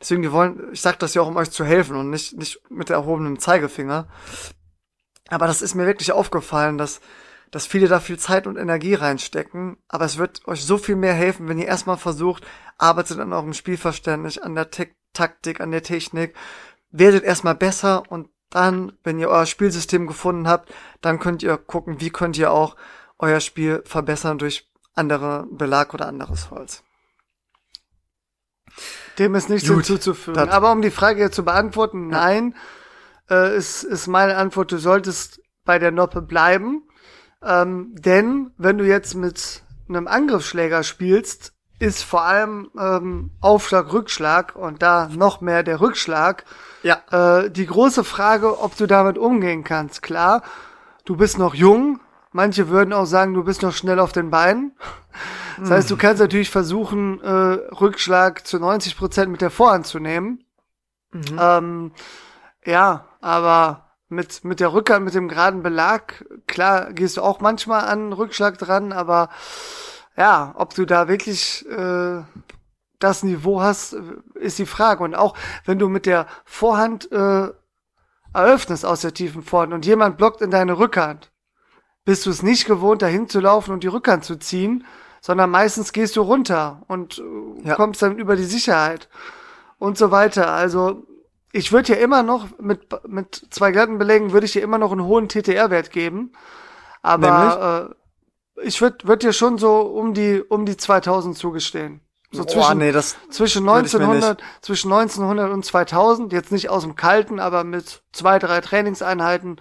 [0.00, 2.60] Deswegen, wir wollen, ich sag das ja auch, um euch zu helfen und nicht, nicht
[2.68, 4.08] mit erhobenem Zeigefinger.
[5.28, 7.00] Aber das ist mir wirklich aufgefallen, dass,
[7.50, 9.78] dass viele da viel Zeit und Energie reinstecken.
[9.88, 12.46] Aber es wird euch so viel mehr helfen, wenn ihr erstmal versucht,
[12.76, 16.36] arbeitet an eurem Spielverständnis, an der Taktik, an der Technik,
[16.90, 22.00] werdet erstmal besser und dann, wenn ihr euer Spielsystem gefunden habt, dann könnt ihr gucken,
[22.00, 22.76] wie könnt ihr auch
[23.18, 26.82] euer Spiel verbessern durch andere Belag oder anderes Holz.
[29.18, 30.48] Dem ist nichts hinzuzufügen.
[30.48, 32.18] Aber um die Frage jetzt zu beantworten, ja.
[32.18, 32.54] nein,
[33.30, 36.82] äh, ist, ist meine Antwort, du solltest bei der Noppe bleiben.
[37.42, 44.56] Ähm, denn wenn du jetzt mit einem Angriffsschläger spielst, ist vor allem ähm, Aufschlag, Rückschlag
[44.56, 46.44] und da noch mehr der Rückschlag.
[46.84, 47.40] Ja.
[47.40, 50.02] Äh, die große Frage, ob du damit umgehen kannst.
[50.02, 50.42] Klar,
[51.04, 52.00] du bist noch jung.
[52.30, 54.72] Manche würden auch sagen, du bist noch schnell auf den Beinen.
[55.56, 60.00] Das heißt, du kannst natürlich versuchen, äh, Rückschlag zu 90 Prozent mit der Vorhand zu
[60.00, 60.44] nehmen.
[61.12, 61.38] Mhm.
[61.40, 61.92] Ähm,
[62.64, 67.84] ja, aber mit, mit der Rückhand, mit dem geraden Belag, klar, gehst du auch manchmal
[67.84, 69.28] an Rückschlag dran, aber
[70.16, 72.22] ja, ob du da wirklich äh,
[73.04, 73.96] das Niveau hast,
[74.34, 75.04] ist die Frage.
[75.04, 77.48] Und auch wenn du mit der Vorhand äh,
[78.32, 81.30] eröffnest aus der tiefen Vorhand und jemand blockt in deine Rückhand,
[82.04, 84.84] bist du es nicht gewohnt, dahin zu laufen und die Rückhand zu ziehen,
[85.20, 87.74] sondern meistens gehst du runter und äh, Ja.
[87.76, 89.08] kommst dann über die Sicherheit
[89.78, 90.52] und so weiter.
[90.52, 91.06] Also
[91.52, 94.92] ich würde ja immer noch mit, mit zwei glatten Belägen würde ich dir immer noch
[94.92, 96.32] einen hohen TTR-Wert geben.
[97.02, 97.94] Aber
[98.56, 102.00] äh, ich würde würd dir schon so um die um die 2000 zugestehen.
[102.34, 106.52] So Boah, zwischen, nee, das, zwischen würd ich mir 1900 zwischen 1900 und 2000 jetzt
[106.52, 109.60] nicht aus dem Kalten, aber mit zwei drei Trainingseinheiten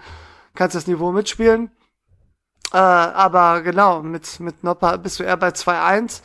[0.55, 1.71] kannst du das Niveau mitspielen.
[2.71, 6.21] Äh, aber genau mit mit Nopper bist du eher bei 2-1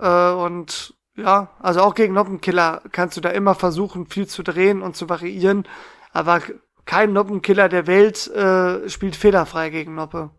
[0.00, 4.82] äh, und ja, also auch gegen Noppenkiller kannst du da immer versuchen, viel zu drehen
[4.82, 5.68] und zu variieren.
[6.12, 6.40] Aber
[6.84, 10.30] kein Noppenkiller der Welt äh, spielt fehlerfrei gegen Noppe.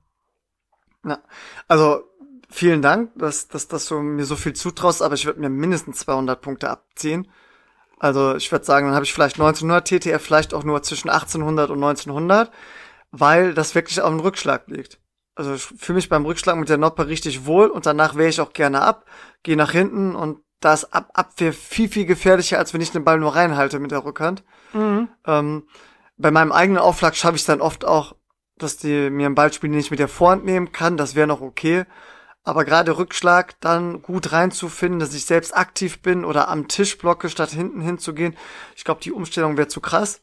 [1.05, 1.19] Ja.
[1.67, 2.03] Also
[2.51, 5.99] vielen Dank, dass, dass, dass du mir so viel zutraust, aber ich würde mir mindestens
[5.99, 7.27] 200 Punkte abziehen.
[7.99, 11.69] Also ich würde sagen, dann habe ich vielleicht 1900 TTR, vielleicht auch nur zwischen 1800
[11.69, 12.51] und 1900,
[13.11, 14.99] weil das wirklich auf dem Rückschlag liegt.
[15.35, 18.41] Also ich fühle mich beim Rückschlag mit der Noppe richtig wohl und danach wehre ich
[18.41, 19.05] auch gerne ab,
[19.43, 23.03] gehe nach hinten und da ist Ab Abwehr viel, viel gefährlicher, als wenn ich den
[23.03, 24.43] Ball nur reinhalte mit der Rückhand.
[25.25, 25.63] Ähm,
[26.17, 28.15] bei meinem eigenen Aufschlag schaffe ich es dann oft auch,
[28.57, 30.97] dass die mir ein Ballspiel nicht mit der Vorhand nehmen kann.
[30.97, 31.85] Das wäre noch okay.
[32.43, 37.29] Aber gerade Rückschlag dann gut reinzufinden, dass ich selbst aktiv bin oder am Tisch blocke,
[37.29, 38.35] statt hinten hinzugehen.
[38.75, 40.21] Ich glaube, die Umstellung wäre zu krass.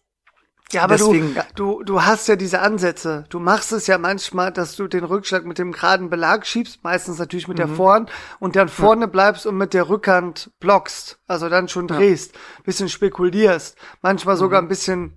[0.70, 3.24] Ja, aber Deswegen- du, du, du hast ja diese Ansätze.
[3.30, 7.18] Du machst es ja manchmal, dass du den Rückschlag mit dem geraden Belag schiebst, meistens
[7.18, 11.20] natürlich mit der Vorhand, und dann vorne bleibst und mit der Rückhand blockst.
[11.26, 12.34] Also dann schon drehst,
[12.64, 15.14] bisschen spekulierst, manchmal sogar ein bisschen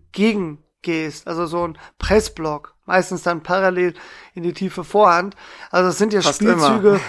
[0.81, 3.93] gegengehst, also so ein Pressblock, meistens dann parallel
[4.33, 5.35] in die tiefe Vorhand.
[5.69, 6.99] Also das sind ja Fast Spielzüge,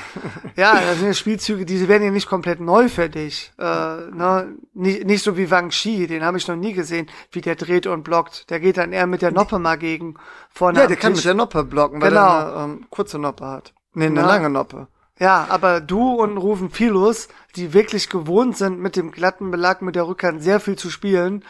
[0.56, 3.52] ja, das sind ja Spielzüge, die werden ja nicht komplett neu für dich.
[3.58, 4.54] Äh, ne?
[4.74, 7.86] nicht, nicht so wie Wang Shi, den habe ich noch nie gesehen, wie der dreht
[7.86, 8.50] und blockt.
[8.50, 10.14] Der geht dann eher mit der Noppe mal gegen
[10.50, 12.20] vorne Ja, der kann mit der Noppe blocken, weil Genau.
[12.38, 13.72] er eine ähm, kurze Noppe hat.
[13.94, 14.26] Nee, eine Ja.
[14.26, 14.88] lange Noppe.
[15.18, 19.94] Ja, aber du und Rufen Philos, die wirklich gewohnt sind, mit dem glatten Belag mit
[19.94, 21.44] der Rückhand sehr viel zu spielen,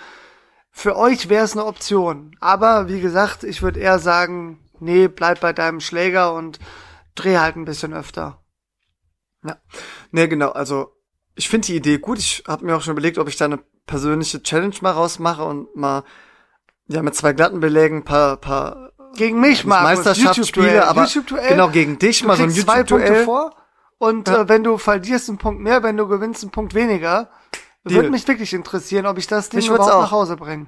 [0.72, 2.34] für euch wäre es eine Option.
[2.40, 6.58] Aber wie gesagt, ich würde eher sagen, nee, bleib bei deinem Schläger und
[7.14, 8.42] dreh halt ein bisschen öfter.
[9.44, 9.56] Ja.
[10.10, 10.50] Nee, genau.
[10.50, 10.92] Also,
[11.34, 12.18] ich finde die Idee gut.
[12.18, 15.74] Ich habe mir auch schon überlegt, ob ich da eine persönliche Challenge mal rausmache und
[15.76, 16.04] mal,
[16.88, 20.04] ja, mit zwei glatten Belägen ein paar, paar Gegen mich, Markus.
[20.04, 21.48] Meisterschaftsspiele, aber YouTube-Duell.
[21.48, 23.24] genau gegen dich Du mal so ein Punkte YouTube-Duell.
[23.24, 23.54] vor
[23.98, 24.42] und Ja.
[24.42, 27.28] äh, wenn du verlierst, einen Punkt mehr, wenn du gewinnst, einen Punkt weniger.
[27.84, 27.96] Deal.
[27.96, 30.02] Würde mich wirklich interessieren, ob ich das Ding Mich überhaupt auch.
[30.02, 30.66] nach Hause bringe.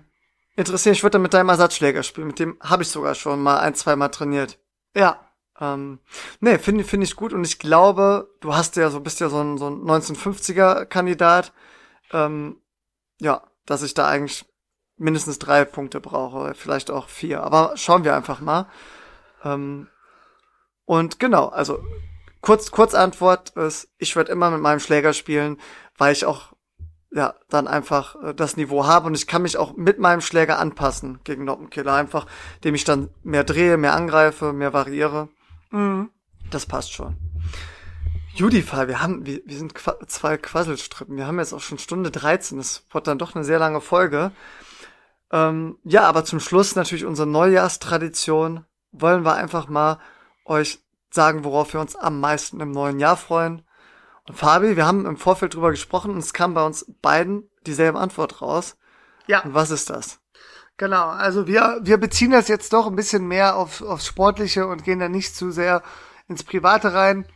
[0.56, 2.28] Interessiert, ich würde dann mit deinem Ersatzschläger spielen.
[2.28, 4.58] Mit dem habe ich sogar schon mal ein, zwei Mal trainiert.
[4.94, 5.20] Ja.
[5.60, 6.00] Ähm,
[6.40, 9.40] nee, finde finde ich gut und ich glaube, du hast ja so, bist ja so
[9.40, 11.52] ein, so ein 1950er Kandidat.
[12.12, 12.60] Ähm,
[13.20, 14.44] ja, dass ich da eigentlich
[14.96, 17.42] mindestens drei Punkte brauche, vielleicht auch vier.
[17.42, 18.66] Aber schauen wir einfach mal.
[19.44, 19.88] Ähm,
[20.84, 21.84] und genau, also
[22.40, 25.58] kurz, Kurzantwort ist, ich werde immer mit meinem Schläger spielen,
[25.96, 26.53] weil ich auch
[27.14, 30.58] ja, dann einfach äh, das Niveau habe und ich kann mich auch mit meinem Schläger
[30.58, 32.26] anpassen gegen Noppenkiller, einfach,
[32.56, 35.28] indem ich dann mehr drehe, mehr angreife, mehr variiere.
[35.70, 36.10] Mhm.
[36.50, 37.16] Das passt schon.
[38.34, 41.16] Judify, wir haben, wir, wir sind qua zwei Quasselstrippen.
[41.16, 42.58] Wir haben jetzt auch schon Stunde 13.
[42.58, 44.32] Das wird dann doch eine sehr lange Folge.
[45.30, 48.64] Ähm, ja, aber zum Schluss natürlich unsere Neujahrstradition.
[48.90, 50.00] Wollen wir einfach mal
[50.44, 50.80] euch
[51.10, 53.62] sagen, worauf wir uns am meisten im neuen Jahr freuen.
[54.32, 58.40] Fabi, wir haben im Vorfeld drüber gesprochen und es kam bei uns beiden dieselbe Antwort
[58.40, 58.76] raus.
[59.26, 59.42] Ja.
[59.42, 60.20] Und was ist das?
[60.76, 64.84] Genau, also wir, wir beziehen das jetzt doch ein bisschen mehr auf, aufs Sportliche und
[64.84, 65.82] gehen da nicht zu sehr
[66.26, 67.26] ins Private rein.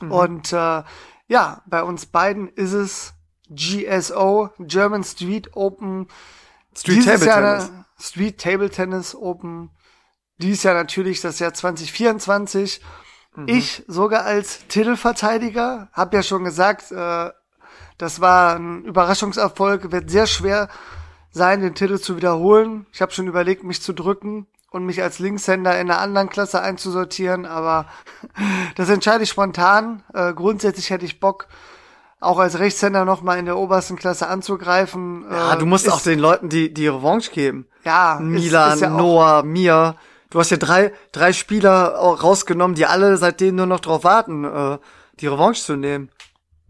[0.00, 0.82] Und äh,
[1.26, 3.14] ja, bei uns beiden ist es
[3.50, 6.08] GSO, German Street Open.
[6.76, 7.72] Street Table Jahr Tennis.
[7.98, 9.70] Street Table Tennis Open.
[10.38, 12.80] Dies Jahr natürlich das Jahr 2024.
[13.36, 13.48] Mhm.
[13.48, 17.30] Ich sogar als Titelverteidiger, habe ja schon gesagt, äh,
[17.98, 20.68] das war ein Überraschungserfolg, wird sehr schwer
[21.30, 22.86] sein, den Titel zu wiederholen.
[22.92, 26.60] Ich habe schon überlegt, mich zu drücken und mich als Linkshänder in einer anderen Klasse
[26.60, 27.86] einzusortieren, aber
[28.76, 30.02] das entscheide ich spontan.
[30.14, 31.46] Äh, grundsätzlich hätte ich Bock,
[32.20, 35.24] auch als Rechtshänder noch mal in der obersten Klasse anzugreifen.
[35.30, 37.66] Ja, äh, du musst ist, auch den Leuten die, die Revanche geben.
[37.84, 39.96] ja, ist- Milan, ist ja auch, Noah, mir.
[40.30, 44.78] Du hast ja drei, drei Spieler rausgenommen, die alle seitdem nur noch drauf warten, äh,
[45.20, 46.10] die Revanche zu nehmen.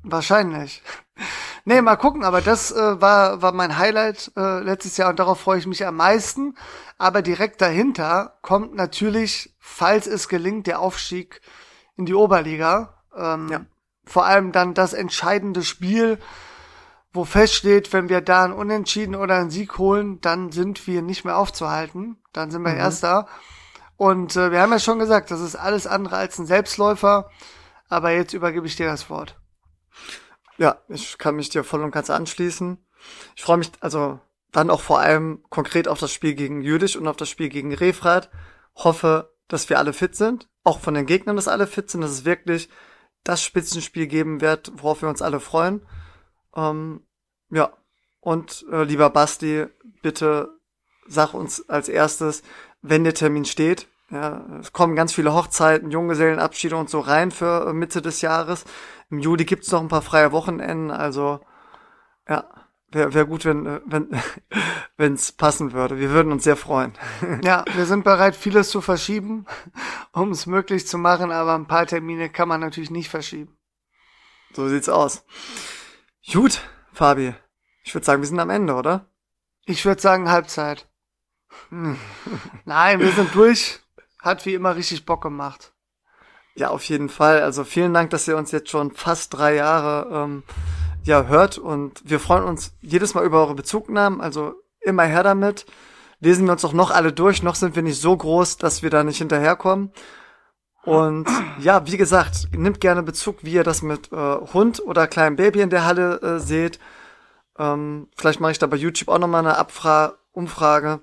[0.02, 0.82] Wahrscheinlich.
[1.66, 5.40] Nee, mal gucken, aber das äh, war, war mein Highlight äh, letztes Jahr und darauf
[5.40, 6.56] freue ich mich am meisten.
[6.96, 11.42] Aber direkt dahinter kommt natürlich, falls es gelingt, der Aufstieg
[11.98, 12.94] in die Oberliga.
[13.14, 13.60] Ähm, Ja.
[14.06, 16.18] Vor allem dann das entscheidende Spiel,
[17.12, 21.24] wo feststeht, wenn wir da einen Unentschieden oder einen Sieg holen, dann sind wir nicht
[21.24, 22.22] mehr aufzuhalten.
[22.32, 23.26] Dann sind wir Erster.
[23.96, 27.30] Und äh, wir haben ja schon gesagt, das ist alles andere als ein Selbstläufer.
[27.88, 29.40] Aber jetzt übergebe ich dir das Wort.
[30.56, 32.78] Ja, ich kann mich dir voll und ganz anschließen.
[33.34, 34.20] Ich freue mich also
[34.52, 37.74] dann auch vor allem konkret auf das Spiel gegen Jüdisch und auf das Spiel gegen
[37.74, 38.30] Refrat.
[38.76, 40.48] Hoffe, dass wir alle fit sind.
[40.62, 42.68] Auch von den Gegnern, dass alle fit sind, dass es wirklich
[43.24, 45.86] das Spitzenspiel geben wird, worauf wir uns alle freuen.
[46.54, 47.02] Ähm,
[47.50, 47.72] ja.
[48.20, 49.66] Und äh, lieber Basti,
[50.02, 50.60] bitte
[51.06, 52.42] sag uns als erstes,
[52.82, 53.88] wenn der Termin steht.
[54.10, 58.64] Ja, es kommen ganz viele Hochzeiten, Junggesellenabschiede und so rein für äh, Mitte des Jahres.
[59.08, 61.40] Im Juli gibt's noch ein paar freie Wochenenden, also
[62.28, 62.44] ja,
[62.90, 64.08] wäre wär gut, wenn äh, wenn
[64.96, 65.98] wenn's passen würde.
[65.98, 66.92] Wir würden uns sehr freuen.
[67.44, 69.46] Ja, wir sind bereit, vieles zu verschieben,
[70.12, 73.56] um es möglich zu machen, aber ein paar Termine kann man natürlich nicht verschieben.
[74.52, 75.24] So sieht's aus.
[76.32, 76.60] Gut,
[76.92, 77.34] Fabi.
[77.82, 79.06] Ich würde sagen, wir sind am Ende, oder?
[79.64, 80.86] Ich würde sagen Halbzeit.
[82.64, 83.80] Nein, wir sind durch.
[84.20, 85.72] Hat wie immer richtig Bock gemacht.
[86.54, 87.42] Ja, auf jeden Fall.
[87.42, 90.42] Also vielen Dank, dass ihr uns jetzt schon fast drei Jahre ähm,
[91.02, 94.20] ja hört und wir freuen uns jedes Mal über eure Bezugnahmen.
[94.20, 95.66] Also immer her damit.
[96.20, 97.42] Lesen wir uns auch noch alle durch.
[97.42, 99.92] Noch sind wir nicht so groß, dass wir da nicht hinterherkommen.
[100.84, 101.26] Und
[101.58, 105.60] ja, wie gesagt, nimmt gerne Bezug, wie ihr das mit äh, Hund oder kleinem Baby
[105.60, 106.78] in der Halle äh, seht.
[107.58, 111.00] Ähm, vielleicht mache ich da bei YouTube auch nochmal eine Abfra Umfrage.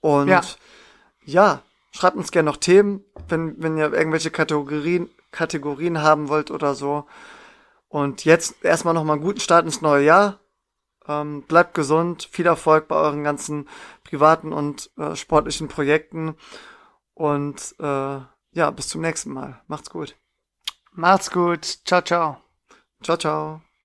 [0.00, 0.42] Und Ja.
[1.24, 6.74] ja, schreibt uns gerne noch Themen, wenn, wenn ihr irgendwelche Kategorien, Kategorien haben wollt oder
[6.74, 7.06] so.
[7.88, 10.38] Und jetzt erstmal nochmal einen guten Start ins neue Jahr.
[11.08, 13.68] Ähm, bleibt gesund, viel Erfolg bei euren ganzen
[14.04, 16.36] privaten und äh, sportlichen Projekten.
[17.14, 18.20] Und äh,
[18.52, 19.60] ja, bis zum nächsten Mal.
[19.66, 20.16] Macht's gut.
[20.92, 21.64] Macht's gut.
[21.84, 22.42] Ciao, ciao.
[23.02, 23.62] Ciao, ciao.